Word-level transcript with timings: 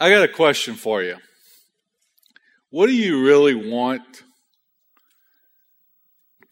I 0.00 0.10
got 0.10 0.22
a 0.22 0.28
question 0.28 0.74
for 0.74 1.02
you. 1.02 1.16
What 2.70 2.86
do 2.86 2.94
you 2.94 3.24
really 3.24 3.54
want, 3.54 4.22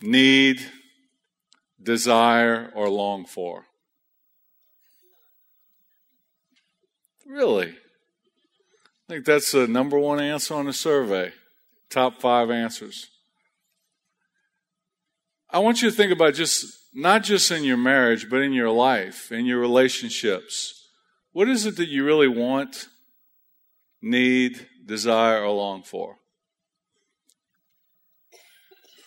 need, 0.00 0.60
desire, 1.80 2.72
or 2.74 2.88
long 2.88 3.24
for? 3.24 3.66
Really? 7.26 7.68
I 9.08 9.12
think 9.12 9.24
that's 9.24 9.52
the 9.52 9.68
number 9.68 9.98
one 9.98 10.20
answer 10.20 10.54
on 10.54 10.66
the 10.66 10.72
survey. 10.72 11.32
Top 11.88 12.20
five 12.20 12.50
answers. 12.50 13.08
I 15.50 15.60
want 15.60 15.82
you 15.82 15.90
to 15.90 15.96
think 15.96 16.10
about 16.10 16.34
just 16.34 16.66
not 16.92 17.22
just 17.22 17.50
in 17.52 17.62
your 17.62 17.76
marriage, 17.76 18.28
but 18.28 18.42
in 18.42 18.52
your 18.52 18.70
life, 18.70 19.30
in 19.30 19.46
your 19.46 19.60
relationships. 19.60 20.88
What 21.32 21.48
is 21.48 21.66
it 21.66 21.76
that 21.76 21.88
you 21.88 22.04
really 22.04 22.26
want, 22.26 22.88
need, 24.06 24.66
desire, 24.84 25.42
or 25.42 25.50
long 25.50 25.82
for? 25.82 26.16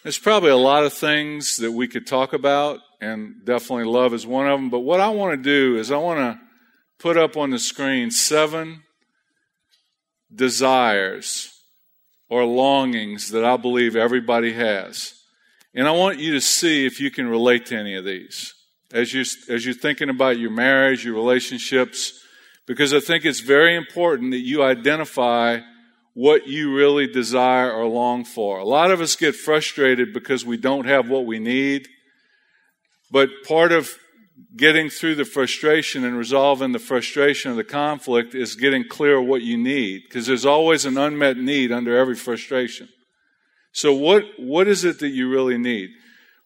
There's 0.03 0.17
probably 0.17 0.51
a 0.51 0.57
lot 0.57 0.83
of 0.85 0.93
things 0.93 1.57
that 1.57 1.71
we 1.71 1.87
could 1.87 2.07
talk 2.07 2.33
about, 2.33 2.79
and 3.01 3.45
definitely 3.45 3.85
love 3.85 4.13
is 4.13 4.25
one 4.25 4.47
of 4.47 4.59
them. 4.59 4.69
But 4.69 4.79
what 4.79 4.99
I 4.99 5.09
want 5.09 5.31
to 5.33 5.43
do 5.43 5.77
is 5.77 5.91
I 5.91 5.97
want 5.97 6.19
to 6.19 6.39
put 6.99 7.17
up 7.17 7.37
on 7.37 7.49
the 7.49 7.59
screen 7.59 8.11
seven 8.11 8.83
desires 10.33 11.51
or 12.29 12.45
longings 12.45 13.31
that 13.31 13.43
I 13.43 13.57
believe 13.57 13.95
everybody 13.95 14.53
has. 14.53 15.13
And 15.73 15.87
I 15.87 15.91
want 15.91 16.19
you 16.19 16.33
to 16.33 16.41
see 16.41 16.85
if 16.85 16.99
you 16.99 17.11
can 17.11 17.27
relate 17.27 17.67
to 17.67 17.77
any 17.77 17.95
of 17.95 18.05
these 18.05 18.53
as, 18.93 19.13
you, 19.13 19.21
as 19.21 19.65
you're 19.65 19.73
thinking 19.73 20.09
about 20.09 20.39
your 20.39 20.51
marriage, 20.51 21.05
your 21.05 21.13
relationships, 21.13 22.23
because 22.69 22.93
I 22.93 22.99
think 22.99 23.25
it's 23.25 23.39
very 23.39 23.75
important 23.75 24.29
that 24.29 24.45
you 24.45 24.61
identify 24.61 25.61
what 26.13 26.47
you 26.47 26.71
really 26.75 27.07
desire 27.07 27.71
or 27.71 27.87
long 27.87 28.23
for. 28.23 28.59
A 28.59 28.63
lot 28.63 28.91
of 28.91 29.01
us 29.01 29.15
get 29.15 29.35
frustrated 29.35 30.13
because 30.13 30.45
we 30.45 30.55
don't 30.55 30.85
have 30.85 31.09
what 31.09 31.25
we 31.25 31.39
need, 31.39 31.87
but 33.09 33.27
part 33.47 33.71
of 33.71 33.97
getting 34.55 34.87
through 34.87 35.15
the 35.15 35.25
frustration 35.25 36.05
and 36.05 36.15
resolving 36.15 36.71
the 36.71 36.77
frustration 36.77 37.49
of 37.49 37.57
the 37.57 37.63
conflict 37.63 38.35
is 38.35 38.53
getting 38.53 38.87
clear 38.87 39.19
what 39.19 39.41
you 39.41 39.57
need 39.57 40.03
because 40.07 40.27
there's 40.27 40.45
always 40.45 40.85
an 40.85 40.95
unmet 40.95 41.37
need 41.37 41.71
under 41.71 41.97
every 41.97 42.15
frustration. 42.15 42.87
So 43.71 43.95
what, 43.95 44.25
what 44.37 44.67
is 44.67 44.83
it 44.83 44.99
that 44.99 45.09
you 45.09 45.27
really 45.27 45.57
need? 45.57 45.89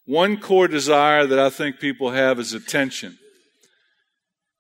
One 0.05 0.37
core 0.37 0.69
desire 0.69 1.27
that 1.27 1.39
I 1.39 1.49
think 1.49 1.81
people 1.81 2.11
have 2.11 2.39
is 2.39 2.53
attention. 2.53 3.19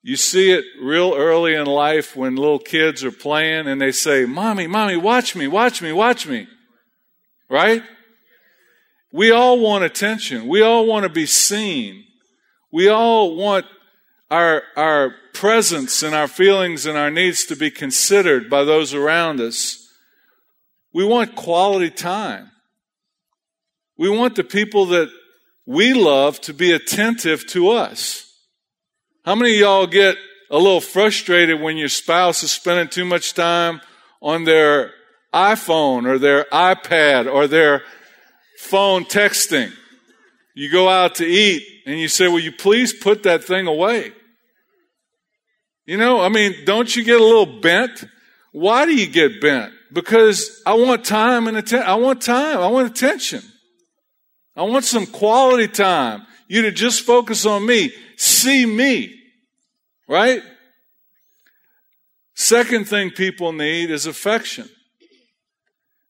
You 0.05 0.17
see 0.17 0.51
it 0.51 0.65
real 0.81 1.13
early 1.15 1.55
in 1.55 1.65
life 1.65 2.13
when 2.13 2.35
little 2.35 2.59
kids 2.59 3.05
are 3.05 3.11
playing 3.11 3.67
and 3.67 3.81
they 3.81 3.93
say, 3.93 4.25
Mommy, 4.25 4.67
Mommy, 4.67 4.97
watch 4.97 5.33
me, 5.33 5.47
watch 5.47 5.81
me, 5.81 5.93
watch 5.93 6.27
me. 6.27 6.45
Right? 7.49 7.81
We 9.13 9.31
all 9.31 9.59
want 9.59 9.85
attention. 9.85 10.47
We 10.47 10.61
all 10.61 10.85
want 10.85 11.03
to 11.03 11.09
be 11.09 11.25
seen. 11.25 12.03
We 12.69 12.89
all 12.89 13.37
want 13.37 13.65
our, 14.29 14.63
our 14.75 15.15
presence 15.33 16.03
and 16.03 16.13
our 16.13 16.27
feelings 16.27 16.85
and 16.85 16.97
our 16.97 17.11
needs 17.11 17.45
to 17.45 17.55
be 17.55 17.71
considered 17.71 18.49
by 18.49 18.65
those 18.65 18.93
around 18.93 19.39
us. 19.39 19.87
We 20.93 21.05
want 21.05 21.35
quality 21.35 21.89
time. 21.89 22.51
We 23.97 24.09
want 24.09 24.35
the 24.35 24.43
people 24.43 24.87
that 24.87 25.09
we 25.65 25.93
love 25.93 26.41
to 26.41 26.53
be 26.53 26.73
attentive 26.73 27.47
to 27.47 27.69
us. 27.69 28.32
How 29.25 29.35
many 29.35 29.53
of 29.53 29.59
y'all 29.59 29.87
get 29.87 30.17
a 30.51 30.57
little 30.57 30.81
frustrated 30.81 31.61
when 31.61 31.77
your 31.77 31.87
spouse 31.87 32.43
is 32.43 32.51
spending 32.51 32.89
too 32.89 33.05
much 33.05 33.33
time 33.33 33.79
on 34.21 34.43
their 34.43 34.91
iPhone 35.33 36.05
or 36.05 36.19
their 36.19 36.43
iPad 36.51 37.31
or 37.31 37.47
their 37.47 37.83
phone 38.59 39.05
texting? 39.05 39.71
You 40.55 40.69
go 40.69 40.89
out 40.89 41.15
to 41.15 41.25
eat 41.25 41.63
and 41.85 41.97
you 41.97 42.09
say, 42.09 42.27
Will 42.27 42.39
you 42.39 42.51
please 42.51 42.91
put 42.93 43.23
that 43.23 43.45
thing 43.45 43.65
away? 43.65 44.11
You 45.85 45.95
know, 45.95 46.19
I 46.19 46.27
mean, 46.27 46.53
don't 46.65 46.93
you 46.93 47.05
get 47.05 47.19
a 47.19 47.23
little 47.23 47.61
bent? 47.61 48.03
Why 48.51 48.85
do 48.85 48.93
you 48.93 49.07
get 49.07 49.39
bent? 49.39 49.73
Because 49.93 50.61
I 50.65 50.73
want 50.73 51.05
time 51.05 51.47
and 51.47 51.55
attention. 51.55 51.87
I 51.87 51.95
want 51.95 52.21
time. 52.21 52.59
I 52.59 52.67
want 52.67 52.91
attention. 52.91 53.41
I 54.53 54.63
want 54.63 54.83
some 54.83 55.05
quality 55.05 55.69
time. 55.69 56.25
You 56.53 56.61
to 56.61 56.71
just 56.71 57.01
focus 57.01 57.47
on 57.47 57.65
me. 57.65 57.91
See 58.15 58.67
me. 58.67 59.19
Right? 60.07 60.43
Second 62.35 62.87
thing 62.87 63.09
people 63.09 63.51
need 63.51 63.89
is 63.89 64.05
affection. 64.05 64.69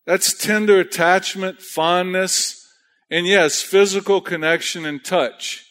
That's 0.06 0.38
tender 0.38 0.82
attachment, 0.82 1.62
fondness, 1.62 2.68
and 3.10 3.26
yes, 3.26 3.62
physical 3.62 4.20
connection 4.20 4.86
and 4.86 5.02
touch. 5.02 5.66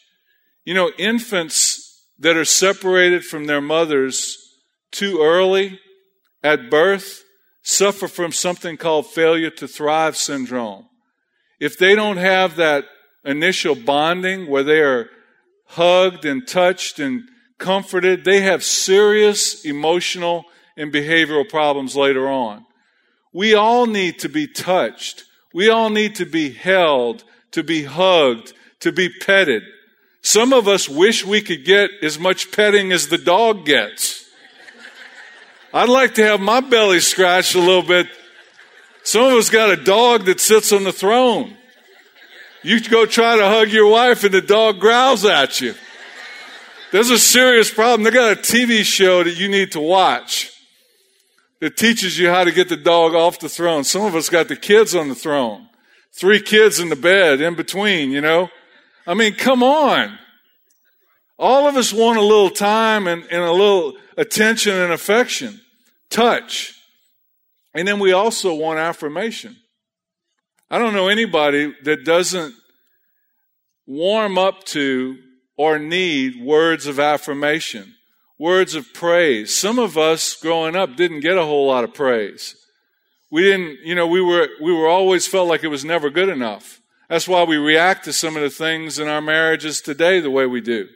You 0.65 0.73
know, 0.73 0.91
infants 0.97 2.07
that 2.17 2.35
are 2.35 2.43
separated 2.43 3.23
from 3.23 3.45
their 3.45 3.61
mothers 3.61 4.39
too 4.91 5.19
early 5.21 5.79
at 6.41 6.71
birth 6.71 7.23
suffer 7.61 8.07
from 8.07 8.31
something 8.31 8.77
called 8.77 9.05
failure 9.05 9.51
to 9.51 9.67
thrive 9.67 10.17
syndrome. 10.17 10.87
If 11.59 11.77
they 11.77 11.93
don't 11.93 12.17
have 12.17 12.55
that 12.55 12.85
initial 13.25 13.75
bonding 13.75 14.47
where 14.47 14.63
they 14.63 14.81
are 14.81 15.09
hugged 15.65 16.25
and 16.25 16.47
touched 16.47 16.99
and 16.99 17.23
comforted, 17.57 18.25
they 18.25 18.41
have 18.41 18.63
serious 18.63 19.63
emotional 19.65 20.45
and 20.75 20.93
behavioral 20.93 21.47
problems 21.47 21.95
later 21.95 22.27
on. 22.27 22.65
We 23.31 23.53
all 23.53 23.85
need 23.85 24.19
to 24.19 24.29
be 24.29 24.47
touched. 24.47 25.23
We 25.53 25.69
all 25.69 25.89
need 25.89 26.15
to 26.15 26.25
be 26.25 26.51
held 26.51 27.23
to 27.53 27.63
be 27.63 27.83
hugged, 27.83 28.53
to 28.81 28.91
be 28.91 29.09
petted. 29.09 29.63
Some 30.21 30.53
of 30.53 30.67
us 30.67 30.89
wish 30.89 31.25
we 31.25 31.41
could 31.41 31.65
get 31.65 31.91
as 32.01 32.19
much 32.19 32.51
petting 32.51 32.91
as 32.91 33.07
the 33.07 33.17
dog 33.17 33.65
gets. 33.65 34.25
I'd 35.73 35.89
like 35.89 36.15
to 36.15 36.23
have 36.23 36.39
my 36.39 36.59
belly 36.59 36.99
scratched 36.99 37.55
a 37.55 37.59
little 37.59 37.83
bit. 37.83 38.07
Some 39.03 39.25
of 39.25 39.33
us 39.33 39.49
got 39.49 39.71
a 39.71 39.83
dog 39.83 40.25
that 40.25 40.39
sits 40.39 40.71
on 40.71 40.83
the 40.83 40.93
throne. 40.93 41.57
You 42.63 42.79
go 42.81 43.05
try 43.05 43.37
to 43.37 43.45
hug 43.45 43.69
your 43.69 43.87
wife 43.87 44.23
and 44.23 44.33
the 44.33 44.41
dog 44.41 44.79
growls 44.79 45.25
at 45.25 45.61
you. 45.61 45.75
There's 46.91 47.09
a 47.09 47.19
serious 47.19 47.73
problem. 47.73 48.03
They 48.03 48.11
got 48.11 48.37
a 48.37 48.41
TV 48.41 48.83
show 48.83 49.23
that 49.23 49.37
you 49.37 49.49
need 49.49 49.71
to 49.73 49.79
watch 49.79 50.51
that 51.59 51.75
teaches 51.75 52.17
you 52.17 52.29
how 52.29 52.43
to 52.43 52.51
get 52.51 52.69
the 52.69 52.77
dog 52.77 53.13
off 53.13 53.39
the 53.39 53.49
throne. 53.49 53.83
Some 53.83 54.03
of 54.03 54.15
us 54.15 54.29
got 54.29 54.47
the 54.47 54.55
kids 54.55 54.95
on 54.95 55.09
the 55.09 55.15
throne 55.15 55.67
three 56.13 56.39
kids 56.39 56.79
in 56.79 56.89
the 56.89 56.95
bed 56.95 57.41
in 57.41 57.55
between, 57.55 58.11
you 58.11 58.21
know? 58.21 58.49
I 59.05 59.13
mean, 59.13 59.33
come 59.35 59.63
on. 59.63 60.17
All 61.37 61.67
of 61.67 61.75
us 61.75 61.91
want 61.91 62.17
a 62.17 62.21
little 62.21 62.51
time 62.51 63.07
and, 63.07 63.23
and 63.23 63.41
a 63.41 63.51
little 63.51 63.93
attention 64.15 64.73
and 64.73 64.93
affection, 64.93 65.59
touch. 66.09 66.73
And 67.73 67.87
then 67.87 67.99
we 67.99 68.13
also 68.13 68.53
want 68.53 68.79
affirmation. 68.79 69.57
I 70.69 70.77
don't 70.77 70.93
know 70.93 71.07
anybody 71.07 71.73
that 71.83 72.05
doesn't 72.05 72.53
warm 73.85 74.37
up 74.37 74.63
to 74.63 75.17
or 75.57 75.77
need 75.77 76.41
words 76.41 76.87
of 76.87 76.99
affirmation, 76.99 77.95
words 78.39 78.75
of 78.75 78.93
praise. 78.93 79.55
Some 79.55 79.77
of 79.77 79.97
us 79.97 80.35
growing 80.35 80.75
up 80.75 80.95
didn't 80.95 81.19
get 81.19 81.37
a 81.37 81.45
whole 81.45 81.67
lot 81.67 81.83
of 81.83 81.93
praise. 81.93 82.55
We 83.31 83.43
didn't, 83.43 83.79
you 83.83 83.95
know, 83.95 84.07
we 84.07 84.21
were, 84.21 84.47
we 84.61 84.71
were 84.71 84.87
always 84.87 85.27
felt 85.27 85.47
like 85.47 85.63
it 85.63 85.69
was 85.69 85.85
never 85.85 86.09
good 86.09 86.29
enough. 86.29 86.79
That's 87.09 87.27
why 87.27 87.43
we 87.43 87.57
react 87.57 88.05
to 88.05 88.13
some 88.13 88.35
of 88.35 88.41
the 88.41 88.49
things 88.49 88.99
in 88.99 89.07
our 89.07 89.21
marriages 89.21 89.81
today 89.81 90.19
the 90.19 90.31
way 90.31 90.45
we 90.45 90.61
do. 90.61 90.87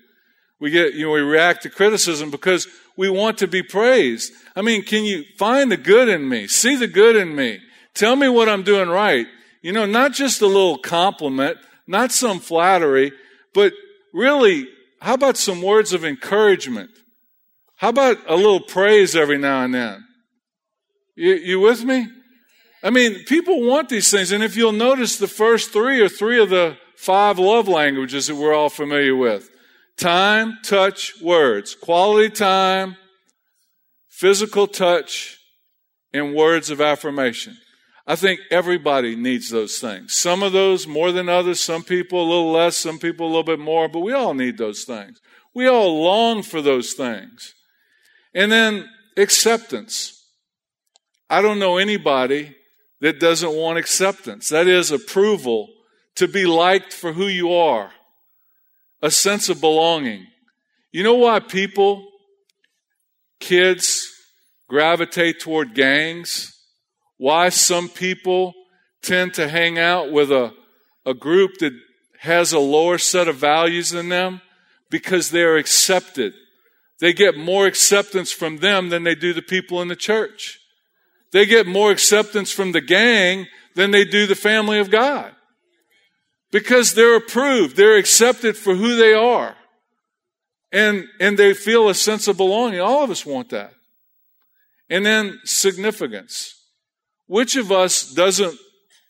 We 0.60 0.72
get, 0.72 0.94
you 0.94 1.06
know, 1.06 1.12
we 1.12 1.22
react 1.22 1.64
to 1.64 1.70
criticism 1.70 2.32
because 2.32 2.68
we 2.96 3.10
want 3.10 3.38
to 3.40 3.48
be 3.48 3.62
praised. 3.62 4.34
I 4.56 4.62
mean, 4.62 4.84
can 4.84 5.04
you 5.04 5.24
find 5.38 5.72
the 5.72 5.78
good 5.78 6.10
in 6.10 6.28
me? 6.28 6.48
See 6.48 6.76
the 6.76 6.88
good 6.88 7.16
in 7.16 7.36
me. 7.36 7.60
Tell 7.94 8.16
me 8.16 8.28
what 8.28 8.50
I'm 8.50 8.64
doing 8.64 8.90
right. 8.90 9.28
You 9.62 9.72
know, 9.72 9.86
not 9.86 10.14
just 10.14 10.42
a 10.42 10.48
little 10.48 10.78
compliment, 10.78 11.58
not 11.88 12.12
some 12.12 12.40
flattery, 12.40 13.12
but 13.54 13.74
really, 14.14 14.68
how 15.02 15.14
about 15.14 15.38
some 15.38 15.62
words 15.62 15.94
of 15.94 16.06
encouragement? 16.06 16.92
How 17.78 17.90
about 17.90 18.18
a 18.28 18.36
little 18.36 18.62
praise 18.62 19.16
every 19.16 19.38
now 19.38 19.64
and 19.64 19.74
then? 19.74 20.06
You, 21.16 21.34
you 21.34 21.60
with 21.60 21.84
me? 21.84 22.08
I 22.84 22.90
mean, 22.90 23.24
people 23.26 23.66
want 23.66 23.90
these 23.90 24.10
things. 24.12 24.32
And 24.32 24.44
if 24.44 24.56
you'll 24.56 24.72
notice, 24.72 25.18
the 25.18 25.28
first 25.28 25.72
three 25.72 26.02
are 26.02 26.10
three 26.10 26.42
of 26.42 26.50
the 26.50 26.78
five 26.96 27.40
love 27.40 27.68
languages 27.68 28.28
that 28.28 28.36
we're 28.36 28.54
all 28.54 28.70
familiar 28.70 29.16
with 29.16 29.50
time, 29.98 30.58
touch, 30.64 31.14
words. 31.22 31.76
Quality 31.76 32.30
time, 32.30 32.98
physical 34.10 34.68
touch, 34.68 35.38
and 36.14 36.36
words 36.36 36.70
of 36.70 36.82
affirmation. 36.82 37.58
I 38.10 38.16
think 38.16 38.40
everybody 38.50 39.18
needs 39.18 39.50
those 39.50 39.80
things. 39.80 40.14
Some 40.14 40.42
of 40.42 40.54
those 40.54 40.88
more 40.88 41.12
than 41.12 41.28
others, 41.28 41.60
some 41.60 41.84
people 41.84 42.22
a 42.22 42.30
little 42.30 42.52
less, 42.52 42.78
some 42.78 43.00
people 43.00 43.26
a 43.26 43.28
little 43.28 43.44
bit 43.44 43.60
more, 43.60 43.90
but 43.90 44.00
we 44.00 44.14
all 44.14 44.34
need 44.34 44.58
those 44.58 44.86
things. 44.86 45.20
We 45.54 45.68
all 45.68 46.02
long 46.02 46.42
for 46.42 46.62
those 46.62 46.94
things. 46.94 47.54
And 48.34 48.50
then 48.50 48.88
acceptance. 49.18 50.24
I 51.30 51.42
don't 51.42 51.60
know 51.60 51.78
anybody 51.78 52.56
that 53.02 53.20
doesn't 53.20 53.54
want 53.54 53.78
acceptance. 53.78 54.50
That 54.50 54.68
is 54.68 54.90
approval, 54.92 55.68
to 56.16 56.28
be 56.28 56.46
liked 56.46 56.94
for 56.94 57.14
who 57.14 57.28
you 57.28 57.54
are, 57.54 57.92
a 59.02 59.12
sense 59.12 59.50
of 59.50 59.62
belonging. 59.62 60.26
You 60.92 61.04
know 61.04 61.16
why 61.16 61.40
people, 61.40 62.08
kids, 63.40 64.12
gravitate 64.68 65.40
toward 65.40 65.76
gangs? 65.76 66.57
Why 67.18 67.50
some 67.50 67.90
people 67.90 68.54
tend 69.02 69.34
to 69.36 69.48
hang 69.48 69.80
out 69.80 70.12
with 70.12 70.32
a, 70.32 70.54
a 71.06 71.14
group 71.14 71.58
that 71.60 71.74
has 72.20 72.54
a 72.54 72.60
lower 72.60 72.98
set 72.98 73.28
of 73.28 73.36
values 73.36 73.90
than 73.90 74.10
them? 74.10 74.42
Because 74.90 75.32
they're 75.32 75.58
accepted. 75.58 76.34
They 77.00 77.14
get 77.14 77.38
more 77.38 77.68
acceptance 77.68 78.32
from 78.32 78.58
them 78.58 78.90
than 78.90 79.04
they 79.04 79.16
do 79.16 79.34
the 79.34 79.42
people 79.42 79.82
in 79.82 79.88
the 79.88 79.96
church. 79.96 80.60
They 81.32 81.46
get 81.46 81.68
more 81.68 81.92
acceptance 81.92 82.52
from 82.52 82.72
the 82.72 82.82
gang 82.82 83.48
than 83.76 83.92
they 83.92 84.06
do 84.06 84.26
the 84.26 84.36
family 84.36 84.80
of 84.80 84.90
God. 84.90 85.34
Because 86.52 86.94
they're 86.94 87.18
approved, 87.18 87.76
they're 87.76 87.98
accepted 87.98 88.56
for 88.56 88.76
who 88.76 88.96
they 88.96 89.14
are. 89.14 89.56
And, 90.72 91.06
and 91.20 91.38
they 91.38 91.54
feel 91.54 91.90
a 91.90 91.94
sense 91.94 92.28
of 92.28 92.38
belonging. 92.38 92.80
All 92.80 93.04
of 93.04 93.12
us 93.12 93.26
want 93.26 93.50
that. 93.50 93.74
And 94.90 95.06
then 95.06 95.40
significance. 95.44 96.57
Which 97.28 97.56
of 97.56 97.72
us 97.72 98.12
doesn't 98.12 98.58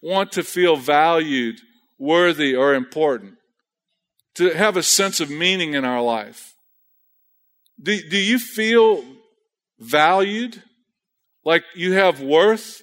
want 0.02 0.34
to 0.34 0.44
feel 0.44 0.75
valued, 0.75 1.60
worthy, 1.98 2.56
or 2.56 2.74
important? 2.74 3.36
To 4.36 4.50
have 4.50 4.78
a 4.78 4.84
sense 4.84 5.19
of 5.19 5.30
meaning 5.30 5.74
in 5.74 5.86
our 5.86 6.02
life? 6.02 6.56
Do, 7.81 8.00
do 8.10 8.18
you 8.18 8.40
feel 8.40 9.04
valued? 9.80 10.62
Like 11.44 11.64
you 11.75 11.94
have 11.94 12.22
worth? 12.22 12.81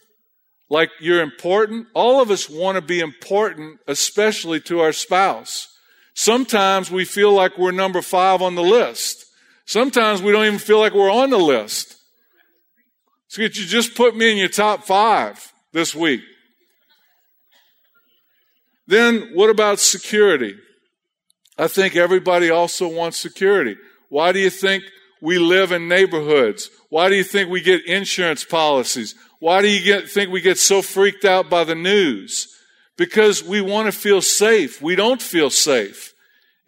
Like 0.70 0.90
you're 1.00 1.22
important? 1.22 1.88
All 1.94 2.22
of 2.22 2.30
us 2.30 2.48
want 2.48 2.76
to 2.76 2.82
be 2.82 3.00
important, 3.00 3.80
especially 3.86 4.60
to 4.62 4.80
our 4.80 4.92
spouse. 4.92 5.68
Sometimes 6.14 6.90
we 6.90 7.04
feel 7.04 7.32
like 7.32 7.58
we're 7.58 7.72
number 7.72 8.00
five 8.00 8.40
on 8.40 8.54
the 8.54 8.62
list. 8.62 9.26
Sometimes 9.66 10.22
we 10.22 10.32
don't 10.32 10.46
even 10.46 10.58
feel 10.58 10.78
like 10.78 10.94
we're 10.94 11.10
on 11.10 11.30
the 11.30 11.38
list. 11.38 11.96
So 13.34 13.42
you 13.42 13.48
just 13.48 13.96
put 13.96 14.16
me 14.16 14.30
in 14.30 14.36
your 14.36 14.48
top 14.48 14.84
five 14.84 15.52
this 15.72 15.92
week. 15.92 16.20
Then 18.86 19.30
what 19.34 19.50
about 19.50 19.80
security? 19.80 20.54
I 21.58 21.66
think 21.66 21.96
everybody 21.96 22.50
also 22.50 22.86
wants 22.86 23.18
security. 23.18 23.76
Why 24.08 24.30
do 24.30 24.38
you 24.38 24.50
think 24.50 24.84
we 25.20 25.38
live 25.38 25.72
in 25.72 25.88
neighborhoods? 25.88 26.70
Why 26.90 27.08
do 27.08 27.16
you 27.16 27.24
think 27.24 27.50
we 27.50 27.60
get 27.60 27.84
insurance 27.86 28.44
policies? 28.44 29.16
Why 29.40 29.62
do 29.62 29.68
you 29.68 29.82
get, 29.82 30.08
think 30.08 30.30
we 30.30 30.40
get 30.40 30.58
so 30.58 30.80
freaked 30.80 31.24
out 31.24 31.50
by 31.50 31.64
the 31.64 31.74
news? 31.74 32.46
Because 32.96 33.42
we 33.42 33.60
want 33.60 33.86
to 33.86 33.92
feel 33.92 34.22
safe. 34.22 34.80
We 34.80 34.94
don't 34.94 35.20
feel 35.20 35.50
safe. 35.50 36.14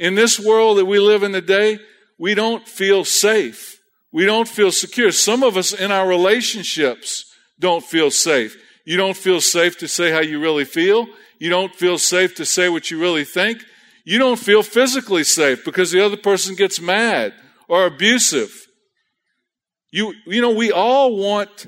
In 0.00 0.16
this 0.16 0.40
world 0.40 0.78
that 0.78 0.86
we 0.86 0.98
live 0.98 1.22
in 1.22 1.30
today, 1.30 1.78
we 2.18 2.34
don't 2.34 2.66
feel 2.66 3.04
safe. 3.04 3.75
We 4.12 4.24
don't 4.24 4.48
feel 4.48 4.72
secure. 4.72 5.12
Some 5.12 5.42
of 5.42 5.56
us 5.56 5.72
in 5.72 5.90
our 5.90 6.08
relationships 6.08 7.26
don't 7.58 7.84
feel 7.84 8.10
safe. 8.10 8.56
You 8.84 8.96
don't 8.96 9.16
feel 9.16 9.40
safe 9.40 9.78
to 9.78 9.88
say 9.88 10.10
how 10.10 10.20
you 10.20 10.40
really 10.40 10.64
feel. 10.64 11.06
You 11.38 11.50
don't 11.50 11.74
feel 11.74 11.98
safe 11.98 12.34
to 12.36 12.46
say 12.46 12.68
what 12.68 12.90
you 12.90 13.00
really 13.00 13.24
think. 13.24 13.62
You 14.04 14.18
don't 14.18 14.38
feel 14.38 14.62
physically 14.62 15.24
safe 15.24 15.64
because 15.64 15.90
the 15.90 16.04
other 16.04 16.16
person 16.16 16.54
gets 16.54 16.80
mad 16.80 17.34
or 17.68 17.86
abusive. 17.86 18.68
You, 19.90 20.14
you 20.26 20.40
know, 20.40 20.52
we 20.52 20.70
all 20.70 21.16
want 21.16 21.66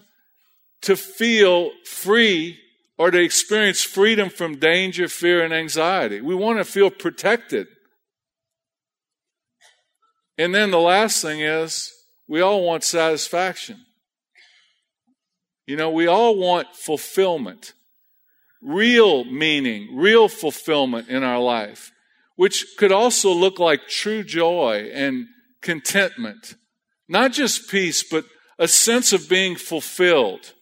to 0.83 0.97
feel 0.97 1.71
free 1.85 2.59
or 2.97 3.11
to 3.11 3.19
experience 3.19 3.83
freedom 3.83 4.29
from 4.29 4.59
danger, 4.59 5.09
fear, 5.09 5.45
and 5.45 5.53
anxiety. 5.53 6.21
We 6.21 6.35
want 6.35 6.59
to 6.59 6.65
feel 6.65 6.91
protected. 6.91 7.67
And 10.37 10.55
then 10.55 10.71
the 10.71 10.79
last 10.79 11.21
thing 11.21 11.41
is 11.41 11.93
we 12.29 12.41
all 12.41 12.63
want 12.63 12.85
satisfaction. 12.85 13.85
You 15.67 15.77
know, 15.77 15.91
we 15.91 16.07
all 16.07 16.37
want 16.37 16.75
fulfillment, 16.75 17.75
real 18.63 19.25
meaning, 19.25 19.97
real 19.97 20.29
fulfillment 20.29 21.09
in 21.09 21.23
our 21.23 21.41
life, 21.41 21.91
which 22.37 22.77
could 22.79 22.93
also 22.93 23.33
look 23.33 23.59
like 23.59 23.89
true 23.89 24.23
joy 24.23 24.91
and 24.93 25.27
contentment. 25.61 26.55
Not 27.09 27.33
just 27.33 27.71
peace, 27.71 28.03
but 28.03 28.25
a 28.59 28.69
sense 28.69 29.13
of 29.13 29.29
being 29.29 29.57
fulfilled. 29.57 30.53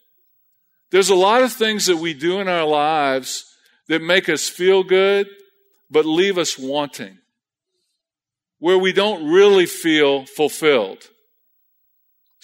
There's 0.90 1.10
a 1.10 1.14
lot 1.14 1.42
of 1.42 1.52
things 1.52 1.86
that 1.86 1.96
we 1.96 2.14
do 2.14 2.40
in 2.40 2.48
our 2.48 2.66
lives 2.66 3.44
that 3.88 4.02
make 4.02 4.28
us 4.28 4.48
feel 4.48 4.82
good, 4.82 5.28
but 5.90 6.04
leave 6.04 6.38
us 6.38 6.58
wanting 6.58 7.18
where 8.58 8.78
we 8.78 8.92
don't 8.92 9.30
really 9.30 9.66
feel 9.66 10.24
fulfilled. 10.24 11.10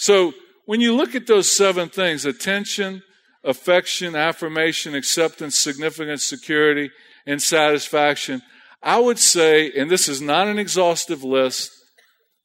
So 0.02 0.34
when 0.66 0.80
you 0.80 0.96
look 0.96 1.14
at 1.14 1.28
those 1.28 1.48
seven 1.48 1.88
things 1.88 2.24
attention, 2.24 3.04
affection, 3.44 4.16
affirmation, 4.16 4.96
acceptance, 4.96 5.56
significance, 5.56 6.24
security, 6.24 6.90
and 7.24 7.40
satisfaction 7.40 8.42
I 8.82 8.98
would 8.98 9.20
say, 9.20 9.70
and 9.70 9.88
this 9.88 10.08
is 10.08 10.20
not 10.20 10.48
an 10.48 10.58
exhaustive 10.58 11.22
list, 11.22 11.70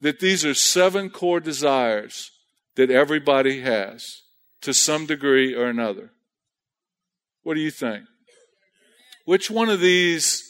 that 0.00 0.20
these 0.20 0.44
are 0.44 0.54
seven 0.54 1.10
core 1.10 1.40
desires 1.40 2.30
that 2.76 2.92
everybody 2.92 3.62
has 3.62 4.22
to 4.62 4.72
some 4.72 5.04
degree 5.04 5.52
or 5.52 5.66
another. 5.66 6.12
What 7.42 7.54
do 7.54 7.60
you 7.60 7.72
think? 7.72 8.04
Which 9.24 9.50
one 9.50 9.68
of 9.68 9.80
these 9.80 10.44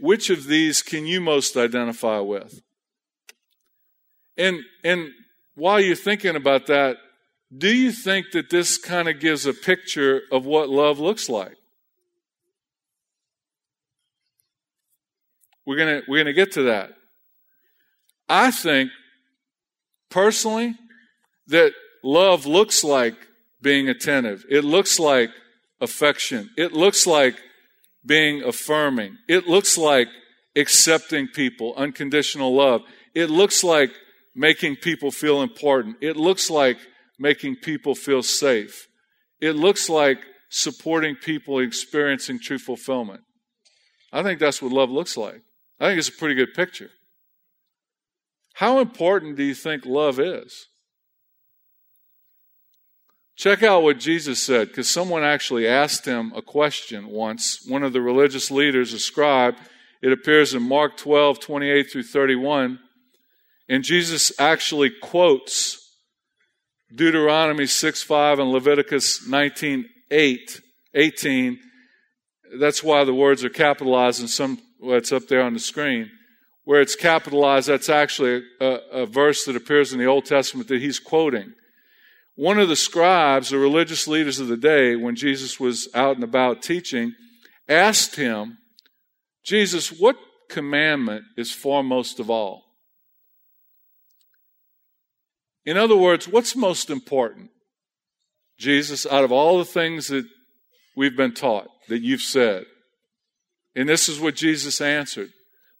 which 0.00 0.30
of 0.30 0.46
these 0.46 0.80
can 0.80 1.06
you 1.06 1.20
most 1.20 1.54
identify 1.54 2.20
with? 2.20 2.62
And, 4.38 4.60
and 4.84 5.10
while 5.58 5.80
you're 5.80 5.96
thinking 5.96 6.36
about 6.36 6.66
that, 6.68 6.98
do 7.56 7.74
you 7.74 7.90
think 7.90 8.26
that 8.32 8.48
this 8.48 8.78
kind 8.78 9.08
of 9.08 9.18
gives 9.18 9.44
a 9.44 9.52
picture 9.52 10.22
of 10.30 10.46
what 10.46 10.68
love 10.68 11.00
looks 11.00 11.28
like? 11.28 11.56
We're 15.66 15.76
going 15.76 16.02
we're 16.06 16.24
to 16.24 16.32
get 16.32 16.52
to 16.52 16.62
that. 16.64 16.92
I 18.28 18.50
think 18.50 18.90
personally 20.10 20.76
that 21.48 21.72
love 22.04 22.46
looks 22.46 22.84
like 22.84 23.16
being 23.60 23.88
attentive. 23.88 24.44
It 24.48 24.64
looks 24.64 24.98
like 25.00 25.30
affection. 25.80 26.50
It 26.56 26.72
looks 26.72 27.06
like 27.06 27.36
being 28.06 28.42
affirming. 28.44 29.18
It 29.28 29.48
looks 29.48 29.76
like 29.76 30.08
accepting 30.54 31.26
people, 31.26 31.74
unconditional 31.76 32.54
love. 32.54 32.82
It 33.14 33.28
looks 33.28 33.64
like 33.64 33.90
making 34.38 34.76
people 34.76 35.10
feel 35.10 35.42
important. 35.42 35.96
It 36.00 36.16
looks 36.16 36.48
like 36.48 36.78
making 37.18 37.56
people 37.56 37.96
feel 37.96 38.22
safe. 38.22 38.86
It 39.40 39.56
looks 39.56 39.88
like 39.88 40.18
supporting 40.48 41.16
people 41.16 41.58
experiencing 41.58 42.38
true 42.38 42.58
fulfillment. 42.58 43.22
I 44.12 44.22
think 44.22 44.38
that's 44.38 44.62
what 44.62 44.70
love 44.70 44.90
looks 44.90 45.16
like. 45.16 45.42
I 45.80 45.88
think 45.88 45.98
it's 45.98 46.08
a 46.08 46.12
pretty 46.12 46.36
good 46.36 46.54
picture. 46.54 46.90
How 48.54 48.78
important 48.78 49.36
do 49.36 49.42
you 49.42 49.54
think 49.54 49.84
love 49.84 50.20
is? 50.20 50.66
Check 53.34 53.62
out 53.64 53.82
what 53.82 53.98
Jesus 53.98 54.40
said, 54.42 54.68
because 54.68 54.88
someone 54.88 55.22
actually 55.24 55.66
asked 55.66 56.04
him 56.04 56.32
a 56.34 56.42
question 56.42 57.08
once. 57.08 57.64
One 57.68 57.82
of 57.82 57.92
the 57.92 58.00
religious 58.00 58.50
leaders, 58.50 58.92
a 58.92 58.98
scribe, 59.00 59.56
it 60.00 60.12
appears 60.12 60.54
in 60.54 60.62
Mark 60.62 60.96
12, 60.96 61.40
28 61.40 61.90
through 61.90 62.02
31. 62.04 62.78
And 63.68 63.84
Jesus 63.84 64.32
actually 64.38 64.90
quotes 64.90 65.78
Deuteronomy 66.94 67.66
6, 67.66 68.02
5 68.02 68.38
and 68.38 68.50
Leviticus 68.50 69.26
19, 69.28 69.84
8, 70.10 70.60
18. 70.94 71.58
That's 72.58 72.82
why 72.82 73.04
the 73.04 73.14
words 73.14 73.44
are 73.44 73.50
capitalized 73.50 74.22
in 74.22 74.28
some, 74.28 74.58
well, 74.80 74.96
it's 74.96 75.12
up 75.12 75.28
there 75.28 75.42
on 75.42 75.52
the 75.52 75.60
screen. 75.60 76.10
Where 76.64 76.80
it's 76.80 76.96
capitalized, 76.96 77.68
that's 77.68 77.88
actually 77.88 78.42
a, 78.60 78.78
a 78.92 79.06
verse 79.06 79.44
that 79.44 79.56
appears 79.56 79.92
in 79.92 79.98
the 79.98 80.06
Old 80.06 80.24
Testament 80.24 80.68
that 80.68 80.80
he's 80.80 80.98
quoting. 80.98 81.52
One 82.36 82.58
of 82.58 82.68
the 82.68 82.76
scribes, 82.76 83.50
the 83.50 83.58
religious 83.58 84.06
leaders 84.06 84.38
of 84.38 84.48
the 84.48 84.56
day, 84.56 84.94
when 84.94 85.16
Jesus 85.16 85.58
was 85.58 85.88
out 85.94 86.14
and 86.14 86.24
about 86.24 86.62
teaching, 86.62 87.14
asked 87.68 88.16
him, 88.16 88.58
Jesus, 89.44 89.90
what 89.90 90.16
commandment 90.48 91.24
is 91.36 91.52
foremost 91.52 92.20
of 92.20 92.30
all? 92.30 92.67
In 95.68 95.76
other 95.76 95.98
words, 95.98 96.26
what's 96.26 96.56
most 96.56 96.88
important? 96.88 97.50
Jesus, 98.56 99.04
out 99.04 99.22
of 99.22 99.32
all 99.32 99.58
the 99.58 99.66
things 99.66 100.06
that 100.06 100.24
we've 100.96 101.14
been 101.14 101.34
taught, 101.34 101.68
that 101.90 102.00
you've 102.00 102.22
said. 102.22 102.64
And 103.76 103.86
this 103.86 104.08
is 104.08 104.18
what 104.18 104.34
Jesus 104.34 104.80
answered. 104.80 105.28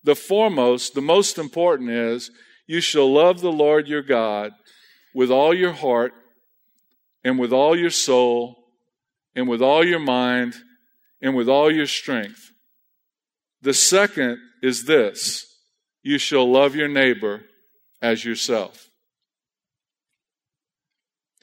The 0.04 0.14
foremost, 0.14 0.92
the 0.92 1.00
most 1.00 1.38
important 1.38 1.88
is, 1.88 2.30
you 2.66 2.82
shall 2.82 3.10
love 3.10 3.40
the 3.40 3.50
Lord 3.50 3.88
your 3.88 4.02
God 4.02 4.52
with 5.14 5.30
all 5.30 5.54
your 5.54 5.72
heart, 5.72 6.12
and 7.24 7.38
with 7.38 7.50
all 7.50 7.74
your 7.74 7.88
soul 7.88 8.56
and 9.34 9.48
with 9.48 9.62
all 9.62 9.82
your 9.82 10.00
mind 10.00 10.54
and 11.22 11.34
with 11.34 11.48
all 11.48 11.72
your 11.72 11.86
strength. 11.86 12.52
The 13.62 13.72
second 13.72 14.36
is 14.62 14.84
this 14.84 15.46
you 16.02 16.18
shall 16.18 16.50
love 16.50 16.76
your 16.76 16.88
neighbor 16.88 17.40
as 18.02 18.22
yourself. 18.22 18.87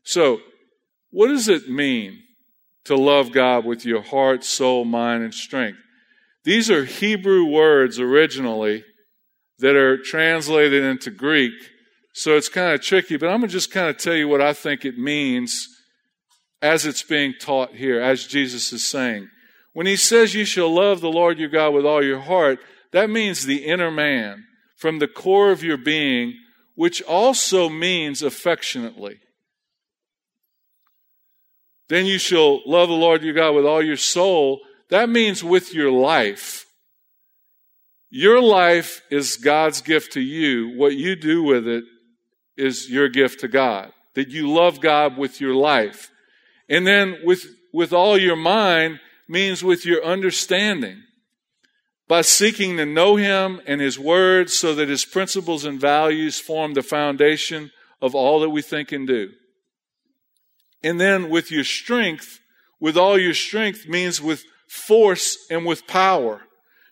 So, 0.06 0.40
what 1.10 1.28
does 1.28 1.48
it 1.48 1.70
mean 1.70 2.22
to 2.86 2.96
love 2.96 3.32
God 3.32 3.66
with 3.66 3.86
your 3.86 4.02
heart, 4.02 4.44
soul, 4.44 4.86
mind, 4.86 5.24
and 5.24 5.34
strength? 5.34 5.80
These 6.44 6.70
are 6.70 6.86
Hebrew 6.86 7.46
words 7.46 8.00
originally 8.00 8.84
that 9.60 9.76
are 9.76 9.98
translated 9.98 10.84
into 10.84 11.10
Greek. 11.10 11.54
So 12.14 12.38
it's 12.38 12.50
kind 12.50 12.74
of 12.74 12.82
tricky, 12.82 13.18
but 13.18 13.28
I'm 13.28 13.40
going 13.40 13.50
to 13.50 13.54
just 13.54 13.72
kind 13.72 13.90
of 13.90 13.98
tell 13.98 14.14
you 14.14 14.28
what 14.28 14.42
I 14.42 14.54
think 14.54 14.86
it 14.86 14.98
means 14.98 15.68
as 16.62 16.86
it's 16.86 17.04
being 17.04 17.34
taught 17.40 17.74
here, 17.74 18.00
as 18.00 18.28
Jesus 18.28 18.72
is 18.72 18.88
saying. 18.88 19.28
When 19.74 19.88
he 19.88 19.96
says 19.96 20.34
you 20.34 20.46
shall 20.46 20.74
love 20.74 21.02
the 21.02 21.10
Lord 21.10 21.40
your 21.40 21.50
God 21.50 21.74
with 21.74 21.86
all 21.86 22.04
your 22.04 22.22
heart, 22.22 22.60
that 22.92 23.10
means 23.10 23.46
the 23.46 23.66
inner 23.66 23.92
man, 23.92 24.46
from 24.78 25.00
the 25.00 25.08
core 25.08 25.52
of 25.52 25.64
your 25.64 25.78
being, 25.78 26.36
which 26.76 27.02
also 27.02 27.70
means 27.70 28.22
affectionately. 28.22 29.20
Then 31.88 32.06
you 32.06 32.18
shall 32.18 32.62
love 32.66 32.90
the 32.90 32.96
Lord 32.96 33.24
your 33.24 33.34
God 33.34 33.56
with 33.56 33.66
all 33.66 33.84
your 33.84 33.98
soul. 33.98 34.62
That 34.90 35.10
means 35.10 35.44
with 35.44 35.74
your 35.74 35.92
life. 35.92 36.66
Your 38.10 38.42
life 38.42 39.02
is 39.12 39.38
God's 39.38 39.82
gift 39.82 40.14
to 40.14 40.22
you. 40.22 40.78
What 40.78 40.96
you 40.96 41.16
do 41.16 41.44
with 41.44 41.68
it 41.68 41.84
is 42.58 42.90
your 42.90 43.10
gift 43.10 43.42
to 43.42 43.48
God. 43.48 43.92
That 44.14 44.30
you 44.30 44.50
love 44.50 44.80
God 44.80 45.18
with 45.18 45.42
your 45.42 45.54
life. 45.54 46.10
And 46.70 46.88
then 46.88 47.18
with, 47.24 47.46
with 47.74 47.94
all 47.94 48.18
your 48.18 48.36
mind 48.38 49.00
means 49.28 49.64
with 49.64 49.86
your 49.86 50.04
understanding. 50.04 51.04
By 52.08 52.22
seeking 52.22 52.78
to 52.78 52.86
know 52.86 53.16
Him 53.16 53.62
and 53.68 53.82
His 53.82 54.00
Word 54.00 54.50
so 54.50 54.74
that 54.76 54.90
His 54.90 55.06
principles 55.06 55.66
and 55.66 55.80
values 55.80 56.40
form 56.40 56.74
the 56.74 56.84
foundation 56.84 57.72
of 58.02 58.16
all 58.16 58.40
that 58.42 58.50
we 58.50 58.62
think 58.62 58.92
and 58.92 59.08
do. 59.08 59.32
And 60.86 61.02
then 61.02 61.30
with 61.32 61.52
your 61.52 61.64
strength, 61.64 62.40
with 62.80 62.96
all 62.96 63.18
your 63.18 63.34
strength 63.34 63.88
means 63.88 64.22
with 64.22 64.44
force 64.68 65.36
and 65.50 65.66
with 65.66 65.88
power, 65.88 66.44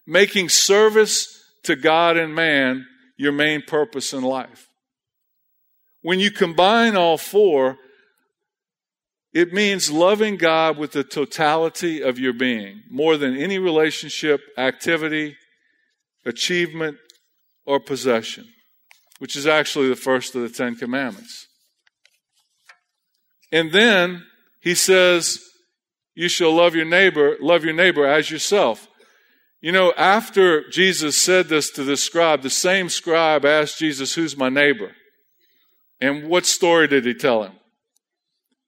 making 0.07 0.49
service 0.49 1.39
to 1.61 1.75
God 1.75 2.17
and 2.17 2.33
man 2.33 2.87
your 3.17 3.31
main 3.31 3.61
purpose 3.61 4.11
in 4.11 4.23
life. 4.23 4.67
When 6.01 6.19
you 6.19 6.31
combine 6.31 6.95
all 6.97 7.19
four, 7.19 7.77
it 9.31 9.53
means 9.53 9.91
loving 9.91 10.37
God 10.37 10.75
with 10.75 10.93
the 10.93 11.03
totality 11.03 12.01
of 12.01 12.17
your 12.17 12.33
being, 12.33 12.81
more 12.89 13.15
than 13.15 13.37
any 13.37 13.59
relationship, 13.59 14.41
activity, 14.57 15.37
achievement, 16.25 16.97
or 17.63 17.79
possession, 17.79 18.47
which 19.19 19.35
is 19.35 19.45
actually 19.45 19.89
the 19.89 19.95
first 19.95 20.33
of 20.33 20.41
the 20.41 20.49
Ten 20.49 20.75
Commandments. 20.75 21.47
And 23.53 23.71
then 23.71 24.25
he 24.59 24.73
says, 24.73 25.39
You 26.15 26.27
shall 26.27 26.53
love 26.53 26.75
your 26.75 26.85
neighbor, 26.85 27.37
love 27.39 27.63
your 27.63 27.75
neighbor 27.75 28.05
as 28.05 28.31
yourself. 28.31 28.89
You 29.61 29.71
know, 29.71 29.93
after 29.95 30.67
Jesus 30.69 31.15
said 31.15 31.47
this 31.47 31.69
to 31.71 31.83
the 31.83 31.95
scribe, 31.95 32.41
the 32.41 32.49
same 32.49 32.89
scribe 32.89 33.45
asked 33.45 33.77
Jesus, 33.77 34.15
Who's 34.15 34.35
my 34.35 34.49
neighbor? 34.49 34.91
And 36.01 36.27
what 36.27 36.47
story 36.47 36.87
did 36.87 37.05
he 37.05 37.13
tell 37.13 37.43
him? 37.43 37.53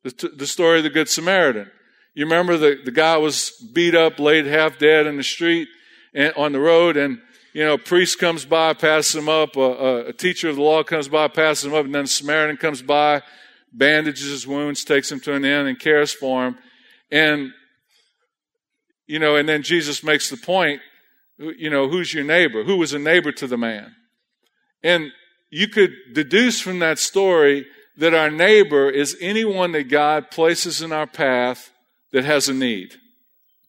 The, 0.04 0.32
the 0.38 0.48
story 0.48 0.77
of 0.77 0.84
the 0.84 0.92
Good 0.92 1.10
Samaritan. 1.10 1.72
You 2.13 2.25
remember 2.25 2.56
the, 2.56 2.80
the 2.86 2.92
guy 2.92 3.18
was 3.18 3.51
beat 3.74 3.96
up, 3.96 4.20
laid 4.20 4.46
half 4.46 4.77
dead 4.77 5.08
in 5.08 5.18
the 5.18 5.24
street 5.24 5.68
and 6.13 6.32
on 6.36 6.51
the 6.54 6.60
road, 6.60 6.96
and 6.96 7.20
you 7.54 7.63
know, 7.65 7.74
a 7.74 7.77
priest 7.77 8.20
comes 8.20 8.46
by, 8.46 8.74
passes 8.74 9.15
him 9.15 9.30
up, 9.30 9.56
a, 9.56 10.08
a, 10.08 10.13
teacher 10.13 10.50
of 10.50 10.58
the 10.58 10.62
law 10.62 10.84
comes 10.84 11.08
by, 11.08 11.27
passes 11.27 11.65
him 11.65 11.74
up, 11.74 11.86
and 11.86 11.96
then 11.96 12.04
a 12.04 12.08
Samaritan 12.08 12.58
comes 12.58 12.82
by, 12.82 13.22
bandages 13.75 14.29
his 14.29 14.48
wounds, 14.48 14.84
takes 14.84 15.12
him 15.12 15.20
to 15.22 15.34
an 15.34 15.46
inn, 15.46 15.67
and 15.67 15.79
cares 15.79 16.13
for 16.13 16.48
him. 16.48 16.58
And, 17.12 17.51
you 19.05 19.20
know, 19.20 19.36
and 19.36 19.48
then 19.48 19.62
Jesus 19.62 20.03
makes 20.03 20.29
the 20.29 20.38
point, 20.38 20.82
you 21.38 21.70
know, 21.70 21.89
who's 21.89 22.13
your 22.13 22.24
neighbor? 22.24 22.63
Who 22.63 22.77
was 22.77 22.94
a 22.94 23.00
neighbor 23.00 23.32
to 23.34 23.48
the 23.48 23.58
man? 23.58 23.94
And 24.84 25.12
you 25.50 25.67
could 25.67 25.91
deduce 26.13 26.62
from 26.62 26.79
that 26.79 27.00
story 27.00 27.65
that 27.98 28.13
our 28.13 28.29
neighbor 28.29 28.89
is 28.89 29.17
anyone 29.22 29.72
that 29.74 29.89
God 29.89 30.32
places 30.32 30.82
in 30.82 30.91
our 30.91 31.08
path 31.08 31.72
that 32.12 32.25
has 32.25 32.50
a 32.50 32.53
need. 32.53 32.96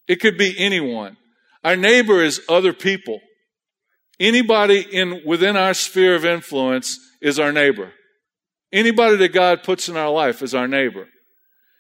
It 0.09 0.17
could 0.17 0.39
be 0.39 0.55
anyone. 0.59 1.17
Our 1.65 1.77
neighbor 1.77 2.23
is 2.23 2.41
other 2.49 2.73
people. 2.73 3.21
Anybody 4.19 4.81
in 4.81 5.23
within 5.27 5.57
our 5.57 5.75
sphere 5.75 6.15
of 6.15 6.25
influence 6.25 6.99
is 7.21 7.39
our 7.39 7.53
neighbor. 7.53 7.93
Anybody 8.73 9.17
that 9.17 9.33
God 9.33 9.63
puts 9.63 9.89
in 9.89 9.97
our 9.97 10.11
life 10.11 10.43
is 10.43 10.55
our 10.55 10.69
neighbor. 10.69 11.09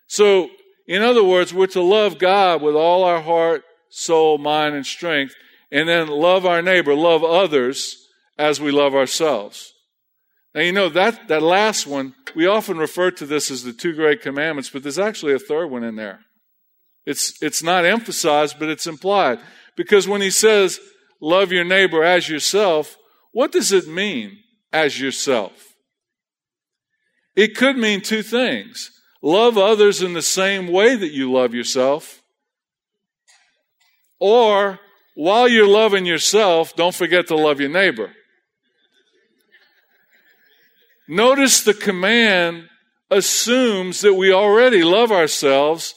So, 0.07 0.51
in 0.87 1.03
other 1.03 1.25
words, 1.25 1.53
we're 1.53 1.67
to 1.69 1.83
love 1.83 2.19
God 2.19 2.63
with 2.63 2.77
all 2.77 3.03
our 3.05 3.21
heart, 3.21 3.65
soul, 3.91 4.39
mind, 4.39 4.75
and 4.75 4.87
strength, 4.87 5.35
and 5.73 5.89
then 5.89 6.09
love 6.09 6.47
our 6.47 6.63
neighbor, 6.63 6.95
love 6.95 7.25
others 7.25 8.07
as 8.39 8.61
we 8.61 8.71
love 8.71 8.95
ourselves. 8.95 9.73
Now, 10.55 10.63
you 10.63 10.73
know, 10.73 10.89
that, 10.91 11.29
that 11.29 11.43
last 11.43 11.87
one, 11.87 12.15
we 12.35 12.47
often 12.47 12.79
refer 12.79 13.11
to 13.11 13.27
this 13.27 13.51
as 13.51 13.63
the 13.63 13.73
two 13.73 13.95
great 13.95 14.23
commandments, 14.23 14.71
but 14.71 14.83
there's 14.83 14.99
actually 14.99 15.35
a 15.35 15.39
third 15.39 15.67
one 15.67 15.85
in 15.85 15.97
there. 15.97 16.21
It's, 17.05 17.41
it's 17.43 17.63
not 17.63 17.85
emphasized, 17.85 18.59
but 18.59 18.69
it's 18.69 18.87
implied. 18.87 19.39
Because 19.77 20.09
when 20.09 20.23
he 20.23 20.31
says, 20.31 20.81
love 21.21 21.53
your 21.53 21.65
neighbor 21.65 22.03
as 22.03 22.29
yourself, 22.29 22.97
what 23.33 23.53
does 23.53 23.73
it 23.73 23.87
mean, 23.87 24.39
as 24.73 25.01
yourself? 25.01 25.66
It 27.37 27.55
could 27.55 27.77
mean 27.77 28.01
two 28.01 28.23
things. 28.23 28.91
Love 29.23 29.59
others 29.59 30.03
in 30.03 30.15
the 30.15 30.23
same 30.23 30.69
way 30.69 30.97
that 30.97 31.13
you 31.13 31.31
love 31.31 31.55
yourself. 31.55 32.23
Or, 34.19 34.81
while 35.15 35.47
you're 35.47 35.69
loving 35.69 36.07
yourself, 36.07 36.75
don't 36.75 36.95
forget 36.95 37.27
to 37.29 37.37
love 37.37 37.61
your 37.61 37.69
neighbor. 37.69 38.13
Notice 41.09 41.63
the 41.63 41.75
command 41.75 42.69
assumes 43.11 44.01
that 44.01 44.15
we 44.15 44.33
already 44.33 44.83
love 44.83 45.13
ourselves 45.13 45.95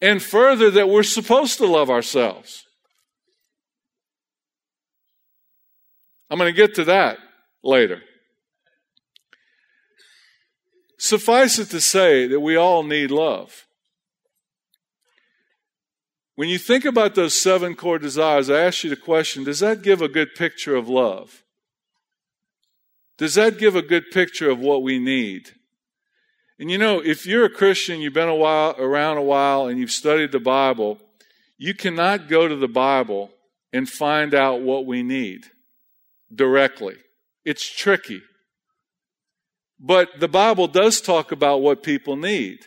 and 0.00 0.22
further 0.22 0.70
that 0.70 0.88
we're 0.88 1.02
supposed 1.02 1.58
to 1.58 1.66
love 1.66 1.90
ourselves. 1.90 2.64
I'm 6.30 6.38
going 6.38 6.52
to 6.52 6.56
get 6.56 6.74
to 6.76 6.84
that 6.84 7.18
later. 7.62 8.02
Suffice 10.98 11.58
it 11.58 11.70
to 11.70 11.80
say 11.80 12.26
that 12.26 12.40
we 12.40 12.56
all 12.56 12.82
need 12.82 13.10
love. 13.10 13.66
When 16.34 16.48
you 16.48 16.58
think 16.58 16.84
about 16.84 17.14
those 17.14 17.34
seven 17.34 17.74
core 17.74 17.98
desires, 17.98 18.50
I 18.50 18.62
ask 18.62 18.84
you 18.84 18.90
the 18.90 18.96
question 18.96 19.44
does 19.44 19.60
that 19.60 19.82
give 19.82 20.02
a 20.02 20.08
good 20.08 20.34
picture 20.34 20.76
of 20.76 20.88
love? 20.88 21.42
Does 23.18 23.34
that 23.34 23.58
give 23.58 23.74
a 23.74 23.82
good 23.82 24.10
picture 24.10 24.50
of 24.50 24.58
what 24.58 24.82
we 24.82 24.98
need? 24.98 25.52
And 26.58 26.70
you 26.70 26.78
know, 26.78 27.00
if 27.00 27.26
you're 27.26 27.46
a 27.46 27.50
Christian, 27.50 28.00
you've 28.00 28.12
been 28.12 28.28
a 28.28 28.34
while, 28.34 28.74
around 28.78 29.16
a 29.16 29.22
while, 29.22 29.66
and 29.66 29.78
you've 29.78 29.90
studied 29.90 30.32
the 30.32 30.40
Bible, 30.40 30.98
you 31.58 31.74
cannot 31.74 32.28
go 32.28 32.48
to 32.48 32.56
the 32.56 32.68
Bible 32.68 33.30
and 33.72 33.88
find 33.88 34.34
out 34.34 34.60
what 34.60 34.86
we 34.86 35.02
need 35.02 35.46
directly. 36.34 36.96
It's 37.44 37.66
tricky. 37.66 38.22
But 39.78 40.20
the 40.20 40.28
Bible 40.28 40.68
does 40.68 41.00
talk 41.00 41.32
about 41.32 41.60
what 41.60 41.82
people 41.82 42.16
need. 42.16 42.60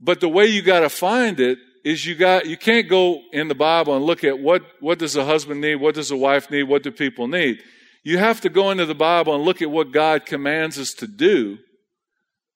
But 0.00 0.20
the 0.20 0.28
way 0.28 0.46
you 0.46 0.62
got 0.62 0.80
to 0.80 0.88
find 0.88 1.40
it 1.40 1.58
is 1.84 2.06
you 2.06 2.14
got 2.14 2.46
you 2.46 2.56
can't 2.56 2.88
go 2.88 3.20
in 3.32 3.48
the 3.48 3.54
Bible 3.54 3.96
and 3.96 4.04
look 4.04 4.24
at 4.24 4.38
what 4.38 4.62
what 4.80 4.98
does 4.98 5.16
a 5.16 5.24
husband 5.24 5.60
need, 5.60 5.76
what 5.76 5.94
does 5.94 6.10
a 6.10 6.16
wife 6.16 6.50
need, 6.50 6.64
what 6.64 6.82
do 6.82 6.90
people 6.90 7.26
need. 7.26 7.62
You 8.02 8.18
have 8.18 8.40
to 8.42 8.48
go 8.48 8.70
into 8.70 8.86
the 8.86 8.94
Bible 8.94 9.34
and 9.34 9.44
look 9.44 9.60
at 9.60 9.70
what 9.70 9.92
God 9.92 10.24
commands 10.24 10.78
us 10.78 10.92
to 10.94 11.06
do 11.06 11.58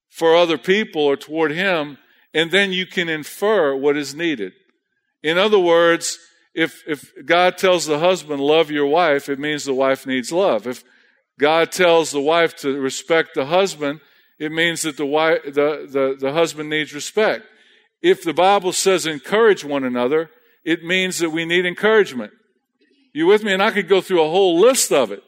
for 0.08 0.36
other 0.36 0.56
people 0.56 1.02
or 1.02 1.16
toward 1.16 1.52
Him, 1.52 1.98
and 2.32 2.50
then 2.50 2.72
you 2.72 2.86
can 2.86 3.08
infer 3.08 3.74
what 3.74 3.96
is 3.96 4.14
needed. 4.14 4.52
In 5.22 5.38
other 5.38 5.58
words, 5.58 6.18
if, 6.54 6.82
if 6.86 7.12
God 7.24 7.58
tells 7.58 7.86
the 7.86 7.98
husband, 7.98 8.40
love 8.40 8.70
your 8.70 8.86
wife, 8.86 9.28
it 9.28 9.38
means 9.38 9.64
the 9.64 9.74
wife 9.74 10.06
needs 10.06 10.30
love. 10.30 10.66
If 10.66 10.84
God 11.38 11.72
tells 11.72 12.10
the 12.10 12.20
wife 12.20 12.54
to 12.56 12.78
respect 12.78 13.30
the 13.34 13.46
husband, 13.46 14.00
it 14.38 14.52
means 14.52 14.82
that 14.82 14.96
the, 14.96 15.06
wife, 15.06 15.40
the, 15.44 15.88
the, 15.90 16.16
the 16.18 16.32
husband 16.32 16.70
needs 16.70 16.92
respect. 16.92 17.44
If 18.02 18.22
the 18.22 18.34
Bible 18.34 18.72
says 18.72 19.06
encourage 19.06 19.64
one 19.64 19.84
another, 19.84 20.30
it 20.64 20.84
means 20.84 21.18
that 21.18 21.30
we 21.30 21.44
need 21.44 21.66
encouragement. 21.66 22.32
You 23.12 23.26
with 23.26 23.44
me? 23.44 23.52
And 23.52 23.62
I 23.62 23.70
could 23.70 23.88
go 23.88 24.00
through 24.00 24.24
a 24.24 24.30
whole 24.30 24.58
list 24.58 24.92
of 24.92 25.12
it. 25.12 25.22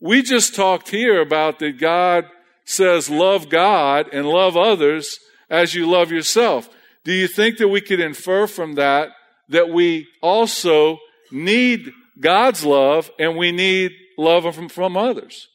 We 0.00 0.22
just 0.22 0.54
talked 0.54 0.88
here 0.90 1.20
about 1.20 1.58
that 1.58 1.78
God 1.78 2.26
says 2.64 3.10
love 3.10 3.48
God 3.48 4.08
and 4.12 4.26
love 4.26 4.56
others 4.56 5.18
as 5.50 5.74
you 5.74 5.88
love 5.88 6.10
yourself. 6.10 6.68
Do 7.04 7.12
you 7.12 7.28
think 7.28 7.58
that 7.58 7.68
we 7.68 7.80
could 7.80 8.00
infer 8.00 8.46
from 8.46 8.74
that 8.74 9.10
that 9.48 9.70
we 9.70 10.06
also 10.22 10.98
need 11.32 11.90
God's 12.20 12.64
love 12.64 13.10
and 13.18 13.36
we 13.36 13.52
need 13.52 13.92
love 14.18 14.54
from, 14.54 14.68
from 14.68 14.96
others? 14.96 15.48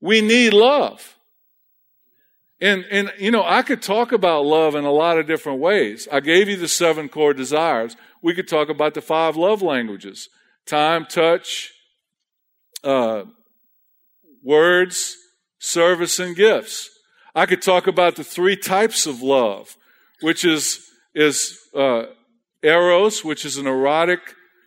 We 0.00 0.22
need 0.22 0.54
love. 0.54 1.18
And, 2.60 2.84
and, 2.90 3.12
you 3.18 3.30
know, 3.30 3.42
I 3.42 3.62
could 3.62 3.82
talk 3.82 4.12
about 4.12 4.44
love 4.44 4.74
in 4.74 4.84
a 4.84 4.92
lot 4.92 5.18
of 5.18 5.26
different 5.26 5.60
ways. 5.60 6.06
I 6.12 6.20
gave 6.20 6.48
you 6.48 6.56
the 6.56 6.68
seven 6.68 7.08
core 7.08 7.34
desires. 7.34 7.96
We 8.22 8.34
could 8.34 8.48
talk 8.48 8.68
about 8.68 8.94
the 8.94 9.00
five 9.02 9.36
love 9.36 9.62
languages 9.62 10.28
time, 10.66 11.06
touch, 11.06 11.72
uh, 12.84 13.24
words, 14.42 15.16
service, 15.58 16.18
and 16.18 16.36
gifts. 16.36 16.90
I 17.34 17.46
could 17.46 17.62
talk 17.62 17.86
about 17.86 18.16
the 18.16 18.24
three 18.24 18.56
types 18.56 19.06
of 19.06 19.22
love, 19.22 19.76
which 20.20 20.44
is, 20.44 20.86
is 21.14 21.58
uh, 21.74 22.04
eros, 22.62 23.24
which 23.24 23.44
is 23.44 23.56
an 23.56 23.66
erotic 23.66 24.20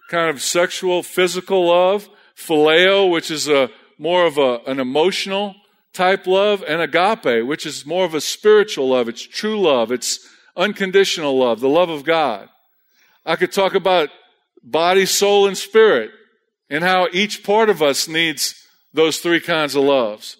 kind 0.10 0.30
of 0.30 0.42
sexual, 0.42 1.04
physical 1.04 1.68
love, 1.68 2.10
phileo, 2.38 3.10
which 3.10 3.32
is 3.32 3.48
a 3.48 3.70
more 3.98 4.26
of 4.26 4.38
a, 4.38 4.60
an 4.66 4.80
emotional 4.80 5.56
type 5.94 6.26
love, 6.26 6.64
and 6.68 6.82
agape, 6.82 7.46
which 7.46 7.66
is 7.66 7.86
more 7.86 8.06
of 8.06 8.14
a 8.14 8.22
spiritual 8.22 8.90
love. 8.90 9.08
It's 9.08 9.22
true 9.22 9.60
love. 9.60 9.92
It's 9.92 10.20
unconditional 10.56 11.38
love, 11.38 11.60
the 11.60 11.70
love 11.70 11.90
of 11.90 12.04
God. 12.04 12.50
I 13.26 13.36
could 13.36 13.52
talk 13.52 13.76
about 13.76 14.10
body, 14.64 15.06
soul, 15.06 15.48
and 15.48 15.58
spirit 15.58 16.12
and 16.70 16.84
how 16.84 17.08
each 17.12 17.44
part 17.44 17.70
of 17.70 17.82
us 17.82 18.08
needs 18.08 18.56
those 18.94 19.20
three 19.20 19.40
kinds 19.40 19.76
of 19.76 19.84
loves. 19.84 20.38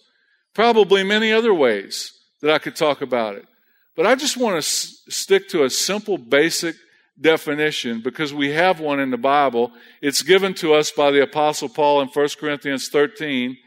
Probably 0.54 1.04
many 1.04 1.32
other 1.32 1.54
ways 1.54 2.12
that 2.42 2.52
I 2.52 2.60
could 2.60 2.76
talk 2.76 3.02
about 3.02 3.36
it. 3.36 3.46
But 3.96 4.08
I 4.08 4.16
just 4.16 4.38
want 4.38 4.54
to 4.54 4.58
s- 4.58 4.98
stick 5.10 5.48
to 5.50 5.64
a 5.64 5.70
simple, 5.70 6.18
basic 6.18 6.76
definition 7.20 8.02
because 8.02 8.34
we 8.34 8.52
have 8.52 8.80
one 8.80 9.00
in 9.00 9.12
the 9.12 9.18
Bible. 9.18 9.72
It's 10.02 10.22
given 10.22 10.54
to 10.56 10.74
us 10.74 10.92
by 10.92 11.12
the 11.12 11.22
Apostle 11.22 11.70
Paul 11.70 12.02
in 12.02 12.08
1 12.08 12.30
Corinthians 12.40 12.90
13. 12.90 13.58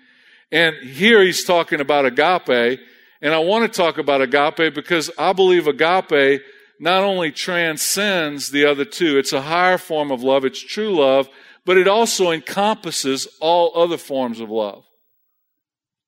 And 0.53 0.76
here 0.76 1.23
he's 1.23 1.45
talking 1.45 1.81
about 1.81 2.07
agape. 2.07 2.81
And 3.23 3.35
I 3.35 3.38
want 3.38 3.71
to 3.71 3.76
talk 3.76 3.99
about 3.99 4.23
agape 4.23 4.75
because 4.75 5.11
I 5.19 5.33
believe 5.33 5.67
agape 5.67 6.43
not 6.79 7.05
only 7.05 7.33
transcends 7.33 8.50
the 8.50 8.67
other 8.67 8.85
two, 8.85 9.19
it's 9.19 9.33
a 9.33 9.43
higher 9.43 9.79
form 9.79 10.11
of 10.11 10.23
love, 10.23 10.45
it's 10.45 10.61
true 10.61 10.95
love, 10.97 11.29
but 11.65 11.79
it 11.79 11.88
also 11.88 12.31
encompasses 12.31 13.26
all 13.41 13.73
other 13.75 13.97
forms 13.97 14.41
of 14.41 14.50
love. 14.50 14.85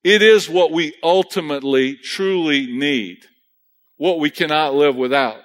It 0.05 0.23
is 0.23 0.49
what 0.49 0.71
we 0.71 0.95
ultimately, 1.03 1.97
truly 1.97 2.67
need, 2.67 3.25
what 3.97 4.21
we 4.21 4.31
cannot 4.31 4.75
live 4.75 4.95
without. 4.95 5.41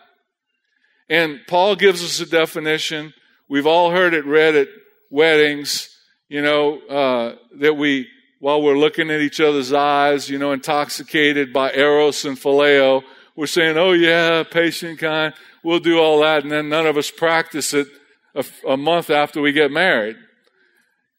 And 1.13 1.41
Paul 1.45 1.75
gives 1.75 2.03
us 2.03 2.19
a 2.21 2.25
definition. 2.25 3.13
We've 3.47 3.67
all 3.67 3.91
heard 3.91 4.15
it 4.15 4.25
read 4.25 4.55
at 4.55 4.67
weddings, 5.11 5.95
you 6.27 6.41
know, 6.41 6.79
uh, 6.87 7.35
that 7.59 7.75
we, 7.75 8.07
while 8.39 8.63
we're 8.63 8.79
looking 8.79 9.11
at 9.11 9.21
each 9.21 9.39
other's 9.39 9.71
eyes, 9.71 10.27
you 10.27 10.39
know, 10.39 10.53
intoxicated 10.53 11.53
by 11.53 11.71
eros 11.71 12.25
and 12.25 12.35
phileo, 12.35 13.03
we're 13.35 13.45
saying, 13.45 13.77
oh 13.77 13.91
yeah, 13.91 14.41
patient, 14.41 14.97
kind, 14.97 15.35
we'll 15.63 15.77
do 15.77 15.99
all 15.99 16.21
that, 16.21 16.41
and 16.41 16.51
then 16.51 16.67
none 16.67 16.87
of 16.87 16.97
us 16.97 17.11
practice 17.11 17.75
it 17.75 17.87
a, 18.33 18.43
a 18.67 18.75
month 18.75 19.11
after 19.11 19.39
we 19.39 19.51
get 19.51 19.69
married. 19.69 20.15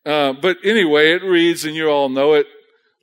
Uh, 0.04 0.32
but 0.32 0.56
anyway, 0.64 1.12
it 1.12 1.22
reads, 1.22 1.64
and 1.64 1.76
you 1.76 1.88
all 1.88 2.08
know 2.08 2.32
it, 2.32 2.48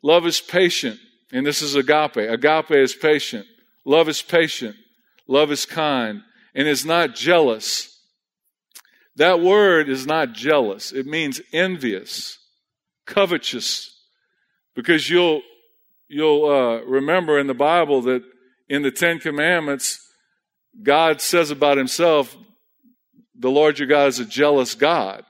love 0.02 0.26
is 0.26 0.42
patient, 0.42 1.00
and 1.32 1.46
this 1.46 1.62
is 1.62 1.74
agape. 1.74 2.18
Agape 2.18 2.72
is 2.72 2.94
patient. 2.94 3.46
Love 3.86 4.10
is 4.10 4.22
patient. 4.22 4.76
Love 5.26 5.54
is 5.54 5.66
kind, 5.66 6.24
and 6.54 6.68
is 6.68 6.86
not 6.86 7.16
jealous. 7.16 8.00
That 9.16 9.42
word 9.42 9.90
is 9.90 10.06
not 10.06 10.34
jealous. 10.34 10.92
It 10.92 11.06
means 11.06 11.42
envious, 11.52 12.40
covetous, 13.06 13.92
because 14.76 15.10
you'll 15.10 15.42
you'll 16.08 16.46
uh, 16.46 16.82
remember 16.86 17.40
in 17.40 17.48
the 17.48 17.54
Bible 17.54 18.02
that 18.04 18.24
in 18.70 18.82
the 18.82 18.92
Ten 18.92 19.20
Commandments, 19.20 20.00
God 20.82 21.22
says 21.22 21.52
about 21.52 21.78
himself, 21.78 22.36
the 23.38 23.52
Lord 23.52 23.80
your 23.80 23.88
God 23.88 24.08
is 24.08 24.20
a 24.20 24.26
jealous 24.26 24.76
God. 24.76 25.24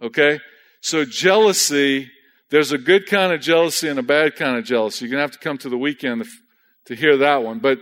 Okay? 0.00 0.40
So 0.80 1.04
jealousy, 1.04 2.10
there's 2.50 2.72
a 2.72 2.78
good 2.78 3.06
kind 3.06 3.32
of 3.32 3.40
jealousy 3.40 3.88
and 3.88 3.98
a 3.98 4.02
bad 4.02 4.36
kind 4.36 4.56
of 4.56 4.64
jealousy. 4.64 5.04
You're 5.04 5.10
going 5.10 5.18
to 5.18 5.22
have 5.22 5.32
to 5.32 5.38
come 5.38 5.58
to 5.58 5.68
the 5.68 5.78
weekend 5.78 6.24
to, 6.24 6.30
to 6.86 6.94
hear 6.94 7.18
that 7.18 7.42
one. 7.42 7.58
But 7.58 7.78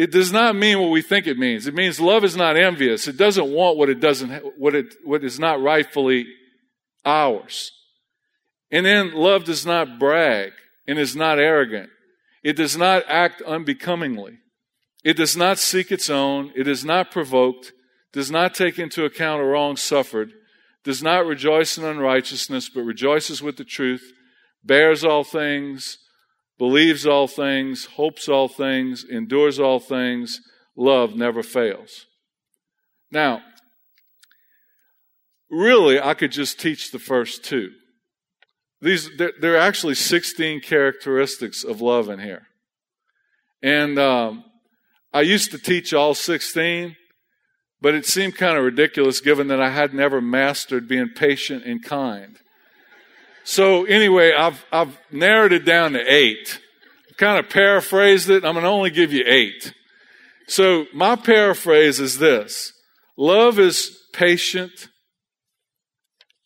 it 0.00 0.10
does 0.10 0.32
not 0.32 0.56
mean 0.56 0.80
what 0.80 0.88
we 0.88 1.02
think 1.02 1.26
it 1.26 1.36
means. 1.36 1.66
It 1.66 1.74
means 1.74 2.00
love 2.00 2.24
is 2.24 2.34
not 2.34 2.56
envious. 2.56 3.06
It 3.06 3.18
doesn't 3.18 3.52
want 3.52 3.76
what 3.76 3.90
it 3.90 4.00
doesn't, 4.00 4.58
what 4.58 4.74
it, 4.74 4.94
what 5.04 5.22
is 5.22 5.38
not 5.38 5.60
rightfully 5.60 6.24
ours. 7.04 7.70
And 8.70 8.86
then 8.86 9.12
love 9.12 9.44
does 9.44 9.66
not 9.66 9.98
brag 9.98 10.52
and 10.88 10.98
is 10.98 11.14
not 11.14 11.38
arrogant. 11.38 11.90
It 12.42 12.56
does 12.56 12.78
not 12.78 13.04
act 13.08 13.42
unbecomingly. 13.42 14.38
It 15.04 15.18
does 15.18 15.36
not 15.36 15.58
seek 15.58 15.92
its 15.92 16.08
own. 16.08 16.50
It 16.56 16.66
is 16.66 16.82
not 16.82 17.10
provoked, 17.10 17.72
does 18.14 18.30
not 18.30 18.54
take 18.54 18.78
into 18.78 19.04
account 19.04 19.42
a 19.42 19.44
wrong 19.44 19.76
suffered, 19.76 20.32
does 20.82 21.02
not 21.02 21.26
rejoice 21.26 21.76
in 21.76 21.84
unrighteousness, 21.84 22.70
but 22.70 22.84
rejoices 22.84 23.42
with 23.42 23.58
the 23.58 23.64
truth, 23.64 24.14
bears 24.64 25.04
all 25.04 25.24
things, 25.24 25.98
believes 26.60 27.06
all 27.06 27.26
things, 27.26 27.86
hopes 27.86 28.28
all 28.28 28.46
things, 28.46 29.02
endures 29.02 29.58
all 29.58 29.80
things. 29.80 30.42
Love 30.76 31.16
never 31.16 31.42
fails. 31.42 32.04
Now, 33.10 33.40
really, 35.50 35.98
I 35.98 36.12
could 36.12 36.32
just 36.32 36.60
teach 36.60 36.92
the 36.92 36.98
first 36.98 37.42
two. 37.42 37.70
These, 38.82 39.08
there, 39.16 39.32
there, 39.40 39.54
are 39.54 39.68
actually 39.68 39.94
16 39.94 40.60
characteristics 40.60 41.64
of 41.64 41.80
love 41.80 42.10
in 42.10 42.18
here. 42.18 42.42
And 43.62 43.98
um, 43.98 44.44
I 45.14 45.22
used 45.22 45.52
to 45.52 45.58
teach 45.58 45.94
all 45.94 46.14
16, 46.14 46.94
but 47.80 47.94
it 47.94 48.04
seemed 48.04 48.36
kind 48.36 48.58
of 48.58 48.64
ridiculous 48.64 49.22
given 49.22 49.48
that 49.48 49.62
I 49.62 49.70
had 49.70 49.94
never 49.94 50.20
mastered 50.20 50.86
being 50.86 51.08
patient 51.08 51.64
and 51.64 51.82
kind. 51.82 52.36
So 53.50 53.84
anyway, 53.84 54.32
I've, 54.32 54.64
I've 54.70 54.96
narrowed 55.10 55.52
it 55.52 55.64
down 55.64 55.94
to 55.94 56.00
eight. 56.00 56.60
I've 57.08 57.16
kind 57.16 57.36
of 57.36 57.50
paraphrased 57.50 58.30
it. 58.30 58.44
I'm 58.44 58.54
going 58.54 58.62
to 58.62 58.70
only 58.70 58.90
give 58.90 59.12
you 59.12 59.24
eight. 59.26 59.74
So 60.46 60.86
my 60.94 61.16
paraphrase 61.16 61.98
is 61.98 62.20
this. 62.20 62.72
Love 63.16 63.58
is 63.58 63.98
patient, 64.12 64.70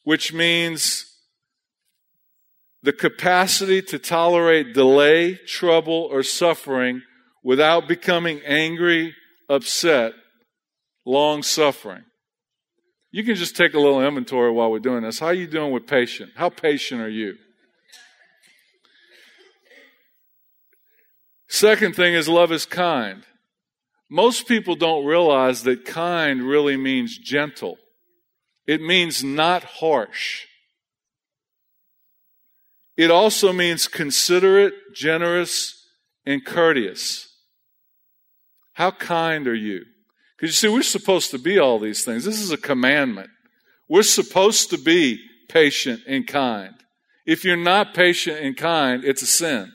which 0.05 0.33
means 0.33 1.05
the 2.83 2.95
capacity 2.95 3.83
to 3.83 3.99
tolerate 3.99 4.73
delay, 4.73 5.35
trouble, 5.47 6.09
or 6.11 6.23
suffering 6.23 7.03
without 7.43 7.87
becoming 7.87 8.40
angry, 8.47 9.14
upset, 9.51 10.14
long 11.05 11.43
suffering. 11.43 12.05
You 13.14 13.22
can 13.22 13.37
just 13.37 13.55
take 13.55 13.74
a 13.74 13.79
little 13.79 14.05
inventory 14.05 14.50
while 14.50 14.72
we're 14.72 14.81
doing 14.81 15.05
this. 15.05 15.20
How 15.20 15.27
are 15.27 15.35
you 15.35 15.46
doing 15.46 15.70
with 15.70 15.87
patient? 15.87 16.33
How 16.35 16.48
patient 16.48 17.00
are 17.00 17.09
you? 17.09 17.37
Second 21.46 21.94
thing 21.94 22.14
is 22.14 22.29
love 22.29 22.50
is 22.50 22.66
kind. 22.66 23.22
Most 24.11 24.48
people 24.48 24.74
don't 24.74 25.05
realize 25.05 25.62
that 25.62 25.85
kind 25.85 26.42
really 26.42 26.77
means 26.77 27.16
gentle. 27.16 27.77
It 28.66 28.83
means 28.83 29.22
not 29.22 29.62
harsh. 29.62 30.46
It 32.96 33.12
also 33.12 33.53
means 33.53 33.87
considerate, 33.87 34.74
generous, 34.92 35.87
and 36.27 36.44
courteous. 36.44 37.29
How 38.72 38.90
kind 38.90 39.46
are 39.46 39.55
you? 39.55 39.85
Because 40.37 40.51
you 40.51 40.68
see, 40.68 40.68
we're 40.68 40.83
supposed 40.83 41.31
to 41.31 41.38
be 41.38 41.59
all 41.59 41.79
these 41.79 42.05
things. 42.05 42.25
This 42.25 42.40
is 42.40 42.51
a 42.51 42.57
commandment. 42.57 43.31
We're 43.88 44.03
supposed 44.03 44.70
to 44.70 44.79
be 44.79 45.20
patient 45.49 46.03
and 46.07 46.27
kind. 46.27 46.75
If 47.27 47.44
you're 47.44 47.57
not 47.57 47.94
patient 47.94 48.40
and 48.40 48.57
kind, 48.57 49.05
it's 49.05 49.23
a 49.23 49.27
sin. 49.27 49.73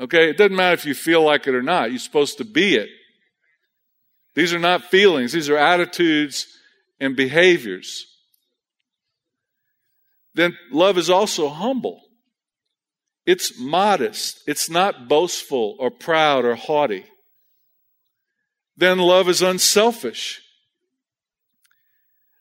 Okay? 0.00 0.30
It 0.30 0.36
doesn't 0.36 0.56
matter 0.56 0.74
if 0.74 0.86
you 0.86 0.94
feel 0.94 1.22
like 1.22 1.46
it 1.46 1.54
or 1.54 1.62
not. 1.62 1.90
You're 1.90 1.98
supposed 1.98 2.38
to 2.38 2.44
be 2.44 2.76
it. 2.76 2.88
These 4.34 4.54
are 4.54 4.58
not 4.58 4.84
feelings, 4.84 5.32
these 5.32 5.50
are 5.50 5.58
attitudes 5.58 6.46
and 6.98 7.14
behaviors 7.14 8.06
then 10.34 10.56
love 10.70 10.98
is 10.98 11.10
also 11.10 11.48
humble. 11.48 12.00
It's 13.26 13.58
modest. 13.58 14.42
It's 14.46 14.68
not 14.68 15.08
boastful 15.08 15.76
or 15.78 15.90
proud 15.90 16.44
or 16.44 16.54
haughty. 16.54 17.04
Then 18.82 18.98
love 18.98 19.28
is 19.28 19.42
unselfish. 19.42 20.42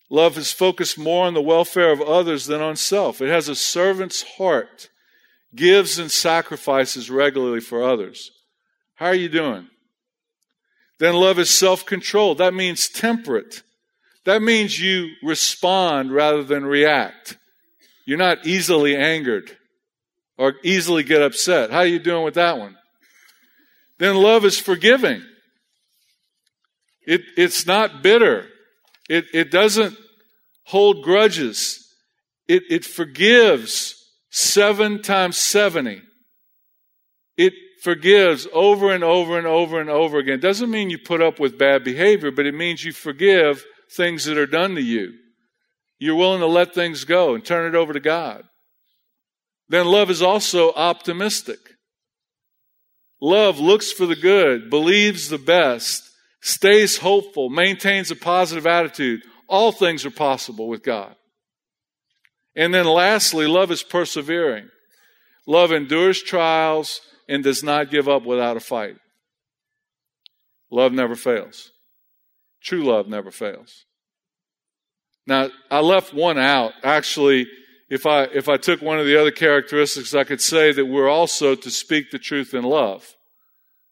Love 0.09 0.39
is 0.39 0.51
focused 0.51 0.97
more 0.97 1.27
on 1.27 1.35
the 1.35 1.41
welfare 1.41 1.91
of 1.91 2.01
others 2.01 2.47
than 2.47 2.61
on 2.61 2.77
self. 2.77 3.21
It 3.21 3.29
has 3.29 3.47
a 3.47 3.53
servant's 3.53 4.23
heart, 4.23 4.89
gives 5.53 5.99
and 5.99 6.09
sacrifices 6.09 7.11
regularly 7.11 7.59
for 7.59 7.83
others. 7.83 8.31
How 8.95 9.05
are 9.05 9.13
you 9.13 9.29
doing? 9.29 9.67
Then 10.97 11.13
love 11.13 11.37
is 11.37 11.51
self 11.51 11.85
controlled. 11.85 12.39
That 12.39 12.55
means 12.55 12.89
temperate. 12.89 13.61
That 14.25 14.41
means 14.41 14.81
you 14.81 15.09
respond 15.21 16.11
rather 16.11 16.43
than 16.43 16.65
react. 16.65 17.37
You're 18.03 18.17
not 18.17 18.47
easily 18.47 18.95
angered 18.95 19.55
or 20.39 20.55
easily 20.63 21.03
get 21.03 21.21
upset. 21.21 21.69
How 21.69 21.81
are 21.81 21.85
you 21.85 21.99
doing 21.99 22.23
with 22.23 22.33
that 22.33 22.57
one? 22.57 22.77
Then 23.99 24.15
love 24.15 24.43
is 24.43 24.57
forgiving. 24.57 25.21
It, 27.05 27.21
it's 27.37 27.65
not 27.65 28.03
bitter. 28.03 28.47
It, 29.09 29.25
it 29.33 29.51
doesn't 29.51 29.97
hold 30.65 31.03
grudges. 31.03 31.87
It, 32.47 32.63
it 32.69 32.85
forgives 32.85 33.95
seven 34.29 35.01
times 35.01 35.37
70. 35.37 36.01
It 37.37 37.53
forgives 37.83 38.47
over 38.53 38.91
and 38.91 39.03
over 39.03 39.37
and 39.37 39.47
over 39.47 39.81
and 39.81 39.89
over 39.89 40.19
again. 40.19 40.35
It 40.35 40.41
doesn't 40.41 40.69
mean 40.69 40.89
you 40.89 40.99
put 40.99 41.21
up 41.21 41.39
with 41.39 41.57
bad 41.57 41.83
behavior, 41.83 42.31
but 42.31 42.45
it 42.45 42.53
means 42.53 42.83
you 42.83 42.93
forgive 42.93 43.65
things 43.95 44.25
that 44.25 44.37
are 44.37 44.45
done 44.45 44.75
to 44.75 44.81
you. 44.81 45.13
You're 45.99 46.15
willing 46.15 46.39
to 46.39 46.47
let 46.47 46.73
things 46.73 47.03
go 47.03 47.35
and 47.35 47.43
turn 47.43 47.67
it 47.67 47.77
over 47.77 47.93
to 47.93 47.99
God. 47.99 48.43
Then 49.69 49.85
love 49.85 50.09
is 50.09 50.21
also 50.21 50.73
optimistic. 50.73 51.59
Love 53.21 53.59
looks 53.59 53.91
for 53.91 54.05
the 54.05 54.15
good, 54.15 54.69
believes 54.69 55.29
the 55.29 55.37
best, 55.37 56.10
stays 56.41 56.97
hopeful, 56.97 57.49
maintains 57.49 58.11
a 58.11 58.15
positive 58.15 58.67
attitude. 58.67 59.21
All 59.47 59.71
things 59.71 60.05
are 60.05 60.11
possible 60.11 60.67
with 60.67 60.83
God. 60.83 61.15
And 62.55 62.73
then 62.73 62.85
lastly, 62.85 63.47
love 63.47 63.71
is 63.71 63.83
persevering. 63.83 64.69
Love 65.47 65.71
endures 65.71 66.21
trials 66.21 67.01
and 67.29 67.43
does 67.43 67.63
not 67.63 67.89
give 67.89 68.09
up 68.09 68.25
without 68.25 68.57
a 68.57 68.61
fight. 68.61 68.97
Love 70.69 70.91
never 70.93 71.15
fails. 71.15 71.71
True 72.61 72.83
love 72.83 73.07
never 73.07 73.31
fails. 73.31 73.85
Now, 75.27 75.49
I 75.69 75.81
left 75.81 76.13
one 76.13 76.37
out. 76.37 76.73
Actually, 76.83 77.47
if 77.89 78.05
I, 78.05 78.23
if 78.23 78.47
I 78.49 78.57
took 78.57 78.81
one 78.81 78.99
of 78.99 79.05
the 79.05 79.19
other 79.19 79.31
characteristics, 79.31 80.13
I 80.13 80.23
could 80.23 80.41
say 80.41 80.71
that 80.71 80.85
we're 80.85 81.09
also 81.09 81.55
to 81.55 81.69
speak 81.69 82.11
the 82.11 82.19
truth 82.19 82.53
in 82.53 82.63
love. 82.63 83.15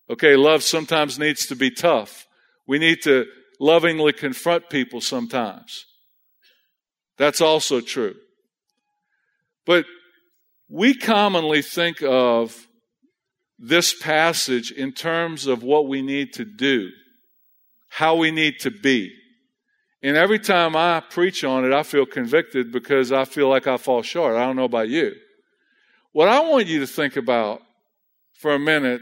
Okay, 0.10 0.36
love 0.36 0.64
sometimes 0.64 1.20
needs 1.20 1.46
to 1.48 1.56
be 1.56 1.70
tough. 1.70 2.26
We 2.70 2.78
need 2.78 3.02
to 3.02 3.26
lovingly 3.60 4.14
confront 4.14 4.70
people 4.70 5.02
sometimes. 5.02 5.86
That's 7.18 7.42
also 7.42 7.82
true. 7.82 8.14
But 9.66 9.86
we 10.70 10.94
commonly 10.94 11.64
think 11.64 12.04
of 12.04 12.68
this 13.58 14.00
passage 14.00 14.70
in 14.70 14.92
terms 14.92 15.48
of 15.48 15.64
what 15.64 15.88
we 15.88 16.04
need 16.04 16.32
to 16.34 16.46
do 16.46 16.92
how 17.92 18.16
we 18.16 18.30
need 18.30 18.60
to 18.60 18.70
be. 18.70 19.12
And 20.04 20.16
every 20.16 20.38
time 20.38 20.76
I 20.76 21.02
preach 21.02 21.44
on 21.44 21.66
it, 21.66 21.74
I 21.74 21.82
feel 21.82 22.06
convicted 22.06 22.72
because 22.72 23.12
I 23.12 23.26
feel 23.26 23.50
like 23.50 23.66
I 23.66 23.78
fall 23.78 24.04
short. 24.04 24.36
I 24.36 24.46
don't 24.46 24.56
know 24.56 24.66
about 24.66 24.90
you. 24.90 25.16
What 26.12 26.28
I 26.28 26.40
want 26.42 26.68
you 26.68 26.82
to 26.82 26.88
think 26.88 27.18
about 27.18 27.64
for 28.34 28.54
a 28.54 28.60
minute 28.60 29.02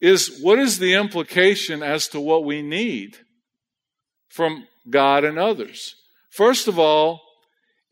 is 0.00 0.38
what 0.40 0.58
is 0.58 0.78
the 0.78 0.94
implication 0.94 1.82
as 1.82 2.08
to 2.08 2.20
what 2.20 2.44
we 2.44 2.62
need 2.62 3.16
from 4.28 4.66
God 4.88 5.24
and 5.24 5.38
others? 5.38 5.94
First 6.30 6.68
of 6.68 6.78
all, 6.78 7.20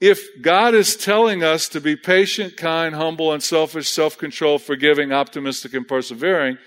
if 0.01 0.43
God 0.43 0.75
is 0.75 0.97
telling 0.97 1.43
us 1.43 1.69
to 1.71 1.81
be 1.81 1.97
patient, 1.97 2.57
kind, 2.57 2.95
humble, 2.95 3.33
unselfish, 3.33 3.89
self 3.89 4.19
controlled, 4.19 4.63
forgiving, 4.63 5.13
optimistic, 5.13 5.75
and 5.75 5.89
persevering, 5.89 6.59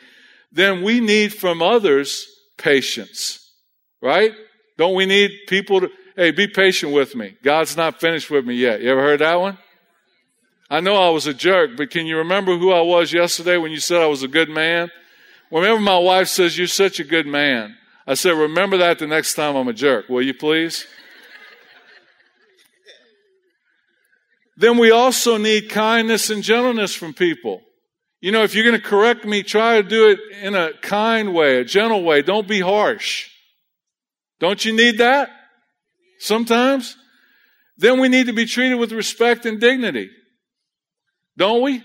then 0.52 0.82
we 0.82 1.00
need 1.00 1.34
from 1.34 1.62
others 1.62 2.28
patience. 2.58 3.40
Right? 4.02 4.32
Don't 4.78 4.96
we 4.96 5.06
need 5.06 5.32
people 5.48 5.82
to, 5.82 5.90
hey, 6.16 6.32
be 6.32 6.48
patient 6.48 6.92
with 6.92 7.16
me. 7.16 7.36
God's 7.44 7.78
not 7.78 8.00
finished 8.00 8.32
with 8.32 8.46
me 8.46 8.56
yet. 8.56 8.82
You 8.82 8.90
ever 8.92 9.02
heard 9.02 9.20
that 9.20 9.40
one? 9.40 9.58
I 10.70 10.80
know 10.80 10.96
I 10.96 11.10
was 11.10 11.28
a 11.28 11.34
jerk, 11.34 11.72
but 11.78 11.90
can 11.90 12.06
you 12.06 12.18
remember 12.18 12.58
who 12.58 12.72
I 12.72 12.82
was 12.82 13.12
yesterday 13.12 13.58
when 13.58 13.72
you 13.72 13.80
said 13.80 14.02
I 14.02 14.08
was 14.08 14.24
a 14.24 14.28
good 14.28 14.50
man? 14.50 14.90
Whenever 15.50 15.80
my 15.80 15.98
wife 15.98 16.28
says, 16.28 16.58
You're 16.58 16.68
such 16.68 17.00
a 17.00 17.04
good 17.04 17.28
man, 17.28 17.76
I 18.08 18.14
said, 18.14 18.32
Remember 18.32 18.78
that 18.78 19.00
the 19.00 19.08
next 19.08 19.34
time 19.34 19.56
I'm 19.56 19.68
a 19.68 19.74
jerk, 19.74 20.10
will 20.10 20.22
you 20.22 20.34
please? 20.34 20.86
then 24.58 24.78
we 24.78 24.92
also 24.92 25.38
need 25.38 25.70
kindness 25.70 26.30
and 26.30 26.44
gentleness 26.44 26.94
from 26.94 27.14
people. 27.14 27.62
You 28.20 28.34
know, 28.34 28.44
if 28.44 28.54
you're 28.54 28.66
going 28.66 28.80
to 28.80 28.86
correct 28.86 29.24
me, 29.24 29.42
try 29.42 29.82
to 29.82 29.88
do 29.88 30.10
it 30.10 30.20
in 30.42 30.54
a 30.54 30.74
kind 30.82 31.34
way, 31.34 31.62
a 31.62 31.64
gentle 31.64 32.04
way. 32.04 32.22
Don't 32.22 32.48
be 32.48 32.60
harsh. 32.60 33.30
Don't 34.42 34.64
you 34.66 34.74
need 34.76 34.98
that? 34.98 35.30
Sometimes? 36.20 36.98
Then 37.78 38.02
we 38.02 38.10
need 38.10 38.26
to 38.28 38.34
be 38.34 38.46
treated 38.46 38.76
with 38.76 38.92
respect 38.92 39.46
and 39.46 39.62
dignity. 39.62 40.10
Don't 41.38 41.62
we? 41.62 41.82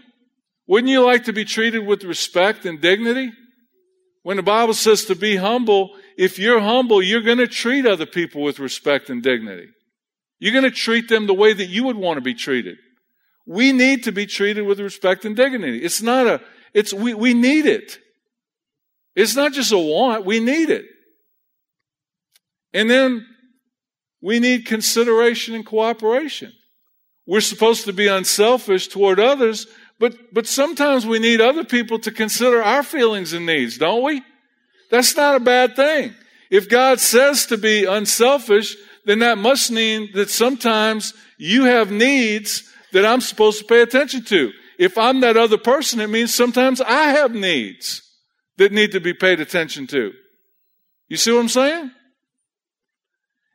Wouldn't 0.66 0.90
you 0.90 1.04
like 1.04 1.24
to 1.24 1.32
be 1.32 1.44
treated 1.44 1.86
with 1.86 2.02
respect 2.02 2.66
and 2.66 2.80
dignity? 2.80 3.32
When 4.24 4.38
the 4.38 4.42
Bible 4.42 4.72
says 4.72 5.04
to 5.04 5.14
be 5.14 5.36
humble, 5.36 5.90
if 6.16 6.38
you're 6.38 6.58
humble, 6.58 7.02
you're 7.02 7.20
going 7.20 7.38
to 7.38 7.46
treat 7.46 7.86
other 7.86 8.06
people 8.06 8.42
with 8.42 8.58
respect 8.58 9.10
and 9.10 9.22
dignity. 9.22 9.68
You're 10.38 10.52
going 10.52 10.64
to 10.64 10.70
treat 10.70 11.10
them 11.10 11.26
the 11.26 11.34
way 11.34 11.52
that 11.52 11.66
you 11.66 11.84
would 11.84 11.96
want 11.96 12.16
to 12.16 12.22
be 12.22 12.32
treated. 12.32 12.78
We 13.46 13.72
need 13.72 14.04
to 14.04 14.12
be 14.12 14.24
treated 14.24 14.62
with 14.62 14.80
respect 14.80 15.26
and 15.26 15.36
dignity. 15.36 15.76
It's 15.78 16.00
not 16.00 16.26
a, 16.26 16.40
it's, 16.72 16.94
we, 16.94 17.12
we 17.12 17.34
need 17.34 17.66
it. 17.66 17.98
It's 19.14 19.36
not 19.36 19.52
just 19.52 19.72
a 19.72 19.78
want, 19.78 20.24
we 20.24 20.40
need 20.40 20.70
it. 20.70 20.86
And 22.72 22.88
then 22.88 23.26
we 24.22 24.40
need 24.40 24.64
consideration 24.64 25.54
and 25.54 25.66
cooperation. 25.66 26.50
We're 27.26 27.42
supposed 27.42 27.84
to 27.84 27.92
be 27.92 28.06
unselfish 28.06 28.88
toward 28.88 29.20
others, 29.20 29.66
but, 29.98 30.16
but 30.32 30.46
sometimes 30.46 31.06
we 31.06 31.18
need 31.18 31.40
other 31.40 31.64
people 31.64 31.98
to 32.00 32.10
consider 32.10 32.62
our 32.62 32.82
feelings 32.82 33.32
and 33.32 33.46
needs, 33.46 33.78
don't 33.78 34.02
we? 34.02 34.22
That's 34.90 35.16
not 35.16 35.36
a 35.36 35.40
bad 35.40 35.76
thing. 35.76 36.14
If 36.50 36.68
God 36.68 37.00
says 37.00 37.46
to 37.46 37.56
be 37.56 37.84
unselfish, 37.84 38.76
then 39.04 39.20
that 39.20 39.38
must 39.38 39.70
mean 39.70 40.10
that 40.14 40.30
sometimes 40.30 41.14
you 41.38 41.64
have 41.64 41.90
needs 41.90 42.70
that 42.92 43.04
I'm 43.04 43.20
supposed 43.20 43.58
to 43.60 43.64
pay 43.64 43.82
attention 43.82 44.24
to. 44.24 44.52
If 44.78 44.98
I'm 44.98 45.20
that 45.20 45.36
other 45.36 45.58
person, 45.58 46.00
it 46.00 46.10
means 46.10 46.34
sometimes 46.34 46.80
I 46.80 47.10
have 47.10 47.32
needs 47.32 48.02
that 48.56 48.72
need 48.72 48.92
to 48.92 49.00
be 49.00 49.14
paid 49.14 49.40
attention 49.40 49.86
to. 49.88 50.12
You 51.08 51.16
see 51.16 51.32
what 51.32 51.40
I'm 51.40 51.48
saying? 51.48 51.90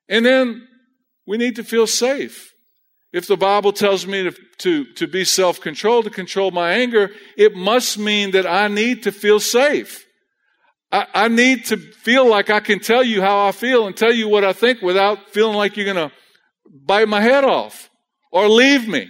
And 0.08 0.26
then 0.26 0.68
we 1.26 1.38
need 1.38 1.56
to 1.58 1.64
feel 1.64 1.88
safe. 1.88 2.49
If 3.12 3.28
the 3.28 3.38
Bible 3.38 3.74
tells 3.74 4.06
me 4.06 4.24
to, 4.24 4.32
to, 4.60 4.86
to 4.94 5.08
be 5.08 5.26
self 5.26 5.60
controlled, 5.60 6.06
to 6.06 6.12
control 6.12 6.52
my 6.52 6.74
anger, 6.74 7.12
it 7.36 7.56
must 7.56 7.98
mean 7.98 8.32
that 8.32 8.46
I 8.46 8.68
need 8.68 9.04
to 9.04 9.12
feel 9.12 9.40
safe. 9.40 10.06
I, 10.92 11.08
I, 11.14 11.28
need 11.28 11.66
to 11.66 11.78
feel 11.78 12.28
like 12.28 12.50
I 12.50 12.60
can 12.60 12.80
tell 12.80 13.04
you 13.04 13.22
how 13.22 13.48
I 13.48 13.52
feel 13.52 13.88
and 13.88 13.96
tell 13.96 14.12
you 14.12 14.28
what 14.28 14.44
I 14.44 14.54
think 14.54 14.82
without 14.82 15.30
feeling 15.30 15.56
like 15.56 15.78
you're 15.78 15.92
going 15.92 16.10
to 16.10 16.16
bite 16.68 17.08
my 17.08 17.22
head 17.22 17.44
off 17.44 17.90
or 18.32 18.48
leave 18.48 18.88
me. 18.88 19.10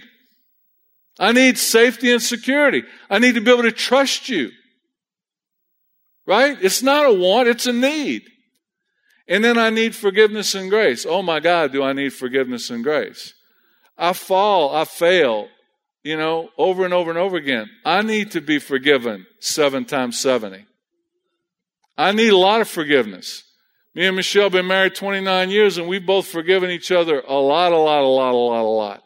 I 1.18 1.32
need 1.32 1.58
safety 1.58 2.10
and 2.12 2.22
security. 2.22 2.82
I 3.10 3.18
need 3.18 3.34
to 3.34 3.40
be 3.40 3.50
able 3.50 3.62
to 3.62 3.72
trust 3.72 4.28
you. 4.28 4.50
Right? 6.26 6.56
It's 6.62 6.82
not 6.82 7.06
a 7.06 7.12
want, 7.12 7.48
it's 7.48 7.66
a 7.66 7.72
need. 7.72 8.22
And 9.28 9.44
then 9.44 9.58
I 9.58 9.70
need 9.70 9.94
forgiveness 9.94 10.54
and 10.54 10.70
grace. 10.70 11.06
Oh 11.08 11.22
my 11.22 11.40
God, 11.40 11.72
do 11.72 11.82
I 11.82 11.92
need 11.92 12.12
forgiveness 12.12 12.70
and 12.70 12.82
grace? 12.82 13.34
I 14.00 14.14
fall, 14.14 14.74
I 14.74 14.84
fail, 14.84 15.48
you 16.02 16.16
know, 16.16 16.48
over 16.56 16.84
and 16.84 16.94
over 16.94 17.10
and 17.10 17.18
over 17.18 17.36
again. 17.36 17.68
I 17.84 18.02
need 18.02 18.30
to 18.32 18.40
be 18.40 18.58
forgiven 18.58 19.26
seven 19.38 19.84
times 19.84 20.18
70. 20.18 20.64
I 21.98 22.12
need 22.12 22.30
a 22.30 22.36
lot 22.36 22.60
of 22.60 22.68
forgiveness. 22.68 23.44
Me 23.94 24.06
and 24.06 24.16
Michelle 24.16 24.44
have 24.44 24.52
been 24.52 24.66
married 24.66 24.94
29 24.94 25.50
years 25.50 25.76
and 25.76 25.86
we've 25.86 26.06
both 26.06 26.26
forgiven 26.26 26.70
each 26.70 26.90
other 26.90 27.20
a 27.20 27.34
lot, 27.34 27.72
a 27.72 27.76
lot, 27.76 28.02
a 28.02 28.06
lot, 28.06 28.32
a 28.32 28.36
lot, 28.36 28.62
a 28.62 28.74
lot. 28.74 29.02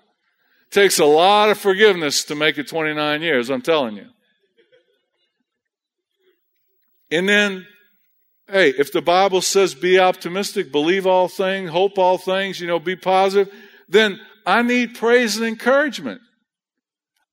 It 0.68 0.74
takes 0.74 0.98
a 0.98 1.04
lot 1.04 1.50
of 1.50 1.58
forgiveness 1.58 2.24
to 2.24 2.34
make 2.34 2.56
it 2.56 2.68
29 2.68 3.22
years, 3.22 3.50
I'm 3.50 3.62
telling 3.62 3.96
you. 3.96 4.06
And 7.10 7.28
then 7.28 7.66
Hey, 8.46 8.74
if 8.76 8.92
the 8.92 9.00
Bible 9.00 9.40
says 9.40 9.74
be 9.74 9.98
optimistic, 9.98 10.70
believe 10.70 11.06
all 11.06 11.28
things, 11.28 11.70
hope 11.70 11.98
all 11.98 12.18
things, 12.18 12.60
you 12.60 12.66
know, 12.66 12.78
be 12.78 12.94
positive, 12.94 13.52
then 13.88 14.20
I 14.46 14.62
need 14.62 14.94
praise 14.94 15.36
and 15.36 15.46
encouragement. 15.46 16.20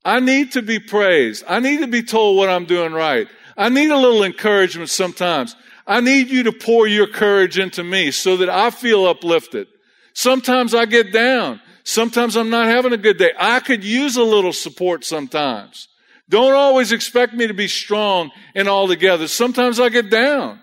I 0.04 0.20
need 0.20 0.54
to 0.54 0.62
be 0.62 0.80
praised. 0.80 1.44
I 1.48 1.60
need 1.60 1.82
to 1.82 1.88
be 1.88 2.04
told 2.04 2.38
what 2.38 2.50
I'm 2.50 2.66
doing 2.66 2.94
right. 2.94 3.28
I 3.58 3.70
need 3.70 3.92
a 3.92 3.98
little 3.98 4.24
encouragement 4.24 4.90
sometimes. 4.90 5.56
I 5.86 6.02
need 6.02 6.30
you 6.30 6.44
to 6.44 6.52
pour 6.52 6.88
your 6.88 7.08
courage 7.08 7.60
into 7.60 7.84
me 7.84 8.12
so 8.12 8.38
that 8.38 8.50
I 8.50 8.72
feel 8.72 9.06
uplifted. 9.06 9.68
Sometimes 10.14 10.74
I 10.74 10.86
get 10.86 11.12
down. 11.12 11.62
Sometimes 11.84 12.36
I'm 12.36 12.50
not 12.50 12.68
having 12.68 12.94
a 12.94 12.98
good 12.98 13.18
day. 13.18 13.32
I 13.38 13.60
could 13.60 13.84
use 13.84 14.16
a 14.16 14.24
little 14.24 14.54
support 14.54 15.04
sometimes. 15.04 15.88
Don't 16.30 16.54
always 16.54 16.92
expect 16.92 17.34
me 17.34 17.48
to 17.48 17.54
be 17.54 17.68
strong 17.68 18.32
and 18.56 18.68
all 18.68 18.88
together. 18.88 19.28
Sometimes 19.28 19.80
I 19.80 19.90
get 19.90 20.10
down. 20.10 20.60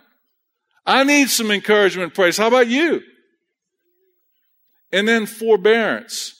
I 0.86 1.04
need 1.04 1.28
some 1.28 1.50
encouragement, 1.50 2.14
praise. 2.14 2.38
How 2.38 2.46
about 2.48 2.68
you? 2.68 3.02
And 4.90 5.06
then 5.06 5.26
forbearance. 5.26 6.37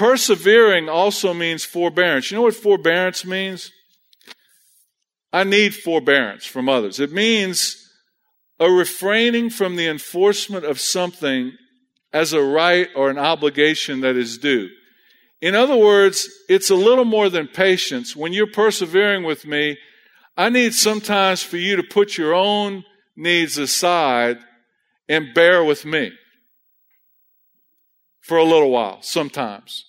Persevering 0.00 0.88
also 0.88 1.34
means 1.34 1.62
forbearance. 1.62 2.30
You 2.30 2.38
know 2.38 2.44
what 2.44 2.54
forbearance 2.54 3.26
means? 3.26 3.70
I 5.30 5.44
need 5.44 5.74
forbearance 5.74 6.46
from 6.46 6.70
others. 6.70 6.98
It 6.98 7.12
means 7.12 7.76
a 8.58 8.70
refraining 8.70 9.50
from 9.50 9.76
the 9.76 9.88
enforcement 9.88 10.64
of 10.64 10.80
something 10.80 11.52
as 12.14 12.32
a 12.32 12.42
right 12.42 12.88
or 12.96 13.10
an 13.10 13.18
obligation 13.18 14.00
that 14.00 14.16
is 14.16 14.38
due. 14.38 14.70
In 15.42 15.54
other 15.54 15.76
words, 15.76 16.30
it's 16.48 16.70
a 16.70 16.74
little 16.74 17.04
more 17.04 17.28
than 17.28 17.46
patience. 17.46 18.16
When 18.16 18.32
you're 18.32 18.46
persevering 18.46 19.22
with 19.22 19.44
me, 19.44 19.76
I 20.34 20.48
need 20.48 20.72
sometimes 20.72 21.42
for 21.42 21.58
you 21.58 21.76
to 21.76 21.82
put 21.82 22.16
your 22.16 22.32
own 22.32 22.86
needs 23.16 23.58
aside 23.58 24.38
and 25.10 25.34
bear 25.34 25.62
with 25.62 25.84
me 25.84 26.12
for 28.22 28.38
a 28.38 28.44
little 28.44 28.70
while, 28.70 29.02
sometimes. 29.02 29.84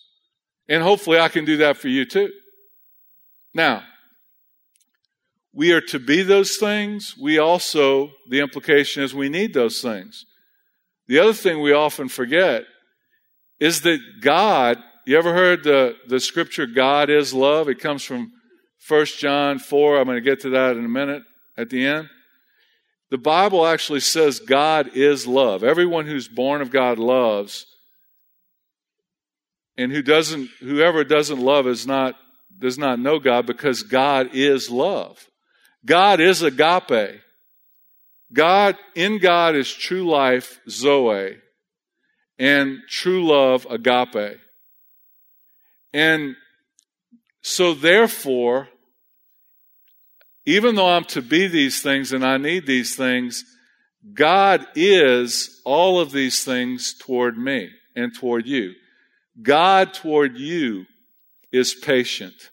And 0.71 0.81
hopefully 0.81 1.19
I 1.19 1.27
can 1.27 1.43
do 1.43 1.57
that 1.57 1.75
for 1.75 1.89
you 1.89 2.05
too. 2.05 2.31
Now, 3.53 3.83
we 5.53 5.73
are 5.73 5.81
to 5.81 5.99
be 5.99 6.23
those 6.23 6.55
things. 6.55 7.13
We 7.21 7.39
also, 7.39 8.11
the 8.29 8.39
implication 8.39 9.03
is 9.03 9.13
we 9.13 9.27
need 9.27 9.53
those 9.53 9.81
things. 9.81 10.25
The 11.09 11.19
other 11.19 11.33
thing 11.33 11.59
we 11.59 11.73
often 11.73 12.07
forget 12.07 12.63
is 13.59 13.81
that 13.81 13.99
God, 14.21 14.77
you 15.05 15.17
ever 15.17 15.33
heard 15.33 15.65
the, 15.65 15.97
the 16.07 16.21
scripture, 16.21 16.65
God 16.65 17.09
is 17.09 17.33
love? 17.33 17.67
It 17.67 17.81
comes 17.81 18.05
from 18.05 18.31
1 18.87 19.05
John 19.17 19.59
4. 19.59 19.99
I'm 19.99 20.05
going 20.05 20.15
to 20.15 20.21
get 20.21 20.39
to 20.43 20.51
that 20.51 20.77
in 20.77 20.85
a 20.85 20.87
minute 20.87 21.23
at 21.57 21.69
the 21.69 21.85
end. 21.85 22.07
The 23.09 23.17
Bible 23.17 23.67
actually 23.67 23.99
says 23.99 24.39
God 24.39 24.95
is 24.95 25.27
love. 25.27 25.65
Everyone 25.65 26.05
who's 26.05 26.29
born 26.29 26.61
of 26.61 26.71
God 26.71 26.97
loves. 26.97 27.65
And 29.81 29.91
who 29.91 30.03
doesn't, 30.03 30.49
whoever 30.59 31.03
doesn't 31.03 31.39
love 31.39 31.65
is 31.67 31.87
not, 31.87 32.15
does 32.55 32.77
not 32.77 32.99
know 32.99 33.17
God 33.17 33.47
because 33.47 33.81
God 33.81 34.29
is 34.33 34.69
love. 34.69 35.27
God 35.83 36.19
is 36.19 36.43
agape. 36.43 37.19
God, 38.31 38.77
in 38.93 39.17
God 39.17 39.55
is 39.55 39.73
true 39.73 40.07
life, 40.07 40.59
Zoe, 40.69 41.37
and 42.37 42.79
true 42.87 43.25
love, 43.25 43.65
agape. 43.69 44.39
And 45.91 46.35
so 47.41 47.73
therefore, 47.73 48.69
even 50.45 50.75
though 50.75 50.89
I'm 50.89 51.05
to 51.05 51.23
be 51.23 51.47
these 51.47 51.81
things 51.81 52.13
and 52.13 52.23
I 52.23 52.37
need 52.37 52.67
these 52.67 52.95
things, 52.95 53.43
God 54.13 54.65
is 54.75 55.59
all 55.65 55.99
of 55.99 56.11
these 56.11 56.43
things 56.43 56.93
toward 56.93 57.35
me 57.35 57.69
and 57.95 58.15
toward 58.15 58.45
you. 58.45 58.73
God 59.41 59.93
toward 59.93 60.37
you 60.37 60.85
is 61.51 61.73
patient 61.73 62.51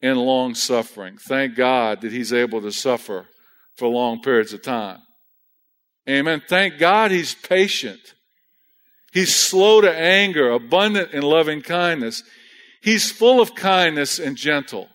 and 0.00 0.18
long 0.18 0.54
suffering. 0.54 1.18
Thank 1.18 1.56
God 1.56 2.02
that 2.02 2.12
He's 2.12 2.32
able 2.32 2.60
to 2.62 2.72
suffer 2.72 3.26
for 3.76 3.88
long 3.88 4.20
periods 4.20 4.52
of 4.52 4.62
time. 4.62 5.00
Amen. 6.08 6.42
Thank 6.48 6.78
God 6.78 7.10
He's 7.10 7.34
patient. 7.34 8.00
He's 9.12 9.34
slow 9.34 9.80
to 9.80 9.92
anger, 9.92 10.50
abundant 10.50 11.12
in 11.12 11.22
loving 11.22 11.62
kindness. 11.62 12.22
He's 12.80 13.10
full 13.10 13.40
of 13.40 13.54
kindness 13.54 14.18
and 14.18 14.36
gentle. 14.36 14.88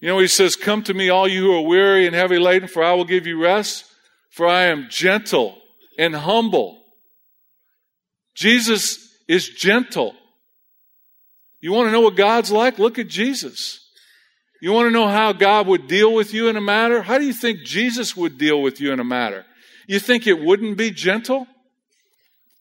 You 0.00 0.08
know, 0.08 0.18
He 0.18 0.28
says, 0.28 0.56
Come 0.56 0.82
to 0.84 0.94
me, 0.94 1.08
all 1.08 1.26
you 1.26 1.44
who 1.44 1.56
are 1.56 1.66
weary 1.66 2.06
and 2.06 2.14
heavy 2.14 2.38
laden, 2.38 2.68
for 2.68 2.82
I 2.82 2.92
will 2.92 3.04
give 3.04 3.26
you 3.26 3.42
rest, 3.42 3.84
for 4.30 4.46
I 4.46 4.64
am 4.64 4.88
gentle 4.90 5.58
and 5.98 6.14
humble. 6.14 6.82
Jesus 8.34 9.03
is 9.28 9.48
gentle. 9.48 10.14
You 11.60 11.72
want 11.72 11.88
to 11.88 11.92
know 11.92 12.00
what 12.00 12.16
God's 12.16 12.52
like? 12.52 12.78
Look 12.78 12.98
at 12.98 13.08
Jesus. 13.08 13.80
You 14.60 14.72
want 14.72 14.86
to 14.86 14.90
know 14.90 15.08
how 15.08 15.32
God 15.32 15.66
would 15.66 15.88
deal 15.88 16.14
with 16.14 16.32
you 16.32 16.48
in 16.48 16.56
a 16.56 16.60
matter? 16.60 17.02
How 17.02 17.18
do 17.18 17.24
you 17.24 17.32
think 17.32 17.64
Jesus 17.64 18.16
would 18.16 18.38
deal 18.38 18.62
with 18.62 18.80
you 18.80 18.92
in 18.92 19.00
a 19.00 19.04
matter? 19.04 19.44
You 19.86 19.98
think 19.98 20.26
it 20.26 20.40
wouldn't 20.40 20.76
be 20.76 20.90
gentle 20.90 21.46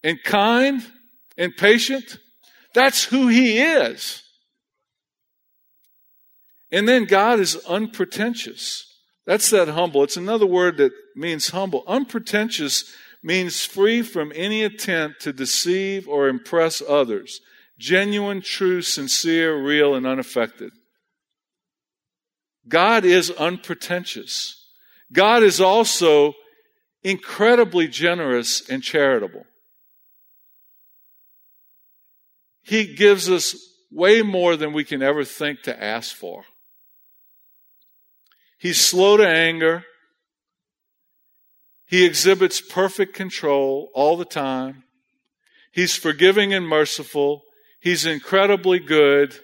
and 0.03 0.21
kind 0.23 0.83
and 1.37 1.55
patient? 1.55 2.17
That's 2.73 3.05
who 3.05 3.27
He 3.27 3.59
is. 3.59 4.23
And 6.71 6.87
then 6.87 7.05
God 7.05 7.39
is 7.39 7.55
unpretentious. 7.67 8.85
That's 9.25 9.49
that 9.51 9.69
humble. 9.69 10.03
It's 10.03 10.17
another 10.17 10.45
word 10.45 10.77
that 10.77 10.91
means 11.15 11.49
humble. 11.49 11.83
Unpretentious 11.87 12.91
means 13.23 13.65
free 13.65 14.01
from 14.01 14.33
any 14.35 14.63
attempt 14.63 15.21
to 15.21 15.33
deceive 15.33 16.07
or 16.07 16.27
impress 16.27 16.81
others. 16.87 17.39
Genuine, 17.79 18.41
true, 18.41 18.81
sincere, 18.81 19.55
real, 19.55 19.95
and 19.95 20.05
unaffected. 20.05 20.71
God 22.67 23.05
is 23.05 23.31
unpretentious. 23.31 24.67
God 25.11 25.41
is 25.41 25.59
also 25.59 26.33
incredibly 27.01 27.87
generous 27.87 28.69
and 28.69 28.83
charitable. 28.83 29.45
He 32.61 32.95
gives 32.95 33.29
us 33.29 33.55
way 33.91 34.21
more 34.21 34.55
than 34.55 34.73
we 34.73 34.83
can 34.83 35.01
ever 35.01 35.23
think 35.23 35.63
to 35.63 35.83
ask 35.83 36.15
for. 36.15 36.45
He's 38.57 38.79
slow 38.79 39.17
to 39.17 39.27
anger. 39.27 39.83
He 41.85 42.05
exhibits 42.05 42.61
perfect 42.61 43.13
control 43.13 43.91
all 43.93 44.17
the 44.17 44.25
time. 44.25 44.83
He's 45.71 45.95
forgiving 45.95 46.53
and 46.53 46.67
merciful. 46.67 47.43
He's 47.79 48.05
incredibly 48.05 48.79
good. 48.79 49.35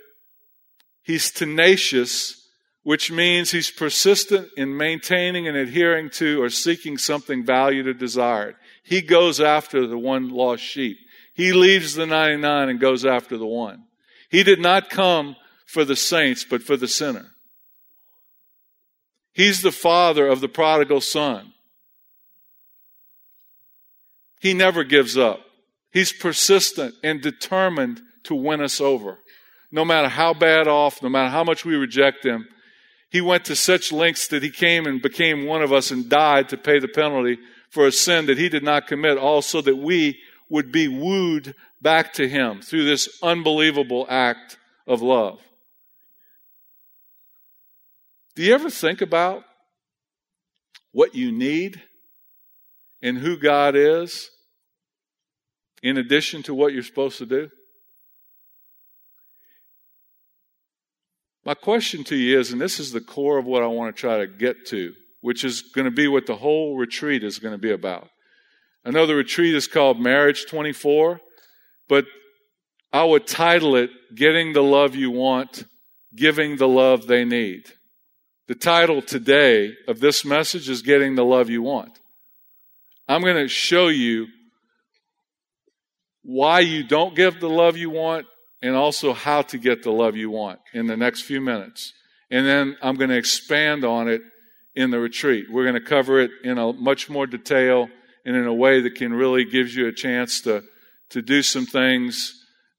He's 1.01 1.31
tenacious 1.31 2.39
which 2.83 3.11
means 3.11 3.51
he's 3.51 3.69
persistent 3.69 4.49
in 4.57 4.75
maintaining 4.75 5.47
and 5.47 5.57
adhering 5.57 6.09
to 6.09 6.41
or 6.41 6.49
seeking 6.49 6.97
something 6.97 7.45
valued 7.45 7.87
or 7.87 7.93
desired. 7.93 8.55
He 8.83 9.01
goes 9.01 9.39
after 9.39 9.85
the 9.85 9.97
one 9.97 10.29
lost 10.29 10.63
sheep. 10.63 10.97
He 11.33 11.53
leaves 11.53 11.93
the 11.93 12.05
99 12.05 12.69
and 12.69 12.79
goes 12.79 13.05
after 13.05 13.37
the 13.37 13.45
one. 13.45 13.83
He 14.29 14.43
did 14.43 14.59
not 14.59 14.89
come 14.89 15.35
for 15.65 15.85
the 15.85 15.95
saints, 15.95 16.43
but 16.43 16.63
for 16.63 16.77
the 16.77 16.87
sinner. 16.87 17.27
He's 19.33 19.61
the 19.61 19.71
father 19.71 20.27
of 20.27 20.41
the 20.41 20.49
prodigal 20.49 21.01
son. 21.01 21.53
He 24.39 24.53
never 24.53 24.83
gives 24.83 25.17
up. 25.17 25.41
He's 25.91 26.13
persistent 26.13 26.95
and 27.03 27.21
determined 27.21 28.01
to 28.23 28.35
win 28.35 28.61
us 28.61 28.79
over. 28.79 29.19
No 29.71 29.85
matter 29.85 30.07
how 30.07 30.33
bad 30.33 30.67
off, 30.67 31.03
no 31.03 31.09
matter 31.09 31.29
how 31.29 31.43
much 31.43 31.65
we 31.65 31.75
reject 31.75 32.25
him, 32.25 32.47
he 33.09 33.21
went 33.21 33.45
to 33.45 33.55
such 33.55 33.91
lengths 33.91 34.27
that 34.27 34.43
he 34.43 34.49
came 34.49 34.85
and 34.85 35.01
became 35.01 35.45
one 35.45 35.61
of 35.61 35.73
us 35.73 35.91
and 35.91 36.09
died 36.09 36.49
to 36.49 36.57
pay 36.57 36.79
the 36.79 36.87
penalty 36.87 37.37
for 37.69 37.85
a 37.87 37.91
sin 37.91 38.27
that 38.27 38.37
he 38.37 38.49
did 38.49 38.63
not 38.63 38.87
commit, 38.87 39.17
also 39.17 39.61
that 39.61 39.77
we 39.77 40.19
would 40.47 40.71
be 40.71 40.87
wooed 40.87 41.53
back 41.81 42.13
to 42.13 42.27
him 42.27 42.61
through 42.61 42.85
this 42.85 43.19
unbelievable 43.21 44.05
act 44.09 44.57
of 44.87 45.01
love. 45.01 45.39
Do 48.35 48.43
you 48.43 48.53
ever 48.53 48.69
think 48.69 49.01
about 49.01 49.43
what 50.91 51.13
you 51.13 51.31
need 51.31 51.81
and 53.01 53.17
who 53.17 53.37
God 53.37 53.75
is 53.75 54.29
in 55.81 55.97
addition 55.97 56.43
to 56.43 56.53
what 56.53 56.73
you're 56.73 56.83
supposed 56.83 57.17
to 57.19 57.25
do? 57.25 57.49
My 61.45 61.53
question 61.53 62.03
to 62.05 62.15
you 62.15 62.39
is, 62.39 62.51
and 62.51 62.61
this 62.61 62.79
is 62.79 62.91
the 62.91 63.01
core 63.01 63.37
of 63.37 63.45
what 63.45 63.63
I 63.63 63.67
want 63.67 63.95
to 63.95 63.99
try 63.99 64.17
to 64.17 64.27
get 64.27 64.67
to, 64.67 64.93
which 65.21 65.43
is 65.43 65.61
going 65.61 65.85
to 65.85 65.91
be 65.91 66.07
what 66.07 66.25
the 66.25 66.35
whole 66.35 66.77
retreat 66.77 67.23
is 67.23 67.39
going 67.39 67.53
to 67.53 67.57
be 67.57 67.71
about. 67.71 68.09
I 68.85 68.91
know 68.91 69.05
the 69.05 69.15
retreat 69.15 69.55
is 69.55 69.67
called 69.67 69.99
Marriage 69.99 70.45
24, 70.47 71.19
but 71.87 72.05
I 72.91 73.03
would 73.03 73.27
title 73.27 73.75
it 73.75 73.89
Getting 74.15 74.53
the 74.53 74.63
Love 74.63 74.95
You 74.95 75.11
Want, 75.11 75.65
Giving 76.15 76.57
the 76.57 76.67
Love 76.67 77.07
They 77.07 77.25
Need. 77.25 77.65
The 78.47 78.55
title 78.55 79.01
today 79.01 79.75
of 79.87 79.99
this 79.99 80.25
message 80.25 80.69
is 80.69 80.81
Getting 80.81 81.15
the 81.15 81.25
Love 81.25 81.49
You 81.49 81.61
Want. 81.61 81.98
I'm 83.09 83.21
going 83.21 83.35
to 83.35 83.49
show 83.49 83.89
you 83.89 84.27
why 86.23 86.61
you 86.61 86.83
don't 86.83 87.15
give 87.15 87.39
the 87.39 87.49
love 87.49 87.75
you 87.75 87.89
want 87.89 88.27
and 88.61 88.75
also 88.75 89.13
how 89.13 89.41
to 89.41 89.57
get 89.57 89.83
the 89.83 89.91
love 89.91 90.15
you 90.15 90.29
want 90.29 90.59
in 90.73 90.87
the 90.87 90.95
next 90.95 91.21
few 91.21 91.41
minutes. 91.41 91.91
And 92.31 92.45
then 92.45 92.77
I'm 92.81 92.95
going 92.95 93.09
to 93.09 93.17
expand 93.17 93.83
on 93.83 94.07
it 94.07 94.21
in 94.75 94.91
the 94.91 94.99
retreat. 94.99 95.47
We're 95.51 95.63
going 95.63 95.81
to 95.81 95.89
cover 95.89 96.21
it 96.21 96.31
in 96.43 96.57
a 96.57 96.71
much 96.71 97.09
more 97.09 97.27
detail 97.27 97.89
and 98.25 98.35
in 98.35 98.45
a 98.45 98.53
way 98.53 98.79
that 98.81 98.95
can 98.95 99.11
really 99.11 99.43
gives 99.43 99.75
you 99.75 99.87
a 99.87 99.91
chance 99.91 100.39
to, 100.41 100.63
to 101.09 101.21
do 101.21 101.41
some 101.41 101.65
things 101.65 102.33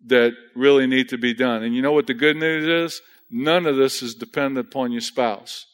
that 0.06 0.32
really 0.54 0.86
need 0.86 1.10
to 1.10 1.18
be 1.18 1.34
done. 1.34 1.62
And 1.62 1.74
you 1.74 1.82
know 1.82 1.92
what 1.92 2.06
the 2.06 2.14
good 2.14 2.36
news 2.36 2.66
is? 2.66 3.02
none 3.30 3.66
of 3.66 3.76
this 3.76 4.02
is 4.02 4.14
dependent 4.14 4.68
upon 4.68 4.92
your 4.92 5.00
spouse. 5.00 5.66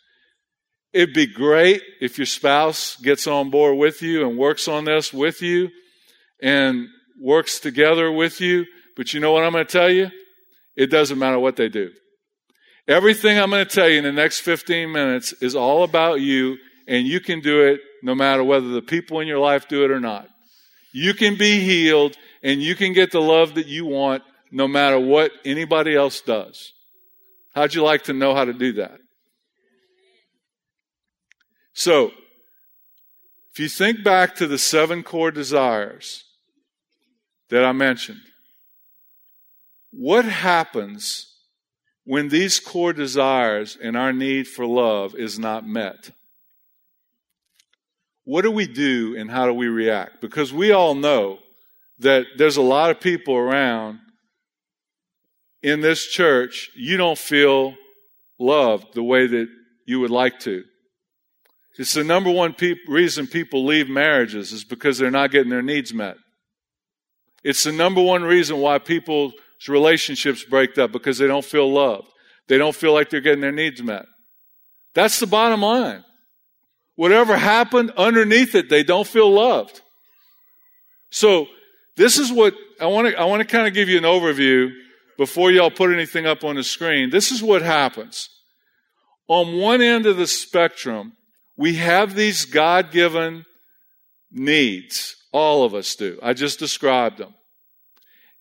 It'd 0.96 1.12
be 1.12 1.26
great 1.26 1.82
if 2.00 2.16
your 2.16 2.24
spouse 2.24 2.96
gets 2.96 3.26
on 3.26 3.50
board 3.50 3.76
with 3.76 4.00
you 4.00 4.26
and 4.26 4.38
works 4.38 4.66
on 4.66 4.86
this 4.86 5.12
with 5.12 5.42
you 5.42 5.68
and 6.40 6.88
works 7.20 7.60
together 7.60 8.10
with 8.10 8.40
you. 8.40 8.64
But 8.96 9.12
you 9.12 9.20
know 9.20 9.30
what 9.32 9.44
I'm 9.44 9.52
going 9.52 9.66
to 9.66 9.70
tell 9.70 9.90
you? 9.90 10.10
It 10.74 10.86
doesn't 10.86 11.18
matter 11.18 11.38
what 11.38 11.56
they 11.56 11.68
do. 11.68 11.92
Everything 12.88 13.38
I'm 13.38 13.50
going 13.50 13.66
to 13.66 13.70
tell 13.70 13.90
you 13.90 13.98
in 13.98 14.04
the 14.04 14.12
next 14.12 14.40
15 14.40 14.90
minutes 14.90 15.34
is 15.34 15.54
all 15.54 15.82
about 15.82 16.22
you, 16.22 16.56
and 16.88 17.06
you 17.06 17.20
can 17.20 17.40
do 17.40 17.66
it 17.66 17.80
no 18.02 18.14
matter 18.14 18.42
whether 18.42 18.68
the 18.68 18.80
people 18.80 19.20
in 19.20 19.28
your 19.28 19.38
life 19.38 19.68
do 19.68 19.84
it 19.84 19.90
or 19.90 20.00
not. 20.00 20.26
You 20.92 21.12
can 21.12 21.36
be 21.36 21.60
healed, 21.60 22.16
and 22.42 22.62
you 22.62 22.74
can 22.74 22.94
get 22.94 23.12
the 23.12 23.20
love 23.20 23.56
that 23.56 23.66
you 23.66 23.84
want 23.84 24.22
no 24.50 24.66
matter 24.66 24.98
what 24.98 25.30
anybody 25.44 25.94
else 25.94 26.22
does. 26.22 26.72
How'd 27.54 27.74
you 27.74 27.82
like 27.82 28.04
to 28.04 28.14
know 28.14 28.34
how 28.34 28.46
to 28.46 28.54
do 28.54 28.72
that? 28.74 28.98
So, 31.78 32.12
if 33.52 33.60
you 33.60 33.68
think 33.68 34.02
back 34.02 34.34
to 34.36 34.46
the 34.46 34.56
seven 34.56 35.02
core 35.02 35.30
desires 35.30 36.24
that 37.50 37.66
I 37.66 37.72
mentioned, 37.72 38.22
what 39.90 40.24
happens 40.24 41.34
when 42.04 42.30
these 42.30 42.60
core 42.60 42.94
desires 42.94 43.76
and 43.80 43.94
our 43.94 44.14
need 44.14 44.48
for 44.48 44.64
love 44.64 45.14
is 45.16 45.38
not 45.38 45.68
met? 45.68 46.12
What 48.24 48.40
do 48.40 48.50
we 48.50 48.66
do 48.66 49.14
and 49.14 49.30
how 49.30 49.44
do 49.44 49.52
we 49.52 49.68
react? 49.68 50.22
Because 50.22 50.54
we 50.54 50.72
all 50.72 50.94
know 50.94 51.40
that 51.98 52.24
there's 52.38 52.56
a 52.56 52.62
lot 52.62 52.90
of 52.90 53.00
people 53.00 53.36
around 53.36 53.98
in 55.62 55.82
this 55.82 56.06
church, 56.06 56.70
you 56.74 56.96
don't 56.96 57.18
feel 57.18 57.74
loved 58.38 58.94
the 58.94 59.02
way 59.02 59.26
that 59.26 59.48
you 59.84 60.00
would 60.00 60.10
like 60.10 60.40
to. 60.40 60.64
It's 61.78 61.94
the 61.94 62.04
number 62.04 62.30
one 62.30 62.54
pe- 62.54 62.76
reason 62.88 63.26
people 63.26 63.64
leave 63.64 63.88
marriages 63.88 64.52
is 64.52 64.64
because 64.64 64.98
they're 64.98 65.10
not 65.10 65.30
getting 65.30 65.50
their 65.50 65.62
needs 65.62 65.92
met. 65.92 66.16
It's 67.44 67.64
the 67.64 67.72
number 67.72 68.02
one 68.02 68.22
reason 68.24 68.58
why 68.58 68.78
people's 68.78 69.34
relationships 69.68 70.42
break 70.44 70.76
up 70.78 70.92
because 70.92 71.18
they 71.18 71.26
don't 71.26 71.44
feel 71.44 71.70
loved. 71.70 72.08
They 72.48 72.58
don't 72.58 72.74
feel 72.74 72.94
like 72.94 73.10
they're 73.10 73.20
getting 73.20 73.40
their 73.40 73.52
needs 73.52 73.82
met. 73.82 74.06
That's 74.94 75.20
the 75.20 75.26
bottom 75.26 75.62
line. 75.62 76.04
Whatever 76.94 77.36
happened 77.36 77.92
underneath 77.96 78.54
it, 78.54 78.70
they 78.70 78.82
don't 78.82 79.06
feel 79.06 79.30
loved. 79.30 79.82
So 81.10 81.46
this 81.96 82.18
is 82.18 82.32
what 82.32 82.54
I 82.80 82.86
want 82.86 83.08
to, 83.08 83.18
I 83.18 83.24
want 83.24 83.40
to 83.40 83.46
kind 83.46 83.66
of 83.66 83.74
give 83.74 83.88
you 83.88 83.98
an 83.98 84.04
overview 84.04 84.70
before 85.18 85.50
y'all 85.50 85.70
put 85.70 85.92
anything 85.92 86.26
up 86.26 86.44
on 86.44 86.56
the 86.56 86.64
screen. 86.64 87.10
This 87.10 87.30
is 87.30 87.42
what 87.42 87.62
happens. 87.62 88.28
On 89.28 89.58
one 89.58 89.82
end 89.82 90.06
of 90.06 90.16
the 90.16 90.26
spectrum, 90.26 91.12
we 91.56 91.76
have 91.76 92.14
these 92.14 92.44
God 92.44 92.90
given 92.90 93.44
needs. 94.30 95.16
All 95.32 95.64
of 95.64 95.74
us 95.74 95.94
do. 95.94 96.18
I 96.22 96.32
just 96.32 96.58
described 96.58 97.18
them. 97.18 97.34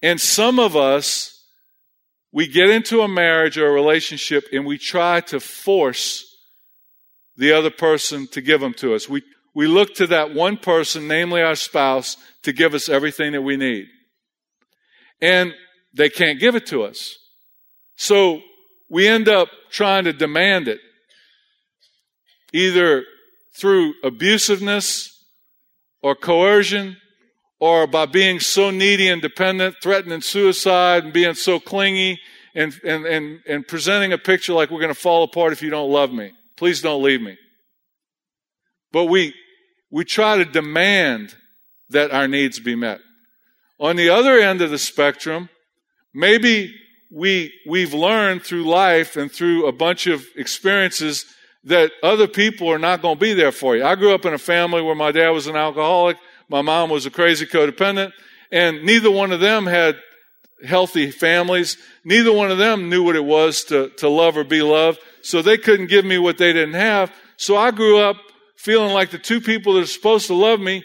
And 0.01 0.19
some 0.19 0.59
of 0.59 0.75
us, 0.75 1.43
we 2.31 2.47
get 2.47 2.69
into 2.69 3.01
a 3.01 3.07
marriage 3.07 3.57
or 3.57 3.67
a 3.67 3.71
relationship 3.71 4.45
and 4.51 4.65
we 4.65 4.77
try 4.77 5.21
to 5.21 5.39
force 5.39 6.25
the 7.37 7.51
other 7.53 7.71
person 7.71 8.27
to 8.27 8.41
give 8.41 8.61
them 8.61 8.73
to 8.75 8.93
us. 8.93 9.09
We, 9.09 9.23
we 9.53 9.67
look 9.67 9.95
to 9.95 10.07
that 10.07 10.33
one 10.33 10.57
person, 10.57 11.07
namely 11.07 11.41
our 11.41 11.55
spouse, 11.55 12.17
to 12.43 12.53
give 12.53 12.73
us 12.73 12.89
everything 12.89 13.31
that 13.31 13.41
we 13.41 13.57
need. 13.57 13.87
And 15.21 15.53
they 15.93 16.09
can't 16.09 16.39
give 16.39 16.55
it 16.55 16.65
to 16.67 16.83
us. 16.83 17.17
So 17.95 18.41
we 18.89 19.07
end 19.07 19.27
up 19.27 19.47
trying 19.71 20.03
to 20.03 20.13
demand 20.13 20.67
it, 20.67 20.79
either 22.55 23.03
through 23.53 23.93
abusiveness 24.01 25.09
or 26.01 26.15
coercion 26.15 26.95
or 27.59 27.85
by 27.85 28.05
being 28.05 28.39
so 28.39 28.69
needy 28.69 29.09
and 29.09 29.21
dependent, 29.21 29.75
threatening 29.81 30.21
suicide 30.21 31.03
and 31.03 31.13
being 31.13 31.33
so 31.33 31.59
clingy 31.59 32.19
and, 32.53 32.79
and, 32.85 33.05
and, 33.05 33.41
and 33.47 33.67
presenting 33.67 34.13
a 34.13 34.17
picture 34.17 34.53
like 34.53 34.69
we're 34.69 34.79
going 34.79 34.93
to 34.93 34.99
fall 34.99 35.23
apart 35.23 35.51
if 35.51 35.61
you 35.61 35.69
don't 35.69 35.91
love 35.91 36.13
me. 36.13 36.31
Please 36.55 36.81
don't 36.81 37.03
leave 37.03 37.21
me. 37.21 37.37
But 38.93 39.05
we, 39.05 39.33
we 39.91 40.05
try 40.05 40.37
to 40.37 40.45
demand 40.45 41.35
that 41.89 42.11
our 42.11 42.27
needs 42.27 42.59
be 42.59 42.75
met. 42.75 43.01
On 43.79 43.97
the 43.97 44.09
other 44.09 44.39
end 44.39 44.61
of 44.61 44.71
the 44.71 44.77
spectrum, 44.77 45.49
maybe 46.13 46.73
we, 47.11 47.53
we've 47.67 47.93
learned 47.93 48.43
through 48.43 48.63
life 48.63 49.17
and 49.17 49.29
through 49.29 49.67
a 49.67 49.73
bunch 49.73 50.07
of 50.07 50.25
experiences 50.37 51.25
that 51.65 51.91
other 52.03 52.27
people 52.27 52.69
are 52.71 52.79
not 52.79 53.01
going 53.01 53.15
to 53.15 53.19
be 53.19 53.33
there 53.33 53.51
for 53.51 53.75
you. 53.75 53.83
I 53.83 53.95
grew 53.95 54.13
up 54.13 54.25
in 54.25 54.33
a 54.33 54.37
family 54.37 54.81
where 54.81 54.95
my 54.95 55.11
dad 55.11 55.29
was 55.29 55.47
an 55.47 55.55
alcoholic, 55.55 56.17
my 56.47 56.61
mom 56.61 56.89
was 56.89 57.05
a 57.05 57.11
crazy 57.11 57.45
codependent, 57.45 58.13
and 58.51 58.83
neither 58.83 59.09
one 59.09 59.31
of 59.31 59.39
them 59.39 59.65
had 59.65 59.97
healthy 60.65 61.11
families. 61.11 61.77
Neither 62.03 62.31
one 62.31 62.51
of 62.51 62.57
them 62.57 62.89
knew 62.89 63.03
what 63.03 63.15
it 63.15 63.25
was 63.25 63.63
to, 63.65 63.89
to 63.97 64.07
love 64.07 64.37
or 64.37 64.43
be 64.43 64.61
loved, 64.61 64.99
so 65.21 65.41
they 65.41 65.57
couldn't 65.57 65.87
give 65.87 66.05
me 66.05 66.17
what 66.17 66.37
they 66.37 66.53
didn't 66.53 66.75
have. 66.75 67.11
So 67.37 67.57
I 67.57 67.71
grew 67.71 67.97
up 67.99 68.17
feeling 68.55 68.93
like 68.93 69.09
the 69.09 69.17
two 69.17 69.41
people 69.41 69.73
that 69.73 69.83
are 69.83 69.87
supposed 69.87 70.27
to 70.27 70.35
love 70.35 70.59
me 70.59 70.83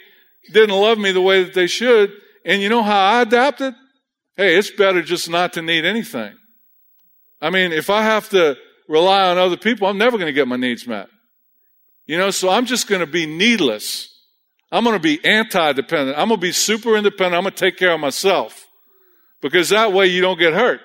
didn't 0.53 0.75
love 0.75 0.99
me 0.99 1.13
the 1.13 1.21
way 1.21 1.45
that 1.45 1.55
they 1.55 1.67
should. 1.67 2.13
And 2.45 2.63
you 2.63 2.69
know 2.69 2.83
how 2.83 2.99
I 2.99 3.23
adapted? 3.23 3.75
Hey, 4.37 4.57
it's 4.57 4.71
better 4.71 5.03
just 5.03 5.29
not 5.29 5.53
to 5.53 5.63
need 5.63 5.85
anything. 5.85 6.35
I 7.41 7.51
mean, 7.51 7.73
if 7.73 7.91
I 7.91 8.03
have 8.03 8.29
to 8.31 8.57
rely 8.91 9.29
on 9.29 9.39
other 9.39 9.57
people, 9.57 9.87
I'm 9.87 9.99
never 9.99 10.19
going 10.19 10.27
to 10.27 10.33
get 10.33 10.49
my 10.49 10.57
needs 10.57 10.87
met. 10.87 11.07
You 12.07 12.19
know, 12.19 12.31
so 12.31 12.51
I'm 12.51 12.67
just 12.67 12.89
going 12.89 13.01
to 13.01 13.07
be 13.07 13.25
needless. 13.25 14.09
I'm 14.73 14.83
going 14.83 14.97
to 14.97 15.01
be 15.01 15.25
anti-dependent. 15.25 16.19
I'm 16.19 16.29
going 16.29 16.41
to 16.41 16.47
be 16.47 16.53
super 16.53 16.97
independent. 16.97 17.37
I'm 17.37 17.45
going 17.45 17.55
to 17.55 17.59
take 17.59 17.77
care 17.77 17.93
of 17.93 18.01
myself 18.01 18.67
because 19.41 19.69
that 19.69 19.93
way 19.93 20.09
you 20.09 20.21
don't 20.21 20.39
get 20.39 20.55
hurt. 20.55 20.81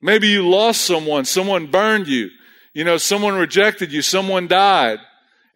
Maybe 0.00 0.28
you 0.28 0.48
lost 0.48 0.82
someone, 0.82 1.26
someone 1.26 1.66
burned 1.66 2.08
you, 2.08 2.30
you 2.72 2.84
know, 2.84 2.96
someone 2.96 3.34
rejected 3.34 3.92
you, 3.92 4.00
someone 4.00 4.46
died, 4.46 4.98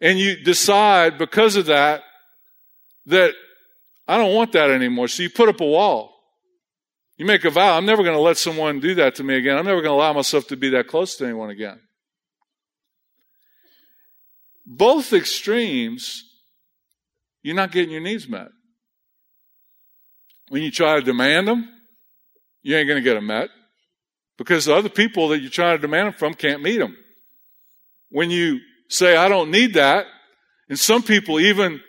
and 0.01 0.19
you 0.19 0.43
decide 0.43 1.17
because 1.17 1.55
of 1.55 1.65
that 1.65 2.03
that 3.07 3.33
I 4.07 4.17
don't 4.17 4.35
want 4.35 4.51
that 4.51 4.69
anymore. 4.69 5.07
So 5.07 5.23
you 5.23 5.29
put 5.29 5.49
up 5.49 5.61
a 5.61 5.65
wall. 5.65 6.12
You 7.17 7.25
make 7.25 7.45
a 7.45 7.49
vow, 7.49 7.77
I'm 7.77 7.85
never 7.85 8.03
going 8.03 8.15
to 8.15 8.21
let 8.21 8.37
someone 8.37 8.79
do 8.79 8.95
that 8.95 9.15
to 9.15 9.23
me 9.23 9.35
again. 9.35 9.57
I'm 9.57 9.65
never 9.65 9.81
going 9.81 9.91
to 9.91 9.95
allow 9.95 10.13
myself 10.13 10.47
to 10.47 10.57
be 10.57 10.69
that 10.69 10.87
close 10.87 11.15
to 11.17 11.25
anyone 11.25 11.51
again. 11.51 11.79
Both 14.65 15.13
extremes, 15.13 16.23
you're 17.43 17.55
not 17.55 17.71
getting 17.71 17.91
your 17.91 18.01
needs 18.01 18.27
met. 18.27 18.47
When 20.49 20.63
you 20.63 20.71
try 20.71 20.95
to 20.95 21.01
demand 21.01 21.47
them, 21.47 21.69
you 22.61 22.75
ain't 22.75 22.87
going 22.87 23.01
to 23.01 23.03
get 23.03 23.15
them 23.15 23.27
met 23.27 23.49
because 24.37 24.65
the 24.65 24.75
other 24.75 24.89
people 24.89 25.29
that 25.29 25.39
you're 25.39 25.51
trying 25.51 25.77
to 25.77 25.81
demand 25.81 26.07
them 26.07 26.13
from 26.13 26.33
can't 26.33 26.63
meet 26.63 26.77
them. 26.77 26.95
When 28.09 28.31
you 28.31 28.59
say, 28.89 29.15
I 29.15 29.27
don't 29.27 29.51
need 29.51 29.73
that, 29.73 30.05
and 30.69 30.79
some 30.79 31.03
people 31.03 31.39
even, 31.39 31.81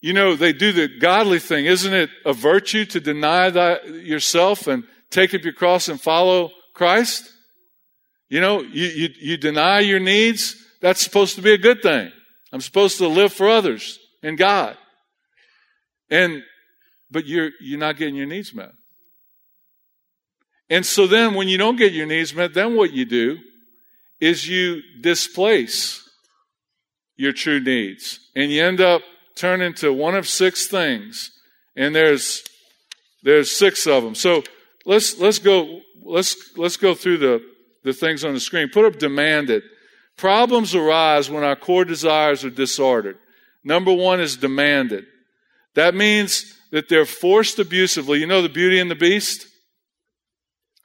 you 0.00 0.12
know, 0.12 0.36
they 0.36 0.52
do 0.52 0.72
the 0.72 0.88
godly 0.88 1.40
thing. 1.40 1.66
Isn't 1.66 1.92
it 1.92 2.10
a 2.24 2.32
virtue 2.32 2.84
to 2.86 3.00
deny 3.00 3.50
that 3.50 3.88
yourself 3.88 4.66
and 4.66 4.84
take 5.10 5.34
up 5.34 5.42
your 5.42 5.52
cross 5.52 5.88
and 5.88 6.00
follow 6.00 6.52
Christ? 6.74 7.32
You 8.28 8.40
know, 8.40 8.62
you, 8.62 8.86
you, 8.86 9.08
you 9.20 9.36
deny 9.36 9.80
your 9.80 9.98
needs. 9.98 10.56
That's 10.80 11.02
supposed 11.02 11.34
to 11.36 11.42
be 11.42 11.52
a 11.52 11.58
good 11.58 11.82
thing. 11.82 12.12
I'm 12.52 12.60
supposed 12.60 12.98
to 12.98 13.08
live 13.08 13.32
for 13.32 13.48
others 13.48 13.98
and 14.22 14.38
God. 14.38 14.76
And, 16.10 16.42
but 17.10 17.26
you're, 17.26 17.50
you're 17.60 17.78
not 17.78 17.96
getting 17.96 18.14
your 18.14 18.26
needs 18.26 18.54
met. 18.54 18.72
And 20.70 20.84
so 20.86 21.06
then 21.06 21.34
when 21.34 21.48
you 21.48 21.58
don't 21.58 21.76
get 21.76 21.92
your 21.92 22.06
needs 22.06 22.34
met, 22.34 22.54
then 22.54 22.76
what 22.76 22.92
you 22.92 23.04
do 23.04 23.38
is 24.20 24.48
you 24.48 24.82
displace 25.00 26.08
your 27.16 27.32
true 27.32 27.60
needs. 27.60 28.20
And 28.36 28.52
you 28.52 28.62
end 28.62 28.80
up 28.80 29.02
turning 29.38 29.66
into 29.66 29.92
one 29.92 30.14
of 30.14 30.28
six 30.28 30.66
things. 30.66 31.30
And 31.76 31.94
there's, 31.94 32.42
there's 33.22 33.50
six 33.50 33.86
of 33.86 34.02
them. 34.02 34.14
So 34.14 34.42
let's, 34.84 35.18
let's 35.18 35.38
go, 35.38 35.80
let's, 36.02 36.56
let's 36.56 36.76
go 36.76 36.94
through 36.94 37.18
the, 37.18 37.42
the 37.84 37.92
things 37.92 38.24
on 38.24 38.34
the 38.34 38.40
screen. 38.40 38.68
Put 38.68 38.84
up 38.84 38.98
demanded. 38.98 39.62
Problems 40.16 40.74
arise 40.74 41.30
when 41.30 41.44
our 41.44 41.56
core 41.56 41.84
desires 41.84 42.44
are 42.44 42.50
disordered. 42.50 43.18
Number 43.62 43.92
one 43.92 44.20
is 44.20 44.36
demanded. 44.36 45.06
That 45.74 45.94
means 45.94 46.58
that 46.72 46.88
they're 46.88 47.04
forced 47.04 47.58
abusively. 47.58 48.18
You 48.18 48.26
know 48.26 48.42
the 48.42 48.48
beauty 48.48 48.80
and 48.80 48.90
the 48.90 48.96
beast? 48.96 49.46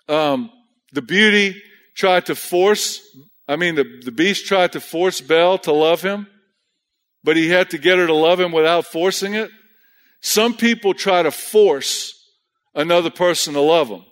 Um, 0.08 0.51
the 0.91 1.01
beauty 1.01 1.62
tried 1.95 2.28
to 2.28 2.36
force, 2.36 3.01
I 3.47 3.56
mean, 3.56 3.76
the, 3.76 4.01
the 4.04 4.12
beast 4.12 4.45
tried 4.45 4.74
to 4.74 4.80
force 4.80 5.22
Belle 5.22 5.58
to 5.60 5.72
love 5.72 6.01
him, 6.01 6.28
but 7.24 7.38
he 7.38 7.50
had 7.50 7.70
to 7.72 7.78
get 7.78 7.98
her 7.98 8.08
to 8.08 8.14
love 8.14 8.40
him 8.40 8.52
without 8.52 8.86
forcing 8.86 9.34
it. 9.34 9.50
Some 10.22 10.56
people 10.56 10.94
try 10.94 11.24
to 11.24 11.32
force 11.32 12.14
another 12.76 13.10
person 13.10 13.54
to 13.54 13.62
love 13.62 13.90
them. 13.90 14.06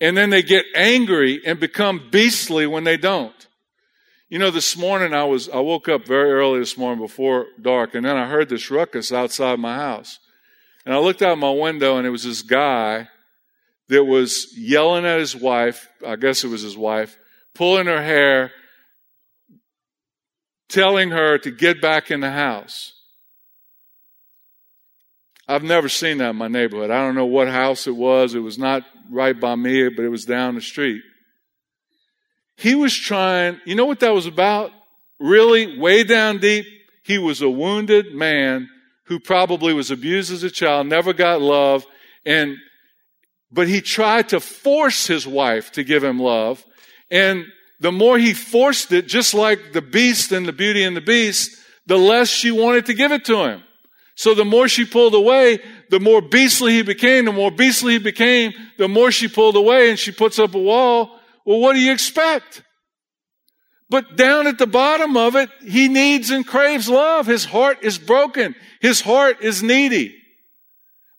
And 0.00 0.16
then 0.16 0.30
they 0.30 0.42
get 0.42 0.64
angry 0.74 1.40
and 1.46 1.60
become 1.60 2.08
beastly 2.10 2.66
when 2.66 2.84
they 2.84 2.96
don't. 2.96 3.46
You 4.28 4.38
know, 4.38 4.50
this 4.50 4.76
morning 4.76 5.12
I 5.12 5.24
was, 5.24 5.48
I 5.48 5.60
woke 5.60 5.88
up 5.88 6.06
very 6.06 6.32
early 6.32 6.58
this 6.58 6.78
morning 6.78 7.04
before 7.04 7.46
dark 7.60 7.94
and 7.94 8.04
then 8.04 8.16
I 8.16 8.26
heard 8.26 8.48
this 8.48 8.70
ruckus 8.70 9.12
outside 9.12 9.58
my 9.58 9.76
house. 9.76 10.18
And 10.84 10.94
I 10.94 10.98
looked 10.98 11.22
out 11.22 11.38
my 11.38 11.50
window 11.50 11.98
and 11.98 12.06
it 12.06 12.10
was 12.10 12.24
this 12.24 12.42
guy 12.42 13.08
that 13.88 14.04
was 14.04 14.48
yelling 14.56 15.04
at 15.04 15.20
his 15.20 15.36
wife. 15.36 15.86
I 16.04 16.16
guess 16.16 16.44
it 16.44 16.48
was 16.48 16.62
his 16.62 16.76
wife, 16.76 17.18
pulling 17.54 17.86
her 17.86 18.02
hair, 18.02 18.52
telling 20.72 21.10
her 21.10 21.38
to 21.38 21.50
get 21.50 21.80
back 21.80 22.10
in 22.10 22.20
the 22.20 22.30
house. 22.30 22.92
I've 25.46 25.62
never 25.62 25.88
seen 25.88 26.18
that 26.18 26.30
in 26.30 26.36
my 26.36 26.48
neighborhood. 26.48 26.90
I 26.90 27.04
don't 27.04 27.14
know 27.14 27.26
what 27.26 27.48
house 27.48 27.86
it 27.86 27.94
was. 27.94 28.34
It 28.34 28.40
was 28.40 28.58
not 28.58 28.84
right 29.10 29.38
by 29.38 29.54
me, 29.54 29.88
but 29.90 30.04
it 30.04 30.08
was 30.08 30.24
down 30.24 30.54
the 30.54 30.62
street. 30.62 31.02
He 32.56 32.74
was 32.74 32.96
trying, 32.96 33.60
you 33.66 33.74
know 33.74 33.84
what 33.84 34.00
that 34.00 34.14
was 34.14 34.26
about? 34.26 34.70
Really, 35.18 35.78
way 35.78 36.04
down 36.04 36.38
deep, 36.38 36.64
he 37.04 37.18
was 37.18 37.42
a 37.42 37.50
wounded 37.50 38.14
man 38.14 38.68
who 39.06 39.18
probably 39.20 39.74
was 39.74 39.90
abused 39.90 40.32
as 40.32 40.42
a 40.42 40.50
child, 40.50 40.86
never 40.86 41.12
got 41.12 41.42
love, 41.42 41.84
and 42.24 42.56
but 43.50 43.68
he 43.68 43.82
tried 43.82 44.30
to 44.30 44.40
force 44.40 45.06
his 45.06 45.26
wife 45.26 45.72
to 45.72 45.84
give 45.84 46.02
him 46.02 46.18
love. 46.18 46.64
And 47.10 47.44
the 47.82 47.92
more 47.92 48.16
he 48.16 48.32
forced 48.32 48.92
it, 48.92 49.08
just 49.08 49.34
like 49.34 49.72
the 49.72 49.82
beast 49.82 50.30
and 50.30 50.46
the 50.46 50.52
beauty 50.52 50.84
and 50.84 50.96
the 50.96 51.00
beast, 51.00 51.58
the 51.86 51.98
less 51.98 52.28
she 52.28 52.52
wanted 52.52 52.86
to 52.86 52.94
give 52.94 53.10
it 53.10 53.24
to 53.24 53.44
him. 53.44 53.64
So 54.14 54.34
the 54.34 54.44
more 54.44 54.68
she 54.68 54.84
pulled 54.84 55.14
away, 55.14 55.58
the 55.90 55.98
more 55.98 56.22
beastly 56.22 56.74
he 56.74 56.82
became. 56.82 57.24
The 57.24 57.32
more 57.32 57.50
beastly 57.50 57.94
he 57.94 57.98
became, 57.98 58.52
the 58.78 58.86
more 58.86 59.10
she 59.10 59.26
pulled 59.26 59.56
away 59.56 59.90
and 59.90 59.98
she 59.98 60.12
puts 60.12 60.38
up 60.38 60.54
a 60.54 60.60
wall. 60.60 61.18
Well, 61.44 61.58
what 61.58 61.72
do 61.72 61.80
you 61.80 61.92
expect? 61.92 62.62
But 63.90 64.16
down 64.16 64.46
at 64.46 64.58
the 64.58 64.66
bottom 64.68 65.16
of 65.16 65.34
it, 65.34 65.50
he 65.66 65.88
needs 65.88 66.30
and 66.30 66.46
craves 66.46 66.88
love. 66.88 67.26
His 67.26 67.44
heart 67.44 67.78
is 67.82 67.98
broken. 67.98 68.54
His 68.80 69.00
heart 69.00 69.42
is 69.42 69.60
needy. 69.60 70.14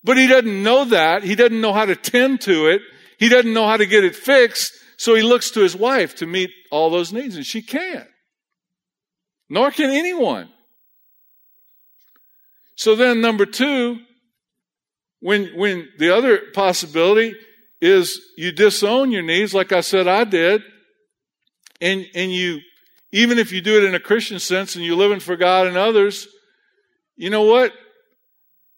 But 0.02 0.18
he 0.18 0.28
doesn't 0.28 0.64
know 0.64 0.86
that. 0.86 1.24
He 1.24 1.36
doesn't 1.36 1.60
know 1.60 1.74
how 1.74 1.86
to 1.86 1.96
tend 1.98 2.40
to 2.42 2.68
it. 2.68 2.82
He 3.20 3.28
doesn't 3.28 3.54
know 3.54 3.68
how 3.68 3.78
to 3.78 3.86
get 3.86 4.06
it 4.06 4.16
fixed. 4.16 4.74
So 4.98 5.16
he 5.16 5.22
looks 5.22 5.52
to 5.52 5.62
his 5.62 5.76
wife 5.76 6.16
to 6.16 6.26
meet 6.26 6.52
all 6.72 6.90
those 6.90 7.12
needs, 7.12 7.36
and 7.36 7.46
she 7.46 7.62
can't. 7.62 8.08
Nor 9.50 9.72
can 9.72 9.90
anyone. 9.90 10.50
So 12.76 12.96
then, 12.96 13.22
number 13.22 13.46
two, 13.46 14.00
when, 15.20 15.48
when 15.56 15.90
the 16.00 16.16
other 16.16 16.40
possibility 16.54 17.36
is 17.82 18.20
you 18.38 18.52
disown 18.52 19.12
your 19.12 19.22
needs, 19.22 19.54
like 19.54 19.72
I 19.72 19.82
said 19.82 20.08
I 20.08 20.24
did, 20.24 20.62
and, 21.82 22.06
and 22.16 22.32
you, 22.32 22.60
even 23.12 23.38
if 23.38 23.52
you 23.52 23.62
do 23.62 23.78
it 23.78 23.84
in 23.84 23.96
a 23.96 24.00
Christian 24.00 24.40
sense 24.40 24.76
and 24.76 24.84
you're 24.84 24.96
living 24.96 25.20
for 25.20 25.36
God 25.36 25.68
and 25.68 25.78
others, 25.78 26.28
you 27.16 27.30
know 27.30 27.44
what? 27.44 27.74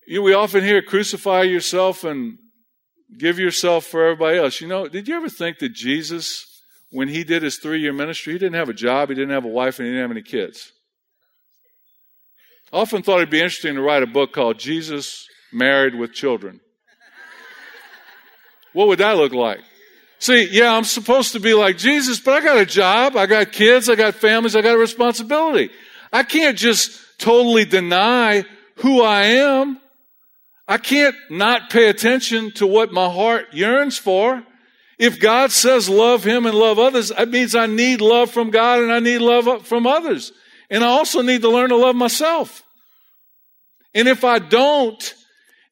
You 0.08 0.22
we 0.22 0.34
often 0.34 0.64
hear 0.64 0.82
crucify 0.82 1.44
yourself 1.44 2.04
and 2.04 2.38
give 3.18 3.40
yourself 3.40 3.86
for 3.86 4.04
everybody 4.04 4.38
else. 4.38 4.62
You 4.62 4.68
know, 4.68 4.88
did 4.88 5.08
you 5.08 5.16
ever 5.16 5.30
think 5.30 5.60
that 5.60 5.70
Jesus, 5.70 6.46
when 6.90 7.08
he 7.08 7.24
did 7.24 7.44
his 7.44 7.58
three 7.58 7.82
year 7.82 7.94
ministry, 7.94 8.34
he 8.34 8.40
didn't 8.40 8.56
have 8.56 8.70
a 8.70 8.74
job, 8.74 9.10
he 9.10 9.16
didn't 9.16 9.34
have 9.34 9.46
a 9.46 9.50
wife, 9.50 9.80
and 9.80 9.88
he 9.88 9.92
didn't 9.92 10.04
have 10.04 10.12
any 10.12 10.22
kids? 10.22 10.72
I 12.74 12.78
often 12.78 13.04
thought 13.04 13.18
it'd 13.18 13.30
be 13.30 13.40
interesting 13.40 13.76
to 13.76 13.82
write 13.82 14.04
a 14.04 14.08
book 14.08 14.34
called 14.34 14.60
Jesus 14.60 15.28
Married 15.54 15.96
with 15.96 16.14
Children. 16.14 16.60
What 18.74 18.88
would 18.90 19.00
that 19.00 19.16
look 19.16 19.34
like? 19.34 19.62
See, 20.20 20.50
yeah, 20.52 20.74
I'm 20.74 20.84
supposed 20.84 21.34
to 21.34 21.40
be 21.40 21.54
like 21.54 21.78
Jesus, 21.78 22.20
but 22.20 22.34
I 22.34 22.42
got 22.42 22.58
a 22.58 22.66
job, 22.66 23.16
I 23.16 23.26
got 23.26 23.52
kids, 23.52 23.90
I 23.90 23.96
got 23.96 24.16
families, 24.16 24.56
I 24.56 24.62
got 24.62 24.76
a 24.76 24.78
responsibility. 24.78 25.70
I 26.12 26.24
can't 26.24 26.58
just 26.58 27.00
totally 27.18 27.66
deny 27.66 28.44
who 28.78 29.02
I 29.02 29.24
am. 29.24 29.80
I 30.68 30.78
can't 30.78 31.16
not 31.30 31.70
pay 31.70 31.90
attention 31.90 32.52
to 32.54 32.66
what 32.66 32.92
my 32.92 33.10
heart 33.10 33.54
yearns 33.54 33.98
for. 33.98 34.44
If 34.98 35.20
God 35.20 35.52
says 35.52 35.90
love 35.90 36.24
Him 36.24 36.46
and 36.46 36.58
love 36.58 36.80
others, 36.80 37.10
that 37.10 37.30
means 37.30 37.54
I 37.54 37.68
need 37.68 38.02
love 38.02 38.32
from 38.32 38.50
God 38.50 38.82
and 38.82 38.92
I 38.92 39.00
need 39.00 39.20
love 39.20 39.68
from 39.68 39.86
others. 39.86 40.32
And 40.70 40.84
I 40.84 40.88
also 40.88 41.22
need 41.22 41.42
to 41.42 41.50
learn 41.50 41.70
to 41.70 41.76
love 41.76 41.96
myself. 41.96 42.64
And 43.94 44.08
if 44.08 44.24
I 44.24 44.40
don't, 44.40 45.14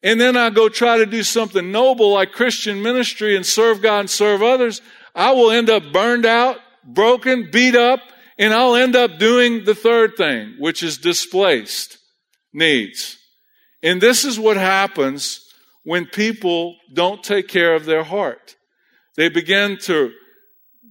and 0.04 0.20
then 0.20 0.38
I 0.38 0.50
go 0.50 0.70
try 0.70 0.98
to 0.98 1.06
do 1.06 1.24
something 1.24 1.72
noble 1.72 2.12
like 2.12 2.32
Christian 2.32 2.82
ministry 2.84 3.36
and 3.36 3.46
serve 3.46 3.82
God 3.82 4.00
and 4.02 4.10
serve 4.10 4.44
others, 4.44 4.82
I 5.16 5.32
will 5.32 5.52
end 5.52 5.70
up 5.70 5.92
burned 5.92 6.26
out, 6.26 6.58
broken, 6.84 7.50
beat 7.52 7.76
up, 7.76 8.02
and 8.38 8.54
I'll 8.54 8.76
end 8.76 8.96
up 8.96 9.18
doing 9.20 9.64
the 9.64 9.76
third 9.76 10.16
thing, 10.18 10.56
which 10.60 10.84
is 10.84 10.98
displaced 10.98 11.98
needs. 12.54 13.18
And 13.84 14.00
this 14.00 14.24
is 14.24 14.40
what 14.40 14.56
happens 14.56 15.42
when 15.84 16.06
people 16.06 16.78
don't 16.94 17.22
take 17.22 17.50
care 17.50 17.76
of 17.76 17.86
their 17.86 18.04
heart. 18.04 18.56
They 19.18 19.30
begin 19.30 19.78
to 19.84 20.14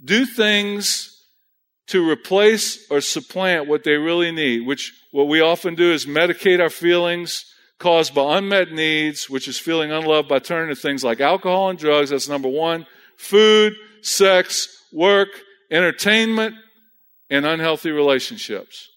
do 0.05 0.27
things 0.27 1.09
to 1.89 2.09
replace 2.09 2.89
or 2.91 3.01
supplant 3.01 3.67
what 3.67 3.85
they 3.85 3.97
really 3.97 4.31
need, 4.31 4.67
which 4.67 4.93
what 5.11 5.29
we 5.29 5.41
often 5.41 5.75
do 5.75 5.93
is 5.93 6.07
medicate 6.07 6.61
our 6.61 6.71
feelings 6.71 7.47
caused 7.79 8.15
by 8.15 8.39
unmet 8.39 8.71
needs, 8.71 9.29
which 9.29 9.49
is 9.49 9.59
feeling 9.59 9.91
unloved 9.91 10.29
by 10.29 10.39
turning 10.39 10.75
to 10.75 10.81
things 10.81 11.03
like 11.03 11.21
alcohol 11.21 11.71
and 11.71 11.79
drugs. 11.79 12.11
That's 12.11 12.29
number 12.29 12.49
one. 12.49 12.87
Food, 13.17 13.75
sex, 14.03 14.69
work, 14.93 15.29
entertainment, 15.71 16.55
and 17.29 17.45
unhealthy 17.45 17.91
relationships. 17.91 18.89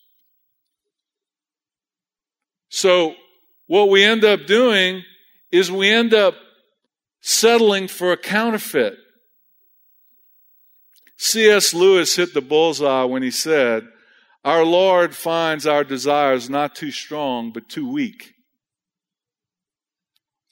So 2.69 3.15
what 3.67 3.89
we 3.89 4.03
end 4.03 4.23
up 4.23 4.45
doing 4.45 5.03
is 5.51 5.71
we 5.71 5.89
end 5.89 6.13
up 6.13 6.35
settling 7.21 7.87
for 7.87 8.11
a 8.11 8.17
counterfeit. 8.17 8.97
C.S. 11.17 11.73
Lewis 11.73 12.15
hit 12.15 12.33
the 12.33 12.41
bullseye 12.41 13.03
when 13.03 13.23
he 13.23 13.31
said, 13.31 13.87
Our 14.43 14.63
Lord 14.63 15.15
finds 15.15 15.65
our 15.65 15.83
desires 15.83 16.49
not 16.49 16.75
too 16.75 16.91
strong, 16.91 17.51
but 17.51 17.69
too 17.69 17.89
weak. 17.89 18.33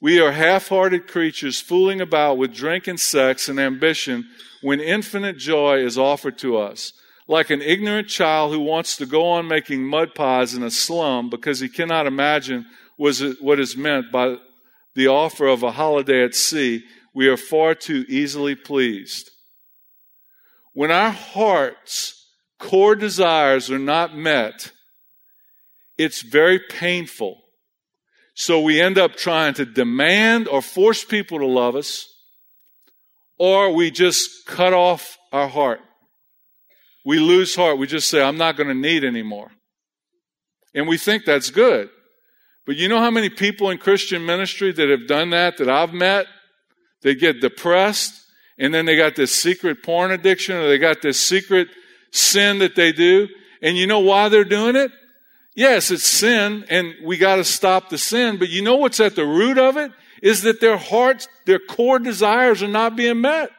We 0.03 0.19
are 0.19 0.31
half 0.31 0.67
hearted 0.67 1.07
creatures 1.07 1.61
fooling 1.61 2.01
about 2.01 2.37
with 2.37 2.53
drink 2.53 2.87
and 2.87 2.99
sex 2.99 3.47
and 3.47 3.59
ambition 3.59 4.25
when 4.61 4.81
infinite 4.81 5.37
joy 5.37 5.77
is 5.77 5.97
offered 5.97 6.37
to 6.39 6.57
us. 6.57 6.91
Like 7.27 7.49
an 7.49 7.61
ignorant 7.61 8.09
child 8.09 8.51
who 8.51 8.59
wants 8.59 8.97
to 8.97 9.05
go 9.05 9.25
on 9.27 9.47
making 9.47 9.85
mud 9.85 10.13
pies 10.13 10.55
in 10.55 10.63
a 10.63 10.71
slum 10.71 11.29
because 11.29 11.61
he 11.61 11.69
cannot 11.69 12.05
imagine 12.05 12.65
was 12.97 13.21
what 13.39 13.59
is 13.59 13.75
meant 13.75 14.11
by 14.11 14.37
the 14.95 15.07
offer 15.07 15.47
of 15.47 15.63
a 15.63 15.71
holiday 15.71 16.23
at 16.23 16.35
sea, 16.35 16.83
we 17.13 17.27
are 17.27 17.37
far 17.37 17.75
too 17.75 18.05
easily 18.07 18.55
pleased. 18.55 19.29
When 20.73 20.91
our 20.91 21.11
heart's 21.11 22.27
core 22.59 22.95
desires 22.95 23.69
are 23.69 23.79
not 23.79 24.15
met, 24.15 24.71
it's 25.97 26.21
very 26.21 26.59
painful. 26.59 27.39
So 28.35 28.61
we 28.61 28.81
end 28.81 28.97
up 28.97 29.15
trying 29.15 29.53
to 29.55 29.65
demand 29.65 30.47
or 30.47 30.61
force 30.61 31.03
people 31.03 31.39
to 31.39 31.45
love 31.45 31.75
us, 31.75 32.07
or 33.37 33.73
we 33.73 33.91
just 33.91 34.45
cut 34.47 34.73
off 34.73 35.17
our 35.31 35.47
heart. 35.47 35.81
We 37.05 37.19
lose 37.19 37.55
heart. 37.55 37.77
We 37.77 37.85
just 37.85 38.09
say, 38.09 38.21
I'm 38.21 38.37
not 38.37 38.57
going 38.57 38.69
to 38.69 38.73
need 38.73 39.03
anymore. 39.03 39.51
And 40.73 40.87
we 40.87 40.97
think 40.97 41.25
that's 41.25 41.51
good. 41.51 41.89
But 42.65 42.77
you 42.77 42.87
know 42.87 42.99
how 42.99 43.11
many 43.11 43.29
people 43.29 43.69
in 43.69 43.77
Christian 43.77 44.25
ministry 44.25 44.71
that 44.71 44.89
have 44.89 45.07
done 45.07 45.31
that 45.31 45.57
that 45.57 45.69
I've 45.69 45.93
met? 45.93 46.27
They 47.01 47.15
get 47.15 47.41
depressed 47.41 48.21
and 48.57 48.73
then 48.73 48.85
they 48.85 48.95
got 48.95 49.15
this 49.15 49.35
secret 49.35 49.83
porn 49.83 50.11
addiction 50.11 50.55
or 50.55 50.67
they 50.67 50.77
got 50.77 51.01
this 51.01 51.19
secret 51.19 51.67
sin 52.11 52.59
that 52.59 52.75
they 52.75 52.93
do. 52.93 53.27
And 53.61 53.77
you 53.77 53.87
know 53.87 53.99
why 53.99 54.29
they're 54.29 54.45
doing 54.45 54.75
it? 54.75 54.91
Yes, 55.55 55.91
it's 55.91 56.05
sin 56.07 56.65
and 56.69 56.93
we 57.03 57.17
got 57.17 57.35
to 57.35 57.43
stop 57.43 57.89
the 57.89 57.97
sin. 57.97 58.37
But 58.37 58.49
you 58.49 58.61
know 58.61 58.77
what's 58.77 58.99
at 58.99 59.15
the 59.15 59.25
root 59.25 59.57
of 59.57 59.75
it? 59.75 59.91
Is 60.21 60.43
that 60.43 60.61
their 60.61 60.77
hearts, 60.77 61.27
their 61.45 61.59
core 61.59 61.99
desires 61.99 62.63
are 62.63 62.67
not 62.69 62.95
being 62.95 63.19
met. 63.19 63.49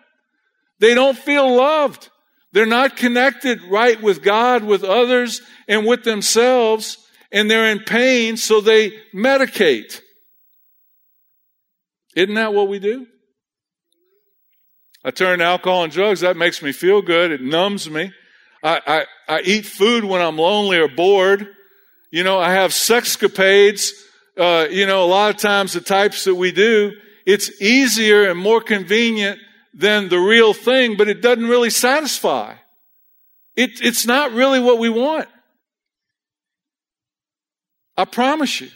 They 0.78 0.94
don't 0.94 1.16
feel 1.16 1.56
loved. 1.56 2.08
They're 2.52 2.64
not 2.64 2.96
connected 2.96 3.62
right 3.64 4.00
with 4.00 4.22
God, 4.22 4.64
with 4.64 4.82
others, 4.82 5.42
and 5.68 5.86
with 5.86 6.04
themselves 6.04 7.03
and 7.34 7.50
they're 7.50 7.70
in 7.70 7.80
pain, 7.80 8.36
so 8.36 8.60
they 8.60 8.92
medicate. 9.12 10.00
Isn't 12.14 12.36
that 12.36 12.54
what 12.54 12.68
we 12.68 12.78
do? 12.78 13.08
I 15.04 15.10
turn 15.10 15.40
to 15.40 15.44
alcohol 15.44 15.82
and 15.82 15.92
drugs. 15.92 16.20
That 16.20 16.36
makes 16.36 16.62
me 16.62 16.70
feel 16.70 17.02
good. 17.02 17.32
It 17.32 17.42
numbs 17.42 17.90
me. 17.90 18.12
I, 18.62 18.80
I, 18.86 19.04
I 19.36 19.40
eat 19.40 19.66
food 19.66 20.04
when 20.04 20.22
I'm 20.22 20.38
lonely 20.38 20.78
or 20.78 20.88
bored. 20.88 21.48
You 22.12 22.22
know, 22.22 22.38
I 22.38 22.52
have 22.52 22.70
sexcapades. 22.70 23.90
Uh, 24.38 24.68
you 24.70 24.86
know, 24.86 25.04
a 25.04 25.06
lot 25.06 25.34
of 25.34 25.40
times 25.40 25.72
the 25.72 25.80
types 25.80 26.24
that 26.24 26.36
we 26.36 26.52
do, 26.52 26.92
it's 27.26 27.60
easier 27.60 28.30
and 28.30 28.38
more 28.38 28.60
convenient 28.60 29.40
than 29.74 30.08
the 30.08 30.20
real 30.20 30.54
thing, 30.54 30.96
but 30.96 31.08
it 31.08 31.20
doesn't 31.20 31.48
really 31.48 31.70
satisfy. 31.70 32.54
It, 33.56 33.80
it's 33.82 34.06
not 34.06 34.32
really 34.32 34.60
what 34.60 34.78
we 34.78 34.88
want. 34.88 35.28
I 37.96 38.04
promise 38.04 38.60
you. 38.60 38.70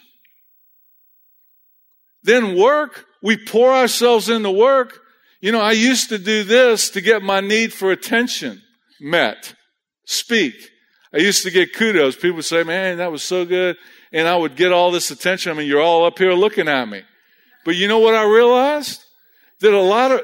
Then 2.23 2.57
work, 2.57 3.07
we 3.23 3.37
pour 3.37 3.73
ourselves 3.73 4.29
into 4.29 4.51
work. 4.51 5.01
You 5.41 5.53
know, 5.53 5.61
I 5.61 5.73
used 5.73 6.09
to 6.11 6.19
do 6.19 6.45
this 6.45 6.91
to 6.91 7.01
get 7.01 7.23
my 7.23 7.41
need 7.41 7.73
for 7.73 7.91
attention 7.91 8.63
met. 9.01 9.55
Speak. 10.05 10.55
I 11.13 11.19
used 11.19 11.43
to 11.45 11.51
get 11.51 11.75
kudos. 11.75 12.17
People 12.17 12.37
would 12.37 12.45
say, 12.45 12.65
man, 12.65 12.99
that 12.99 13.13
was 13.13 13.23
so 13.23 13.45
good. 13.45 13.77
And 14.13 14.27
I 14.27 14.37
would 14.37 14.57
get 14.57 14.73
all 14.73 14.91
this 14.91 15.11
attention. 15.11 15.53
I 15.53 15.55
mean, 15.55 15.67
you're 15.67 15.81
all 15.81 16.05
up 16.05 16.19
here 16.19 16.33
looking 16.33 16.69
at 16.69 16.89
me. 16.89 17.03
But 17.65 17.77
you 17.77 17.89
know 17.89 17.99
what 17.99 18.15
I 18.15 18.25
realized? 18.25 19.03
That 19.61 19.75
a 19.75 19.81
lot 19.81 20.13
of, 20.13 20.21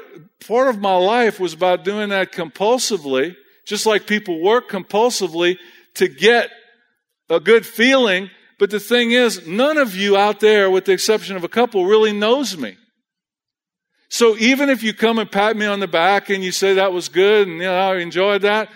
part 0.47 0.67
of 0.67 0.79
my 0.79 0.95
life 0.95 1.39
was 1.39 1.53
about 1.53 1.83
doing 1.83 2.09
that 2.09 2.31
compulsively, 2.31 3.35
just 3.65 3.85
like 3.85 4.07
people 4.07 4.41
work 4.41 4.69
compulsively 4.69 5.57
to 5.95 6.07
get 6.07 6.49
a 7.29 7.39
good 7.39 7.65
feeling. 7.65 8.29
But 8.57 8.69
the 8.69 8.79
thing 8.79 9.11
is, 9.11 9.45
none 9.45 9.77
of 9.77 9.95
you 9.95 10.15
out 10.15 10.39
there, 10.39 10.69
with 10.69 10.85
the 10.85 10.93
exception 10.93 11.35
of 11.35 11.43
a 11.43 11.49
couple, 11.49 11.85
really 11.85 12.13
knows 12.13 12.57
me. 12.57 12.77
So 14.09 14.37
even 14.37 14.69
if 14.69 14.81
you 14.83 14.93
come 14.93 15.19
and 15.19 15.29
pat 15.29 15.57
me 15.57 15.65
on 15.65 15.79
the 15.79 15.87
back 15.87 16.29
and 16.29 16.43
you 16.43 16.51
say 16.51 16.75
that 16.75 16.93
was 16.93 17.09
good 17.09 17.47
and 17.47 17.57
you 17.57 17.63
know, 17.63 17.75
I 17.75 17.97
enjoyed 17.97 18.43
that, 18.43 18.69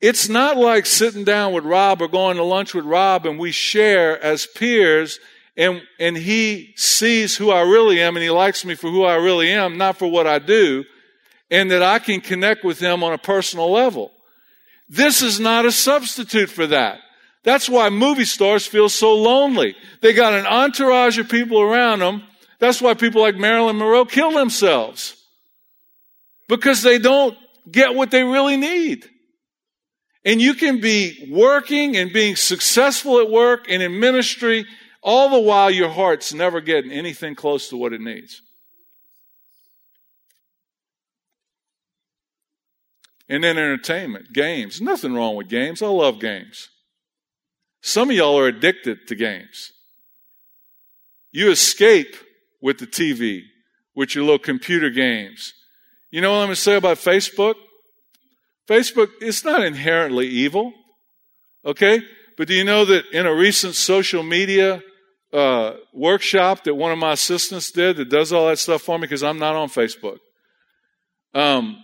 it's 0.00 0.28
not 0.28 0.58
like 0.58 0.84
sitting 0.84 1.24
down 1.24 1.54
with 1.54 1.64
Rob 1.64 2.02
or 2.02 2.08
going 2.08 2.36
to 2.36 2.42
lunch 2.42 2.74
with 2.74 2.84
Rob 2.84 3.24
and 3.24 3.38
we 3.38 3.52
share 3.52 4.22
as 4.22 4.46
peers 4.46 5.18
and, 5.56 5.80
and 5.98 6.16
he 6.16 6.74
sees 6.76 7.36
who 7.36 7.50
I 7.50 7.62
really 7.62 8.02
am 8.02 8.16
and 8.16 8.22
he 8.22 8.28
likes 8.28 8.64
me 8.64 8.74
for 8.74 8.90
who 8.90 9.04
I 9.04 9.14
really 9.14 9.50
am, 9.50 9.78
not 9.78 9.96
for 9.96 10.10
what 10.10 10.26
I 10.26 10.38
do, 10.38 10.84
and 11.50 11.70
that 11.70 11.82
I 11.82 11.98
can 11.98 12.20
connect 12.20 12.62
with 12.62 12.78
him 12.78 13.02
on 13.02 13.14
a 13.14 13.18
personal 13.18 13.70
level. 13.70 14.12
This 14.88 15.22
is 15.22 15.40
not 15.40 15.64
a 15.64 15.72
substitute 15.72 16.50
for 16.50 16.66
that. 16.66 16.98
That's 17.46 17.68
why 17.68 17.90
movie 17.90 18.24
stars 18.24 18.66
feel 18.66 18.88
so 18.88 19.14
lonely. 19.14 19.76
They 20.02 20.12
got 20.12 20.34
an 20.34 20.46
entourage 20.46 21.16
of 21.16 21.28
people 21.28 21.60
around 21.60 22.00
them. 22.00 22.24
That's 22.58 22.82
why 22.82 22.94
people 22.94 23.22
like 23.22 23.36
Marilyn 23.36 23.78
Monroe 23.78 24.04
kill 24.04 24.32
themselves. 24.32 25.14
Because 26.48 26.82
they 26.82 26.98
don't 26.98 27.38
get 27.70 27.94
what 27.94 28.10
they 28.10 28.24
really 28.24 28.56
need. 28.56 29.08
And 30.24 30.40
you 30.40 30.54
can 30.54 30.80
be 30.80 31.28
working 31.30 31.96
and 31.96 32.12
being 32.12 32.34
successful 32.34 33.20
at 33.20 33.30
work 33.30 33.66
and 33.70 33.80
in 33.80 34.00
ministry 34.00 34.66
all 35.00 35.30
the 35.30 35.38
while 35.38 35.70
your 35.70 35.88
heart's 35.88 36.34
never 36.34 36.60
getting 36.60 36.90
anything 36.90 37.36
close 37.36 37.68
to 37.68 37.76
what 37.76 37.92
it 37.92 38.00
needs. 38.00 38.42
And 43.28 43.44
then 43.44 43.56
entertainment, 43.56 44.32
games. 44.32 44.80
Nothing 44.80 45.14
wrong 45.14 45.36
with 45.36 45.48
games. 45.48 45.80
I 45.80 45.86
love 45.86 46.18
games. 46.18 46.70
Some 47.86 48.10
of 48.10 48.16
y'all 48.16 48.36
are 48.36 48.48
addicted 48.48 49.06
to 49.06 49.14
games. 49.14 49.70
You 51.30 51.52
escape 51.52 52.16
with 52.60 52.78
the 52.78 52.86
TV, 52.88 53.42
with 53.94 54.12
your 54.12 54.24
little 54.24 54.40
computer 54.40 54.90
games. 54.90 55.54
You 56.10 56.20
know 56.20 56.32
what 56.32 56.38
I'm 56.38 56.46
going 56.46 56.56
to 56.56 56.60
say 56.60 56.74
about 56.74 56.96
Facebook? 56.96 57.54
Facebook, 58.68 59.10
it's 59.20 59.44
not 59.44 59.62
inherently 59.62 60.26
evil. 60.26 60.72
Okay? 61.64 62.02
But 62.36 62.48
do 62.48 62.54
you 62.54 62.64
know 62.64 62.84
that 62.86 63.04
in 63.12 63.24
a 63.24 63.32
recent 63.32 63.76
social 63.76 64.24
media 64.24 64.82
uh, 65.32 65.74
workshop 65.94 66.64
that 66.64 66.74
one 66.74 66.90
of 66.90 66.98
my 66.98 67.12
assistants 67.12 67.70
did 67.70 67.98
that 67.98 68.10
does 68.10 68.32
all 68.32 68.48
that 68.48 68.58
stuff 68.58 68.82
for 68.82 68.98
me 68.98 69.02
because 69.02 69.22
I'm 69.22 69.38
not 69.38 69.54
on 69.54 69.68
Facebook. 69.68 70.18
Um, 71.34 71.80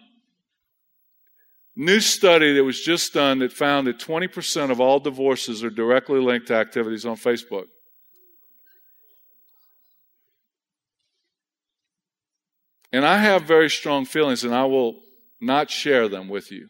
new 1.82 2.00
study 2.00 2.54
that 2.54 2.64
was 2.64 2.80
just 2.80 3.12
done 3.12 3.40
that 3.40 3.52
found 3.52 3.88
that 3.88 3.98
20% 3.98 4.70
of 4.70 4.80
all 4.80 5.00
divorces 5.00 5.64
are 5.64 5.70
directly 5.70 6.20
linked 6.20 6.46
to 6.46 6.54
activities 6.54 7.04
on 7.04 7.16
Facebook. 7.16 7.64
And 12.92 13.04
I 13.04 13.18
have 13.18 13.42
very 13.44 13.68
strong 13.68 14.04
feelings, 14.04 14.44
and 14.44 14.54
I 14.54 14.64
will 14.66 15.00
not 15.40 15.70
share 15.70 16.08
them 16.08 16.28
with 16.28 16.52
you. 16.52 16.68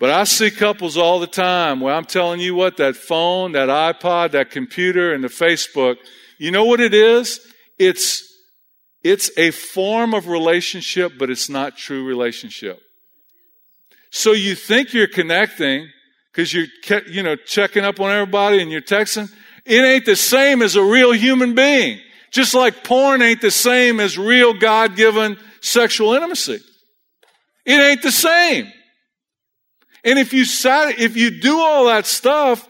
But 0.00 0.10
I 0.10 0.24
see 0.24 0.50
couples 0.50 0.96
all 0.96 1.20
the 1.20 1.26
time 1.26 1.80
where 1.80 1.94
I'm 1.94 2.04
telling 2.04 2.40
you 2.40 2.54
what, 2.54 2.78
that 2.78 2.96
phone, 2.96 3.52
that 3.52 3.68
iPod, 3.68 4.32
that 4.32 4.50
computer, 4.50 5.12
and 5.12 5.22
the 5.22 5.28
Facebook, 5.28 5.96
you 6.38 6.50
know 6.50 6.64
what 6.64 6.80
it 6.80 6.94
is? 6.94 7.40
It's, 7.78 8.24
it's 9.04 9.30
a 9.36 9.50
form 9.50 10.14
of 10.14 10.28
relationship, 10.28 11.12
but 11.18 11.30
it's 11.30 11.48
not 11.48 11.76
true 11.76 12.04
relationship. 12.04 12.80
So 14.10 14.32
you 14.32 14.54
think 14.54 14.94
you're 14.94 15.08
connecting 15.08 15.88
because 16.32 16.52
you're, 16.52 16.66
you 17.08 17.22
know, 17.22 17.36
checking 17.36 17.84
up 17.84 18.00
on 18.00 18.10
everybody 18.10 18.60
and 18.60 18.70
you're 18.70 18.80
texting. 18.80 19.30
It 19.64 19.84
ain't 19.84 20.06
the 20.06 20.16
same 20.16 20.62
as 20.62 20.76
a 20.76 20.82
real 20.82 21.12
human 21.12 21.54
being. 21.54 22.00
Just 22.30 22.54
like 22.54 22.84
porn 22.84 23.22
ain't 23.22 23.40
the 23.40 23.50
same 23.50 24.00
as 24.00 24.18
real 24.18 24.54
God 24.54 24.96
given 24.96 25.38
sexual 25.60 26.14
intimacy. 26.14 26.60
It 27.64 27.80
ain't 27.80 28.02
the 28.02 28.12
same. 28.12 28.72
And 30.04 30.18
if 30.18 30.32
you 30.32 30.44
sat, 30.44 30.98
if 30.98 31.16
you 31.16 31.30
do 31.30 31.58
all 31.58 31.86
that 31.86 32.06
stuff, 32.06 32.66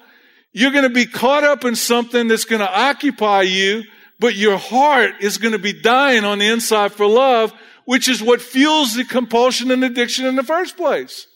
you're 0.53 0.73
going 0.73 0.85
to 0.85 0.91
be 0.91 1.07
caught 1.07 1.45
up 1.45 1.65
in 1.65 1.77
something 1.77 2.27
that's 2.27 2.45
going 2.45 2.61
to 2.61 2.79
occupy 2.81 3.43
you, 3.43 3.85
but 4.19 4.35
your 4.35 4.57
heart 4.57 5.17
is 5.21 5.39
going 5.39 5.53
to 5.53 5.59
be 5.59 5.73
dying 5.73 6.25
on 6.25 6.39
the 6.39 6.47
inside 6.47 6.93
for 6.93 7.07
love, 7.07 7.53
which 7.89 8.07
is 8.07 8.23
what 8.23 8.43
fuels 8.43 8.95
the 8.95 9.03
compulsion 9.03 9.71
and 9.71 9.83
addiction 9.83 10.27
in 10.27 10.37
the 10.37 10.43
first 10.43 10.77
place. 10.77 11.27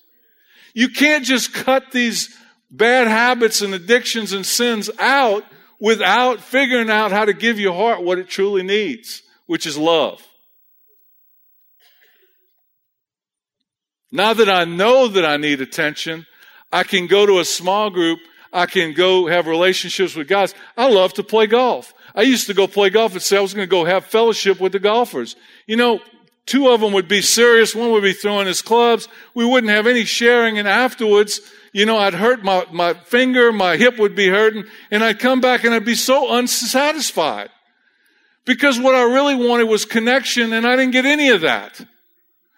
You 0.74 0.90
can't 0.90 1.24
just 1.24 1.54
cut 1.54 1.92
these 1.92 2.36
bad 2.70 3.08
habits 3.08 3.62
and 3.62 3.72
addictions 3.72 4.34
and 4.34 4.44
sins 4.44 4.90
out 4.98 5.44
without 5.80 6.40
figuring 6.40 6.90
out 6.90 7.10
how 7.10 7.24
to 7.24 7.32
give 7.32 7.58
your 7.58 7.72
heart 7.72 8.02
what 8.02 8.18
it 8.18 8.28
truly 8.28 8.62
needs, 8.62 9.22
which 9.46 9.66
is 9.66 9.78
love. 9.78 10.20
Now 14.10 14.34
that 14.34 14.50
I 14.50 14.66
know 14.66 15.08
that 15.08 15.24
I 15.24 15.38
need 15.38 15.62
attention, 15.62 16.26
I 16.70 16.82
can 16.82 17.06
go 17.06 17.24
to 17.24 17.38
a 17.38 17.46
small 17.46 17.88
group. 17.88 18.18
I 18.52 18.66
can 18.66 18.92
go 18.92 19.26
have 19.26 19.46
relationships 19.46 20.14
with 20.14 20.28
guys. 20.28 20.54
I 20.76 20.90
love 20.90 21.14
to 21.14 21.22
play 21.22 21.46
golf. 21.46 21.94
I 22.14 22.20
used 22.20 22.46
to 22.48 22.54
go 22.54 22.66
play 22.66 22.90
golf 22.90 23.12
and 23.12 23.22
say 23.22 23.38
I 23.38 23.40
was 23.40 23.54
going 23.54 23.66
to 23.66 23.70
go 23.70 23.86
have 23.86 24.04
fellowship 24.04 24.60
with 24.60 24.72
the 24.72 24.80
golfers. 24.80 25.34
You 25.66 25.76
know, 25.76 26.00
two 26.46 26.68
of 26.68 26.80
them 26.80 26.92
would 26.92 27.08
be 27.08 27.22
serious. 27.22 27.74
One 27.74 27.92
would 27.92 28.02
be 28.02 28.12
throwing 28.12 28.46
his 28.46 28.62
clubs. 28.62 29.08
We 29.34 29.44
wouldn't 29.44 29.72
have 29.72 29.86
any 29.86 30.04
sharing. 30.04 30.58
And 30.58 30.68
afterwards, 30.68 31.40
you 31.72 31.86
know, 31.86 31.96
I'd 31.96 32.14
hurt 32.14 32.44
my, 32.44 32.66
my 32.70 32.94
finger, 32.94 33.52
my 33.52 33.76
hip 33.76 33.98
would 33.98 34.14
be 34.14 34.28
hurting, 34.28 34.64
and 34.90 35.02
I'd 35.02 35.18
come 35.18 35.40
back 35.40 35.64
and 35.64 35.74
I'd 35.74 35.84
be 35.84 35.94
so 35.94 36.34
unsatisfied. 36.34 37.48
Because 38.44 38.78
what 38.78 38.94
I 38.94 39.02
really 39.02 39.36
wanted 39.36 39.64
was 39.64 39.84
connection, 39.84 40.52
and 40.52 40.66
I 40.66 40.76
didn't 40.76 40.92
get 40.92 41.06
any 41.06 41.30
of 41.30 41.42
that. 41.42 41.80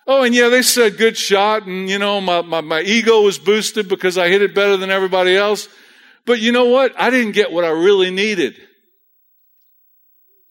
Oh, 0.07 0.23
and 0.23 0.35
yeah, 0.35 0.49
they 0.49 0.63
said 0.63 0.97
good 0.97 1.17
shot, 1.17 1.67
and 1.67 1.89
you 1.89 1.99
know, 1.99 2.21
my, 2.21 2.43
my, 2.43 2.61
my 2.61 2.81
ego 2.81 3.23
was 3.23 3.39
boosted 3.39 3.89
because 3.89 4.19
I 4.19 4.29
hit 4.29 4.43
it 4.43 4.55
better 4.55 4.77
than 4.77 4.91
everybody 4.91 5.37
else. 5.37 5.69
But 6.27 6.41
you 6.41 6.53
know 6.53 6.67
what? 6.67 6.99
I 6.99 7.11
didn't 7.11 7.33
get 7.33 7.53
what 7.53 7.65
I 7.65 7.71
really 7.71 8.11
needed. 8.11 8.57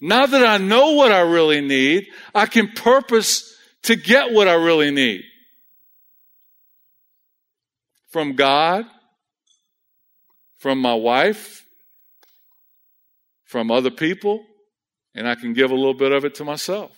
Now 0.06 0.26
that 0.26 0.46
I 0.46 0.58
know 0.58 0.92
what 0.92 1.14
I 1.14 1.22
really 1.22 1.62
need, 1.62 2.08
I 2.36 2.46
can 2.46 2.68
purpose 2.68 3.56
to 3.84 3.96
get 3.96 4.34
what 4.34 4.50
I 4.50 4.56
really 4.56 4.92
need. 4.92 5.22
From 8.10 8.36
God, 8.36 8.84
from 10.58 10.80
my 10.80 10.94
wife, 10.94 11.66
from 13.46 13.72
other 13.72 13.92
people, 13.92 14.46
and 15.16 15.26
I 15.26 15.36
can 15.36 15.54
give 15.54 15.72
a 15.72 15.76
little 15.76 15.94
bit 15.94 16.12
of 16.12 16.26
it 16.26 16.36
to 16.36 16.44
myself. 16.44 16.92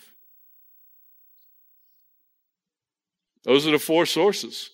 Those 3.44 3.68
are 3.68 3.70
the 3.70 3.78
four 3.78 4.04
sources. 4.04 4.68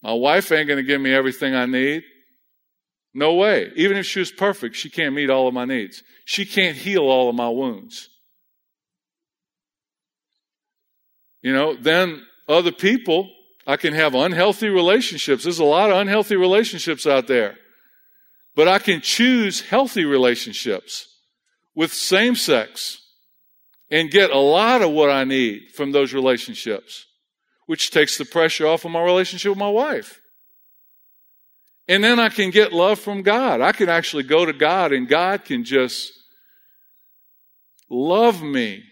My 0.00 0.14
wife 0.14 0.50
ain't 0.52 0.68
going 0.68 0.78
to 0.78 0.82
give 0.82 1.02
me 1.02 1.12
everything 1.12 1.54
I 1.54 1.66
need. 1.66 2.02
No 3.16 3.32
way. 3.32 3.72
Even 3.76 3.96
if 3.96 4.04
she 4.04 4.18
was 4.18 4.30
perfect, 4.30 4.76
she 4.76 4.90
can't 4.90 5.14
meet 5.14 5.30
all 5.30 5.48
of 5.48 5.54
my 5.54 5.64
needs. 5.64 6.02
She 6.26 6.44
can't 6.44 6.76
heal 6.76 7.04
all 7.04 7.30
of 7.30 7.34
my 7.34 7.48
wounds. 7.48 8.10
You 11.40 11.54
know, 11.54 11.74
then 11.74 12.26
other 12.46 12.72
people, 12.72 13.30
I 13.66 13.78
can 13.78 13.94
have 13.94 14.14
unhealthy 14.14 14.68
relationships. 14.68 15.44
There's 15.44 15.60
a 15.60 15.64
lot 15.64 15.90
of 15.90 15.96
unhealthy 15.96 16.36
relationships 16.36 17.06
out 17.06 17.26
there. 17.26 17.56
But 18.54 18.68
I 18.68 18.78
can 18.78 19.00
choose 19.00 19.62
healthy 19.62 20.04
relationships 20.04 21.08
with 21.74 21.94
same 21.94 22.36
sex 22.36 23.00
and 23.90 24.10
get 24.10 24.30
a 24.30 24.38
lot 24.38 24.82
of 24.82 24.90
what 24.90 25.08
I 25.08 25.24
need 25.24 25.70
from 25.74 25.92
those 25.92 26.12
relationships 26.12 27.06
which 27.64 27.90
takes 27.90 28.18
the 28.18 28.26
pressure 28.26 28.66
off 28.66 28.84
of 28.84 28.90
my 28.90 29.02
relationship 29.02 29.50
with 29.50 29.58
my 29.58 29.70
wife. 29.70 30.20
And 31.88 32.02
then 32.02 32.18
I 32.18 32.28
can 32.28 32.50
get 32.50 32.72
love 32.72 32.98
from 32.98 33.22
God. 33.22 33.60
I 33.60 33.72
can 33.72 33.88
actually 33.88 34.24
go 34.24 34.44
to 34.44 34.52
God 34.52 34.92
and 34.92 35.08
God 35.08 35.44
can 35.44 35.64
just 35.64 36.12
love 37.88 38.42
me 38.42 38.82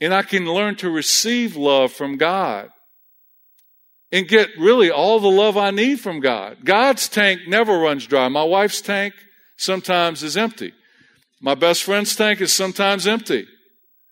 And 0.00 0.12
I 0.12 0.22
can 0.22 0.44
learn 0.44 0.76
to 0.76 0.90
receive 0.90 1.56
love 1.56 1.92
from 1.92 2.16
God 2.16 2.70
and 4.12 4.28
get 4.28 4.50
really 4.58 4.90
all 4.90 5.18
the 5.18 5.30
love 5.30 5.56
I 5.56 5.70
need 5.70 6.00
from 6.00 6.20
God. 6.20 6.58
God's 6.64 7.08
tank 7.08 7.42
never 7.48 7.78
runs 7.78 8.06
dry. 8.06 8.28
My 8.28 8.44
wife's 8.44 8.80
tank 8.80 9.14
sometimes 9.56 10.22
is 10.22 10.36
empty. 10.36 10.72
My 11.40 11.54
best 11.54 11.84
friend's 11.84 12.14
tank 12.14 12.40
is 12.40 12.52
sometimes 12.52 13.06
empty. 13.06 13.46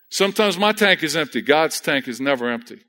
Sometimes 0.09 0.57
my 0.57 0.71
tank 0.71 1.03
is 1.03 1.15
empty. 1.15 1.41
God's 1.41 1.79
tank 1.79 2.07
is 2.07 2.21
never 2.21 2.49
empty. 2.49 2.79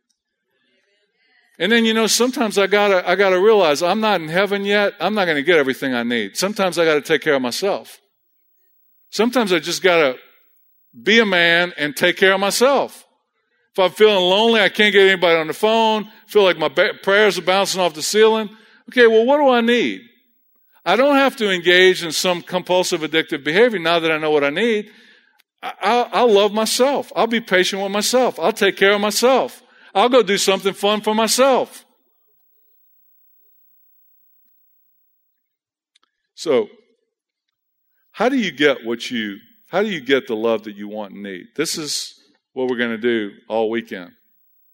And 1.59 1.71
then, 1.71 1.85
you 1.85 1.95
know, 1.95 2.07
sometimes 2.07 2.59
I 2.59 2.67
gotta, 2.67 3.09
I 3.09 3.15
gotta 3.15 3.39
realize 3.39 3.83
I'm 3.83 4.01
not 4.01 4.21
in 4.21 4.29
heaven 4.29 4.65
yet. 4.65 4.95
I'm 5.01 5.15
not 5.15 5.27
gonna 5.27 5.43
get 5.43 5.59
everything 5.59 5.95
I 5.95 6.03
need. 6.03 6.37
Sometimes 6.37 6.79
I 6.79 6.85
gotta 6.85 7.01
take 7.01 7.23
care 7.23 7.35
of 7.35 7.43
myself. 7.43 8.01
Sometimes 9.11 9.53
I 9.53 9.61
just 9.61 9.83
gotta 9.83 10.17
be 11.01 11.21
a 11.21 11.27
man 11.27 11.73
and 11.77 11.97
take 11.97 12.17
care 12.17 12.33
of 12.33 12.41
myself. 12.41 13.05
If 13.73 13.79
I'm 13.79 13.91
feeling 13.91 14.17
lonely, 14.17 14.61
I 14.61 14.69
can't 14.69 14.93
get 14.93 15.09
anybody 15.09 15.37
on 15.37 15.49
the 15.49 15.53
phone, 15.53 16.11
feel 16.27 16.45
like 16.45 16.59
my 16.59 16.69
prayers 16.69 17.39
are 17.39 17.43
bouncing 17.43 17.81
off 17.81 17.95
the 17.95 18.03
ceiling. 18.03 18.49
Okay, 18.91 19.07
well, 19.07 19.25
what 19.25 19.39
do 19.39 19.49
I 19.49 19.61
need? 19.61 20.03
I 20.85 20.97
don't 20.97 21.17
have 21.17 21.35
to 21.37 21.51
engage 21.51 22.05
in 22.05 22.13
some 22.13 22.43
compulsive 22.43 23.01
addictive 23.01 23.43
behavior 23.43 23.79
now 23.79 23.99
that 23.99 24.13
I 24.13 24.19
know 24.19 24.31
what 24.31 24.45
I 24.45 24.51
need. 24.51 24.93
I'll, 25.63 26.09
I'll 26.13 26.31
love 26.31 26.53
myself. 26.53 27.11
I'll 27.17 27.27
be 27.27 27.41
patient 27.41 27.83
with 27.83 27.91
myself. 27.91 28.39
I'll 28.39 28.53
take 28.53 28.77
care 28.77 28.93
of 28.93 29.01
myself. 29.01 29.63
I'll 29.95 30.09
go 30.09 30.23
do 30.23 30.39
something 30.39 30.75
fun 30.75 31.01
for 31.01 31.15
myself. 31.15 31.85
So, 36.35 36.69
how 38.11 38.29
do 38.29 38.37
you 38.37 38.51
get 38.51 38.85
what 38.85 39.11
you, 39.11 39.39
how 39.69 39.83
do 39.83 39.89
you 39.89 40.01
get 40.01 40.27
the 40.27 40.37
love 40.37 40.65
that 40.65 40.77
you 40.77 40.89
want 40.89 41.15
and 41.15 41.23
need? 41.23 41.47
This 41.57 41.79
is 41.79 42.21
what 42.53 42.69
we're 42.69 42.77
going 42.77 42.91
to 42.91 42.99
do 42.99 43.33
all 43.49 43.71
weekend 43.71 44.13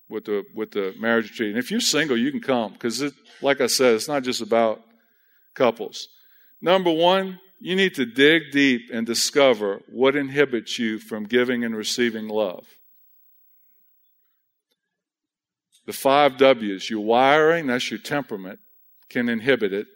with 0.08 0.24
the, 0.24 0.44
with 0.54 0.72
the 0.72 0.94
marriage 0.98 1.30
retreat. 1.30 1.50
And 1.50 1.58
if 1.58 1.70
you're 1.70 1.80
single, 1.80 2.16
you 2.16 2.30
can 2.30 2.40
come 2.40 2.72
because 2.72 3.00
it, 3.00 3.14
like 3.40 3.60
I 3.60 3.66
said, 3.66 3.94
it's 3.94 4.08
not 4.08 4.24
just 4.24 4.40
about 4.40 4.82
couples. 5.54 6.08
Number 6.60 6.90
one, 6.90 7.38
you 7.60 7.76
need 7.76 7.94
to 7.94 8.06
dig 8.06 8.50
deep 8.52 8.90
and 8.92 9.06
discover 9.06 9.80
what 9.88 10.16
inhibits 10.16 10.78
you 10.78 10.98
from 10.98 11.24
giving 11.24 11.64
and 11.64 11.76
receiving 11.76 12.28
love. 12.28 12.66
The 15.90 15.96
five 15.96 16.36
W's 16.36 16.88
your 16.88 17.00
wiring, 17.00 17.66
that's 17.66 17.90
your 17.90 17.98
temperament, 17.98 18.60
can 19.08 19.28
inhibit 19.28 19.72
it. 19.72 19.88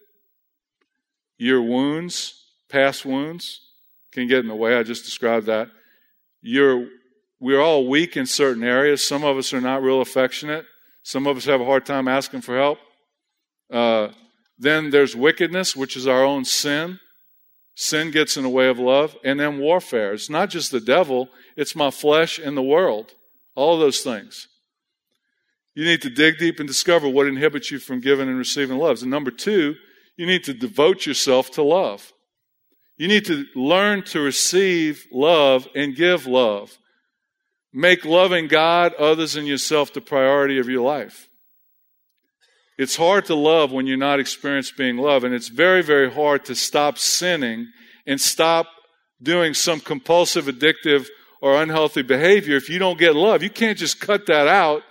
Your 1.38 1.62
wounds, 1.62 2.34
past 2.68 3.06
wounds, 3.06 3.60
can 4.10 4.26
get 4.26 4.40
in 4.40 4.48
the 4.48 4.56
way. 4.56 4.76
I 4.76 4.82
just 4.82 5.04
described 5.04 5.46
that. 5.46 5.70
Your, 6.42 6.88
we're 7.38 7.60
all 7.60 7.86
weak 7.86 8.16
in 8.16 8.26
certain 8.26 8.64
areas. 8.64 9.06
Some 9.06 9.22
of 9.22 9.36
us 9.36 9.52
are 9.52 9.60
not 9.60 9.84
real 9.84 10.00
affectionate. 10.00 10.66
Some 11.04 11.28
of 11.28 11.36
us 11.36 11.44
have 11.44 11.60
a 11.60 11.64
hard 11.64 11.86
time 11.86 12.08
asking 12.08 12.40
for 12.40 12.58
help. 12.58 12.80
Uh, 13.72 14.08
then 14.58 14.90
there's 14.90 15.14
wickedness, 15.14 15.76
which 15.76 15.96
is 15.96 16.08
our 16.08 16.24
own 16.24 16.44
sin. 16.44 16.98
Sin 17.76 18.10
gets 18.10 18.36
in 18.36 18.42
the 18.42 18.48
way 18.48 18.66
of 18.66 18.80
love. 18.80 19.16
And 19.22 19.38
then 19.38 19.60
warfare. 19.60 20.12
It's 20.12 20.28
not 20.28 20.50
just 20.50 20.72
the 20.72 20.80
devil, 20.80 21.28
it's 21.56 21.76
my 21.76 21.92
flesh 21.92 22.40
and 22.40 22.56
the 22.56 22.62
world. 22.62 23.14
All 23.54 23.78
those 23.78 24.00
things. 24.00 24.48
You 25.74 25.84
need 25.84 26.02
to 26.02 26.10
dig 26.10 26.38
deep 26.38 26.60
and 26.60 26.68
discover 26.68 27.08
what 27.08 27.26
inhibits 27.26 27.70
you 27.70 27.78
from 27.78 28.00
giving 28.00 28.28
and 28.28 28.38
receiving 28.38 28.78
love. 28.78 29.02
And 29.02 29.10
number 29.10 29.30
two, 29.30 29.74
you 30.16 30.26
need 30.26 30.44
to 30.44 30.54
devote 30.54 31.06
yourself 31.06 31.50
to 31.52 31.62
love. 31.62 32.12
You 32.96 33.08
need 33.08 33.24
to 33.26 33.44
learn 33.56 34.04
to 34.04 34.20
receive 34.20 35.06
love 35.10 35.66
and 35.74 35.96
give 35.96 36.26
love. 36.26 36.78
Make 37.72 38.04
loving 38.04 38.46
God, 38.46 38.94
others, 38.94 39.34
and 39.34 39.48
yourself 39.48 39.92
the 39.92 40.00
priority 40.00 40.60
of 40.60 40.68
your 40.68 40.82
life. 40.82 41.28
It's 42.78 42.94
hard 42.94 43.24
to 43.26 43.34
love 43.34 43.72
when 43.72 43.88
you're 43.88 43.96
not 43.96 44.20
experienced 44.20 44.76
being 44.76 44.96
loved, 44.96 45.24
and 45.24 45.34
it's 45.34 45.48
very, 45.48 45.82
very 45.82 46.12
hard 46.12 46.44
to 46.44 46.54
stop 46.54 46.98
sinning 46.98 47.68
and 48.06 48.20
stop 48.20 48.66
doing 49.20 49.54
some 49.54 49.80
compulsive, 49.80 50.46
addictive, 50.46 51.06
or 51.40 51.60
unhealthy 51.60 52.02
behavior 52.02 52.56
if 52.56 52.68
you 52.68 52.78
don't 52.78 52.98
get 52.98 53.16
love. 53.16 53.42
You 53.42 53.50
can't 53.50 53.78
just 53.78 54.00
cut 54.00 54.26
that 54.26 54.46
out 54.46 54.82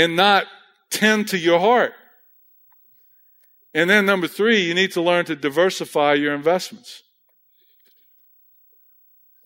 and 0.00 0.16
not 0.16 0.46
tend 0.90 1.28
to 1.28 1.38
your 1.38 1.60
heart. 1.60 1.92
And 3.74 3.88
then, 3.88 4.06
number 4.06 4.26
three, 4.26 4.62
you 4.62 4.74
need 4.74 4.92
to 4.92 5.02
learn 5.02 5.26
to 5.26 5.36
diversify 5.36 6.14
your 6.14 6.34
investments. 6.34 7.02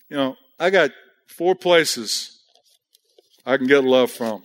You 0.09 0.17
know, 0.17 0.37
I 0.59 0.71
got 0.71 0.93
four 1.27 1.57
places 1.57 2.39
I 3.45 3.57
can 3.57 3.67
get 3.67 3.83
love 3.83 4.13
from. 4.13 4.45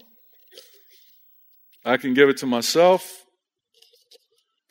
I 1.85 1.97
can 1.97 2.13
give 2.15 2.27
it 2.27 2.37
to 2.37 2.47
myself. 2.47 3.23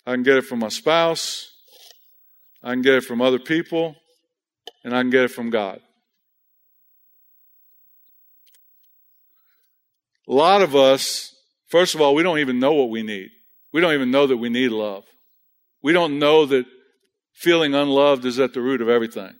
I 0.05 0.15
can 0.15 0.25
get 0.25 0.39
it 0.39 0.43
from 0.43 0.59
my 0.59 0.69
spouse. 0.69 1.51
I 2.63 2.73
can 2.73 2.83
get 2.83 2.95
it 2.95 3.05
from 3.05 3.23
other 3.23 3.39
people. 3.39 3.95
And 4.85 4.95
I 4.95 5.03
can 5.03 5.11
get 5.11 5.25
it 5.25 5.29
from 5.29 5.51
God. 5.51 5.81
A 10.29 10.33
lot 10.33 10.61
of 10.61 10.77
us, 10.77 11.35
first 11.69 11.95
of 11.95 12.01
all, 12.01 12.15
we 12.15 12.23
don't 12.23 12.39
even 12.39 12.59
know 12.59 12.75
what 12.75 12.91
we 12.91 13.03
need. 13.03 13.31
We 13.73 13.81
don't 13.81 13.95
even 13.95 14.11
know 14.11 14.27
that 14.27 14.37
we 14.37 14.51
need 14.51 14.69
love. 14.69 15.05
We 15.83 15.93
don't 15.93 16.19
know 16.19 16.45
that 16.47 16.67
feeling 17.33 17.75
unloved 17.75 18.25
is 18.25 18.39
at 18.39 18.53
the 18.53 18.61
root 18.61 18.83
of 18.83 18.89
everything. 18.89 19.33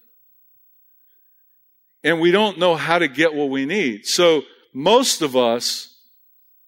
And 2.05 2.21
we 2.21 2.31
don't 2.31 2.59
know 2.59 2.75
how 2.75 2.99
to 2.99 3.09
get 3.09 3.35
what 3.35 3.51
we 3.51 3.67
need. 3.67 4.07
So 4.07 4.43
most 4.73 5.21
of 5.21 5.37
us, 5.37 5.95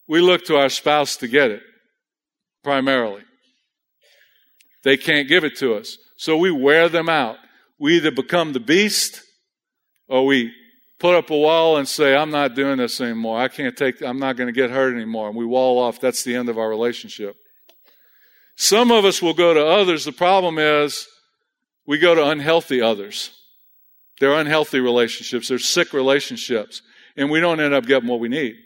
we 0.07 0.19
look 0.19 0.45
to 0.45 0.57
our 0.57 0.69
spouse 0.69 1.15
to 1.17 1.27
get 1.27 1.51
it, 1.51 1.63
primarily. 2.63 3.23
They 4.83 4.97
can't 4.97 5.29
give 5.29 5.43
it 5.43 5.55
to 5.57 5.75
us. 5.75 5.97
So 6.17 6.37
we 6.37 6.51
wear 6.51 6.89
them 6.89 7.09
out. 7.09 7.37
We 7.79 7.95
either 7.95 8.11
become 8.11 8.53
the 8.53 8.59
beast 8.59 9.21
or 10.07 10.25
we 10.25 10.51
put 11.01 11.15
up 11.15 11.31
a 11.31 11.37
wall 11.37 11.77
and 11.77 11.87
say, 11.87 12.15
I'm 12.15 12.29
not 12.29 12.53
doing 12.53 12.77
this 12.77 13.01
anymore. 13.01 13.39
I 13.39 13.47
can't 13.47 13.75
take, 13.75 14.03
I'm 14.03 14.19
not 14.19 14.37
going 14.37 14.45
to 14.45 14.53
get 14.53 14.69
hurt 14.69 14.93
anymore. 14.93 15.29
And 15.29 15.35
we 15.35 15.45
wall 15.45 15.79
off. 15.79 15.99
That's 15.99 16.23
the 16.23 16.35
end 16.35 16.47
of 16.47 16.59
our 16.59 16.69
relationship. 16.69 17.35
Some 18.55 18.91
of 18.91 19.03
us 19.03 19.19
will 19.19 19.33
go 19.33 19.51
to 19.55 19.65
others. 19.65 20.05
The 20.05 20.11
problem 20.11 20.59
is 20.59 21.07
we 21.87 21.97
go 21.97 22.13
to 22.13 22.27
unhealthy 22.27 22.81
others. 22.81 23.31
They're 24.19 24.35
unhealthy 24.35 24.79
relationships. 24.79 25.47
They're 25.47 25.57
sick 25.57 25.91
relationships. 25.91 26.83
And 27.17 27.31
we 27.31 27.39
don't 27.39 27.59
end 27.59 27.73
up 27.73 27.87
getting 27.87 28.07
what 28.07 28.19
we 28.19 28.29
need. 28.29 28.57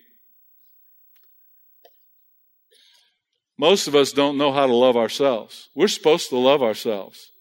Most 3.57 3.87
of 3.87 3.95
us 3.95 4.11
don't 4.11 4.37
know 4.37 4.51
how 4.51 4.67
to 4.67 4.75
love 4.75 4.97
ourselves. 4.97 5.69
We're 5.73 5.87
supposed 5.87 6.27
to 6.29 6.37
love 6.37 6.61
ourselves. 6.61 7.31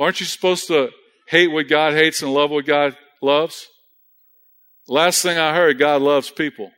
Aren't 0.00 0.18
you 0.18 0.26
supposed 0.26 0.66
to 0.66 0.90
hate 1.28 1.52
what 1.52 1.68
God 1.68 1.92
hates 1.92 2.22
and 2.22 2.34
love 2.34 2.50
what 2.50 2.66
God 2.66 2.96
loves? 3.22 3.68
Last 4.88 5.22
thing 5.22 5.36
I 5.36 5.54
heard, 5.54 5.78
God 5.78 6.02
loves 6.02 6.30
people. 6.30 6.70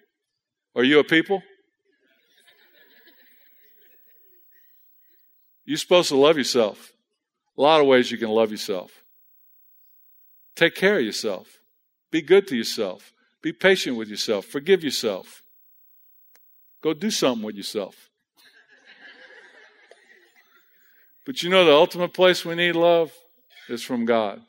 Are 0.74 0.84
you 0.84 0.98
a 0.98 1.04
people? 1.04 1.42
You're 5.64 5.76
supposed 5.76 6.08
to 6.08 6.16
love 6.16 6.38
yourself. 6.38 6.92
A 7.58 7.60
lot 7.60 7.80
of 7.80 7.86
ways 7.86 8.10
you 8.10 8.16
can 8.16 8.30
love 8.30 8.50
yourself. 8.50 9.04
Take 10.56 10.74
care 10.74 10.98
of 10.98 11.04
yourself. 11.04 11.58
Be 12.10 12.22
good 12.22 12.46
to 12.48 12.56
yourself. 12.56 13.12
Be 13.42 13.52
patient 13.52 13.96
with 13.96 14.08
yourself. 14.08 14.46
Forgive 14.46 14.82
yourself. 14.82 15.42
Go 16.82 16.94
do 16.94 17.10
something 17.10 17.44
with 17.44 17.56
yourself. 17.56 18.08
But 21.26 21.42
you 21.42 21.50
know, 21.50 21.66
the 21.66 21.72
ultimate 21.72 22.14
place 22.14 22.44
we 22.44 22.54
need 22.54 22.72
love 22.72 23.12
is 23.68 23.82
from 23.82 24.06
God. 24.06 24.40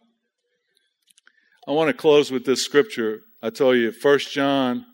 I 1.68 1.72
want 1.72 1.89
to 1.89 1.93
close 1.93 2.32
with 2.32 2.45
this 2.45 2.64
scripture. 2.64 3.20
I 3.42 3.50
tell 3.50 3.74
you, 3.76 3.94
1 4.02 4.20
John 4.20 4.86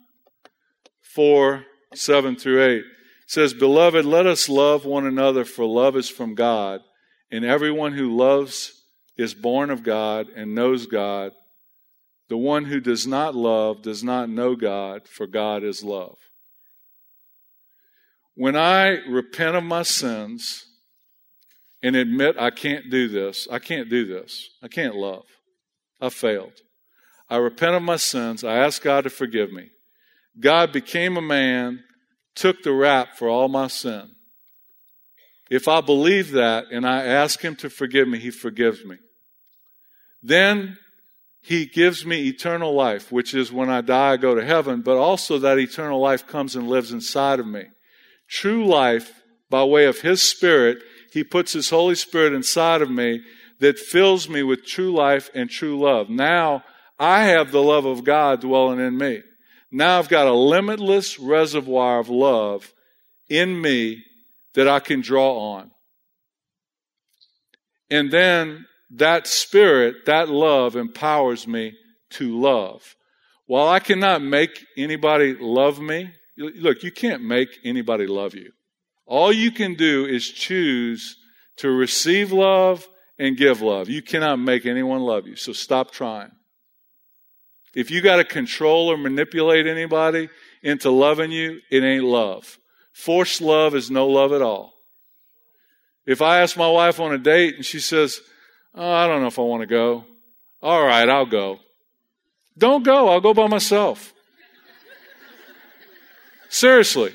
4 1.01 1.65
7 1.93 2.35
through 2.35 2.63
8 2.63 2.83
says, 3.27 3.53
Beloved, 3.53 4.05
let 4.05 4.27
us 4.27 4.49
love 4.49 4.85
one 4.85 5.05
another, 5.05 5.45
for 5.45 5.65
love 5.65 5.95
is 5.95 6.09
from 6.09 6.35
God, 6.35 6.81
and 7.31 7.45
everyone 7.45 7.93
who 7.93 8.15
loves 8.15 8.83
is 9.17 9.33
born 9.33 9.69
of 9.69 9.81
God 9.81 10.27
and 10.35 10.53
knows 10.53 10.85
God. 10.87 11.31
The 12.27 12.37
one 12.37 12.65
who 12.65 12.79
does 12.79 13.07
not 13.07 13.33
love 13.33 13.81
does 13.81 14.03
not 14.03 14.29
know 14.29 14.55
God, 14.55 15.07
for 15.07 15.25
God 15.25 15.63
is 15.63 15.83
love. 15.83 16.17
When 18.33 18.55
I 18.55 18.97
repent 19.07 19.55
of 19.55 19.63
my 19.63 19.83
sins, 19.83 20.65
and 21.85 21.95
admit 21.95 22.35
I 22.39 22.49
can't 22.49 22.89
do 22.89 23.07
this. 23.07 23.47
I 23.51 23.59
can't 23.59 23.91
do 23.91 24.07
this. 24.07 24.49
I 24.63 24.67
can't 24.67 24.95
love. 24.95 25.25
I 26.01 26.09
failed. 26.09 26.61
I 27.29 27.37
repent 27.37 27.75
of 27.75 27.83
my 27.83 27.95
sins. 27.95 28.43
I 28.43 28.57
ask 28.57 28.81
God 28.81 29.05
to 29.05 29.09
forgive 29.09 29.51
me. 29.51 29.69
God 30.39 30.71
became 30.71 31.17
a 31.17 31.21
man, 31.21 31.83
took 32.35 32.63
the 32.63 32.73
rap 32.73 33.15
for 33.17 33.29
all 33.29 33.47
my 33.47 33.67
sin. 33.67 34.11
If 35.49 35.67
I 35.67 35.81
believe 35.81 36.31
that 36.31 36.65
and 36.71 36.85
I 36.85 37.03
ask 37.03 37.41
Him 37.41 37.55
to 37.57 37.69
forgive 37.69 38.07
me, 38.07 38.19
He 38.19 38.31
forgives 38.31 38.83
me. 38.83 38.97
Then 40.21 40.77
He 41.41 41.65
gives 41.65 42.05
me 42.05 42.27
eternal 42.27 42.73
life, 42.73 43.11
which 43.11 43.33
is 43.33 43.51
when 43.51 43.69
I 43.69 43.81
die, 43.81 44.13
I 44.13 44.17
go 44.17 44.35
to 44.35 44.43
heaven, 44.43 44.81
but 44.81 44.97
also 44.97 45.39
that 45.39 45.59
eternal 45.59 45.99
life 45.99 46.27
comes 46.27 46.55
and 46.55 46.67
lives 46.67 46.91
inside 46.91 47.39
of 47.39 47.47
me. 47.47 47.65
True 48.27 48.65
life, 48.65 49.21
by 49.49 49.63
way 49.63 49.85
of 49.85 50.01
His 50.01 50.21
Spirit, 50.21 50.79
He 51.11 51.23
puts 51.23 51.53
His 51.53 51.69
Holy 51.69 51.95
Spirit 51.95 52.33
inside 52.33 52.81
of 52.81 52.89
me 52.89 53.21
that 53.59 53.79
fills 53.79 54.27
me 54.27 54.43
with 54.43 54.65
true 54.65 54.91
life 54.91 55.29
and 55.33 55.49
true 55.49 55.79
love. 55.79 56.09
Now 56.09 56.63
I 56.97 57.25
have 57.25 57.51
the 57.51 57.61
love 57.61 57.85
of 57.85 58.03
God 58.03 58.41
dwelling 58.41 58.79
in 58.79 58.97
me. 58.97 59.21
Now 59.71 59.99
I've 59.99 60.09
got 60.09 60.27
a 60.27 60.33
limitless 60.33 61.19
reservoir 61.19 61.99
of 61.99 62.09
love 62.09 62.73
in 63.29 63.59
me 63.59 64.03
that 64.53 64.67
I 64.67 64.79
can 64.79 65.01
draw 65.01 65.37
on. 65.55 65.71
And 67.89 68.11
then 68.11 68.65
that 68.91 69.27
spirit, 69.27 70.05
that 70.05 70.29
love 70.29 70.75
empowers 70.75 71.47
me 71.47 71.73
to 72.11 72.39
love. 72.39 72.95
While 73.47 73.67
I 73.67 73.79
cannot 73.79 74.21
make 74.21 74.65
anybody 74.77 75.35
love 75.39 75.79
me, 75.79 76.11
look, 76.37 76.83
you 76.83 76.91
can't 76.91 77.23
make 77.23 77.49
anybody 77.63 78.07
love 78.07 78.33
you. 78.33 78.51
All 79.05 79.31
you 79.31 79.51
can 79.51 79.75
do 79.75 80.05
is 80.05 80.27
choose 80.27 81.17
to 81.57 81.69
receive 81.69 82.31
love 82.31 82.87
and 83.19 83.37
give 83.37 83.61
love. 83.61 83.89
You 83.89 84.01
cannot 84.01 84.39
make 84.39 84.65
anyone 84.65 85.01
love 85.01 85.27
you, 85.27 85.35
so 85.35 85.53
stop 85.53 85.91
trying. 85.91 86.31
If 87.75 87.91
you 87.91 88.01
got 88.01 88.15
to 88.15 88.23
control 88.23 88.87
or 88.87 88.97
manipulate 88.97 89.67
anybody 89.67 90.29
into 90.63 90.89
loving 90.89 91.31
you, 91.31 91.59
it 91.69 91.83
ain't 91.83 92.05
love. 92.05 92.57
Forced 92.93 93.41
love 93.41 93.75
is 93.75 93.91
no 93.91 94.07
love 94.07 94.31
at 94.31 94.41
all. 94.41 94.73
If 96.05 96.21
I 96.21 96.39
ask 96.39 96.55
my 96.55 96.69
wife 96.69 96.99
on 96.99 97.13
a 97.13 97.17
date 97.17 97.55
and 97.55 97.65
she 97.65 97.79
says, 97.79 98.21
oh, 98.73 98.91
I 98.91 99.07
don't 99.07 99.21
know 99.21 99.27
if 99.27 99.37
I 99.37 99.41
want 99.41 99.61
to 99.61 99.67
go. 99.67 100.05
All 100.61 100.85
right, 100.85 101.07
I'll 101.07 101.25
go. 101.25 101.59
Don't 102.57 102.83
go. 102.83 103.09
I'll 103.09 103.21
go 103.21 103.33
by 103.33 103.47
myself. 103.47 104.13
Seriously. 106.49 107.13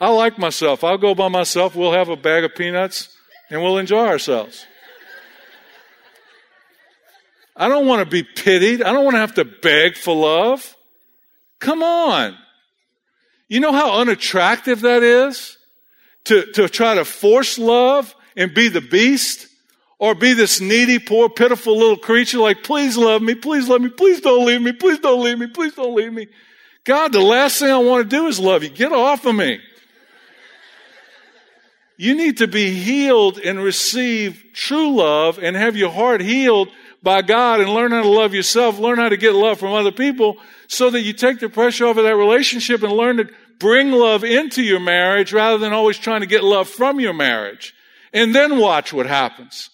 I 0.00 0.08
like 0.08 0.38
myself. 0.38 0.82
I'll 0.82 0.96
go 0.96 1.14
by 1.14 1.28
myself. 1.28 1.76
We'll 1.76 1.92
have 1.92 2.08
a 2.08 2.16
bag 2.16 2.44
of 2.44 2.54
peanuts 2.54 3.14
and 3.50 3.60
we'll 3.60 3.76
enjoy 3.76 4.06
ourselves. 4.06 4.64
I 7.56 7.68
don't 7.68 7.86
want 7.86 8.04
to 8.04 8.10
be 8.10 8.22
pitied. 8.22 8.82
I 8.82 8.92
don't 8.92 9.04
want 9.04 9.14
to 9.14 9.20
have 9.20 9.34
to 9.34 9.44
beg 9.44 9.96
for 9.96 10.14
love. 10.14 10.76
Come 11.58 11.82
on. 11.82 12.36
You 13.48 13.60
know 13.60 13.72
how 13.72 14.00
unattractive 14.00 14.82
that 14.82 15.02
is? 15.02 15.58
To, 16.24 16.46
to 16.52 16.68
try 16.68 16.94
to 16.94 17.04
force 17.04 17.58
love 17.58 18.14
and 18.36 18.54
be 18.54 18.68
the 18.68 18.80
beast? 18.80 19.48
Or 19.98 20.14
be 20.14 20.32
this 20.32 20.62
needy, 20.62 20.98
poor, 20.98 21.28
pitiful 21.28 21.76
little 21.76 21.98
creature 21.98 22.38
like, 22.38 22.62
please 22.62 22.96
love 22.96 23.20
me, 23.20 23.34
please 23.34 23.68
love 23.68 23.82
me, 23.82 23.90
please 23.90 24.22
don't 24.22 24.46
leave 24.46 24.62
me, 24.62 24.72
please 24.72 24.98
don't 24.98 25.22
leave 25.22 25.38
me, 25.38 25.46
please 25.46 25.74
don't 25.74 25.94
leave 25.94 26.10
me. 26.10 26.26
God, 26.84 27.12
the 27.12 27.20
last 27.20 27.58
thing 27.58 27.70
I 27.70 27.76
want 27.76 28.08
to 28.08 28.16
do 28.16 28.26
is 28.26 28.40
love 28.40 28.62
you. 28.62 28.70
Get 28.70 28.92
off 28.92 29.26
of 29.26 29.34
me. 29.34 29.60
You 31.98 32.14
need 32.14 32.38
to 32.38 32.46
be 32.46 32.70
healed 32.70 33.38
and 33.38 33.62
receive 33.62 34.42
true 34.54 34.96
love 34.96 35.38
and 35.38 35.54
have 35.54 35.76
your 35.76 35.90
heart 35.90 36.22
healed 36.22 36.70
by 37.02 37.22
God 37.22 37.60
and 37.60 37.70
learn 37.70 37.92
how 37.92 38.02
to 38.02 38.08
love 38.08 38.34
yourself, 38.34 38.78
learn 38.78 38.98
how 38.98 39.08
to 39.08 39.16
get 39.16 39.34
love 39.34 39.58
from 39.58 39.72
other 39.72 39.92
people 39.92 40.36
so 40.68 40.90
that 40.90 41.00
you 41.00 41.12
take 41.12 41.40
the 41.40 41.48
pressure 41.48 41.86
off 41.86 41.96
of 41.96 42.04
that 42.04 42.16
relationship 42.16 42.82
and 42.82 42.92
learn 42.92 43.16
to 43.16 43.28
bring 43.58 43.92
love 43.92 44.24
into 44.24 44.62
your 44.62 44.80
marriage 44.80 45.32
rather 45.32 45.58
than 45.58 45.72
always 45.72 45.98
trying 45.98 46.20
to 46.20 46.26
get 46.26 46.44
love 46.44 46.68
from 46.68 47.00
your 47.00 47.12
marriage. 47.12 47.74
And 48.12 48.34
then 48.34 48.58
watch 48.58 48.92
what 48.92 49.06
happens. 49.06 49.70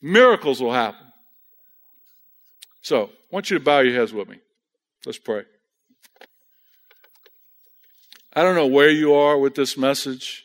Miracles 0.00 0.60
will 0.60 0.72
happen. 0.72 1.06
So, 2.82 3.04
I 3.04 3.34
want 3.34 3.50
you 3.50 3.58
to 3.58 3.64
bow 3.64 3.80
your 3.80 3.94
heads 3.94 4.12
with 4.12 4.28
me. 4.28 4.38
Let's 5.04 5.18
pray. 5.18 5.42
I 8.32 8.42
don't 8.42 8.54
know 8.54 8.66
where 8.66 8.90
you 8.90 9.14
are 9.14 9.36
with 9.38 9.54
this 9.54 9.76
message. 9.76 10.44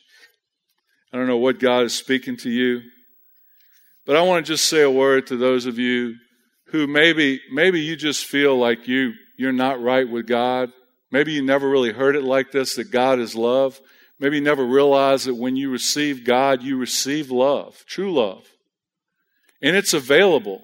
I 1.13 1.17
don't 1.17 1.27
know 1.27 1.37
what 1.37 1.59
God 1.59 1.83
is 1.85 1.93
speaking 1.93 2.35
to 2.37 2.49
you. 2.49 2.81
But 4.05 4.15
I 4.15 4.21
want 4.21 4.45
to 4.45 4.51
just 4.51 4.65
say 4.65 4.81
a 4.81 4.91
word 4.91 5.27
to 5.27 5.37
those 5.37 5.65
of 5.65 5.79
you 5.79 6.15
who 6.67 6.87
maybe 6.87 7.39
maybe 7.51 7.79
you 7.79 7.95
just 7.95 8.25
feel 8.25 8.57
like 8.57 8.87
you 8.87 9.13
you're 9.37 9.51
not 9.51 9.81
right 9.81 10.07
with 10.07 10.27
God. 10.27 10.71
Maybe 11.11 11.33
you 11.33 11.43
never 11.43 11.69
really 11.69 11.91
heard 11.91 12.15
it 12.15 12.23
like 12.23 12.51
this 12.51 12.75
that 12.75 12.91
God 12.91 13.19
is 13.19 13.35
love. 13.35 13.79
Maybe 14.19 14.37
you 14.37 14.43
never 14.43 14.65
realized 14.65 15.27
that 15.27 15.35
when 15.35 15.55
you 15.55 15.69
receive 15.69 16.23
God, 16.23 16.63
you 16.63 16.77
receive 16.77 17.29
love, 17.29 17.83
true 17.87 18.13
love. 18.13 18.47
And 19.61 19.75
it's 19.75 19.93
available. 19.93 20.63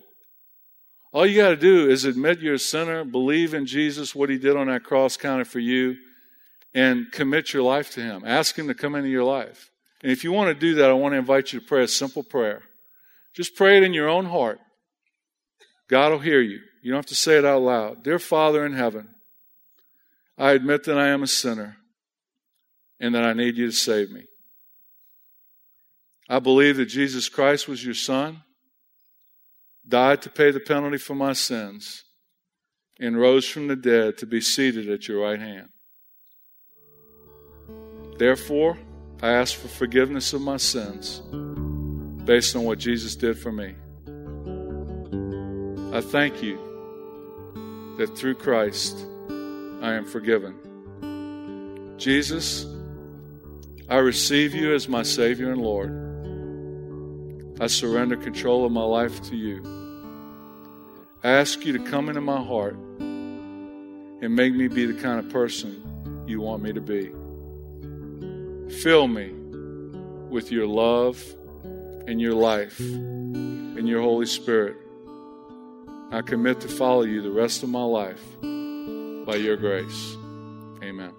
All 1.11 1.25
you 1.25 1.41
got 1.41 1.49
to 1.49 1.57
do 1.57 1.89
is 1.89 2.05
admit 2.05 2.39
you're 2.39 2.55
a 2.55 2.59
sinner, 2.59 3.03
believe 3.03 3.53
in 3.53 3.65
Jesus, 3.65 4.13
what 4.13 4.29
he 4.29 4.37
did 4.37 4.55
on 4.55 4.67
that 4.67 4.83
cross 4.83 5.17
counted 5.17 5.47
for 5.47 5.59
you, 5.59 5.97
and 6.73 7.11
commit 7.11 7.51
your 7.51 7.63
life 7.63 7.91
to 7.91 8.01
him. 8.01 8.23
Ask 8.25 8.57
him 8.57 8.67
to 8.67 8.75
come 8.75 8.95
into 8.95 9.09
your 9.09 9.23
life. 9.23 9.71
And 10.03 10.11
if 10.11 10.23
you 10.23 10.31
want 10.31 10.49
to 10.49 10.59
do 10.59 10.75
that, 10.75 10.89
I 10.89 10.93
want 10.93 11.13
to 11.13 11.17
invite 11.17 11.51
you 11.51 11.59
to 11.59 11.65
pray 11.65 11.83
a 11.83 11.87
simple 11.87 12.23
prayer. 12.23 12.61
Just 13.35 13.55
pray 13.55 13.77
it 13.77 13.83
in 13.83 13.93
your 13.93 14.09
own 14.09 14.25
heart. 14.25 14.59
God 15.87 16.11
will 16.11 16.19
hear 16.19 16.41
you. 16.41 16.59
You 16.81 16.91
don't 16.91 16.99
have 16.99 17.05
to 17.07 17.15
say 17.15 17.37
it 17.37 17.45
out 17.45 17.61
loud. 17.61 18.03
Dear 18.03 18.19
Father 18.19 18.65
in 18.65 18.73
heaven, 18.73 19.09
I 20.37 20.51
admit 20.51 20.83
that 20.85 20.97
I 20.97 21.07
am 21.07 21.23
a 21.23 21.27
sinner 21.27 21.77
and 22.99 23.13
that 23.15 23.23
I 23.23 23.33
need 23.33 23.57
you 23.57 23.67
to 23.67 23.71
save 23.71 24.11
me. 24.11 24.23
I 26.29 26.39
believe 26.39 26.77
that 26.77 26.85
Jesus 26.85 27.27
Christ 27.27 27.67
was 27.67 27.83
your 27.83 27.95
Son, 27.95 28.43
died 29.87 30.21
to 30.21 30.29
pay 30.29 30.51
the 30.51 30.59
penalty 30.59 30.97
for 30.97 31.15
my 31.15 31.33
sins, 31.33 32.03
and 32.99 33.19
rose 33.19 33.47
from 33.47 33.67
the 33.67 33.75
dead 33.75 34.17
to 34.19 34.25
be 34.25 34.39
seated 34.39 34.89
at 34.89 35.07
your 35.07 35.23
right 35.23 35.39
hand. 35.39 35.69
Therefore, 38.17 38.77
I 39.21 39.31
ask 39.31 39.55
for 39.55 39.69
forgiveness 39.69 40.33
of 40.33 40.41
my 40.41 40.57
sins 40.57 41.21
based 42.29 42.55
on 42.55 42.63
what 42.63 42.77
Jesus 42.77 43.15
did 43.15 43.35
for 43.39 43.51
me. 43.51 43.73
I 45.91 45.99
thank 45.99 46.43
you 46.43 46.59
that 47.97 48.15
through 48.15 48.35
Christ 48.35 48.95
I 49.81 49.93
am 49.93 50.05
forgiven. 50.05 51.95
Jesus, 51.97 52.67
I 53.89 53.97
receive 53.97 54.53
you 54.53 54.75
as 54.75 54.87
my 54.87 55.01
Savior 55.01 55.51
and 55.51 55.59
Lord. 55.59 55.89
I 57.59 57.65
surrender 57.65 58.15
control 58.15 58.63
of 58.63 58.71
my 58.71 58.83
life 58.83 59.23
to 59.23 59.35
you. 59.35 59.63
I 61.23 61.31
ask 61.31 61.65
you 61.65 61.75
to 61.79 61.83
come 61.85 62.09
into 62.09 62.21
my 62.21 62.43
heart 62.43 62.75
and 62.75 64.35
make 64.35 64.53
me 64.53 64.67
be 64.67 64.85
the 64.85 65.01
kind 65.01 65.17
of 65.17 65.29
person 65.29 66.23
you 66.27 66.41
want 66.41 66.61
me 66.61 66.73
to 66.73 66.81
be. 66.81 67.11
Fill 68.83 69.07
me 69.07 69.31
with 70.29 70.51
your 70.51 70.67
love 70.67 71.25
and 72.09 72.19
your 72.19 72.33
life 72.33 72.79
in 72.79 73.85
your 73.85 74.01
Holy 74.01 74.25
Spirit. 74.25 74.77
I 76.11 76.23
commit 76.23 76.59
to 76.61 76.67
follow 76.67 77.03
you 77.03 77.21
the 77.21 77.29
rest 77.29 77.61
of 77.61 77.69
my 77.69 77.83
life 77.83 78.23
by 78.41 79.35
your 79.35 79.57
grace. 79.57 80.17
Amen. 80.81 81.18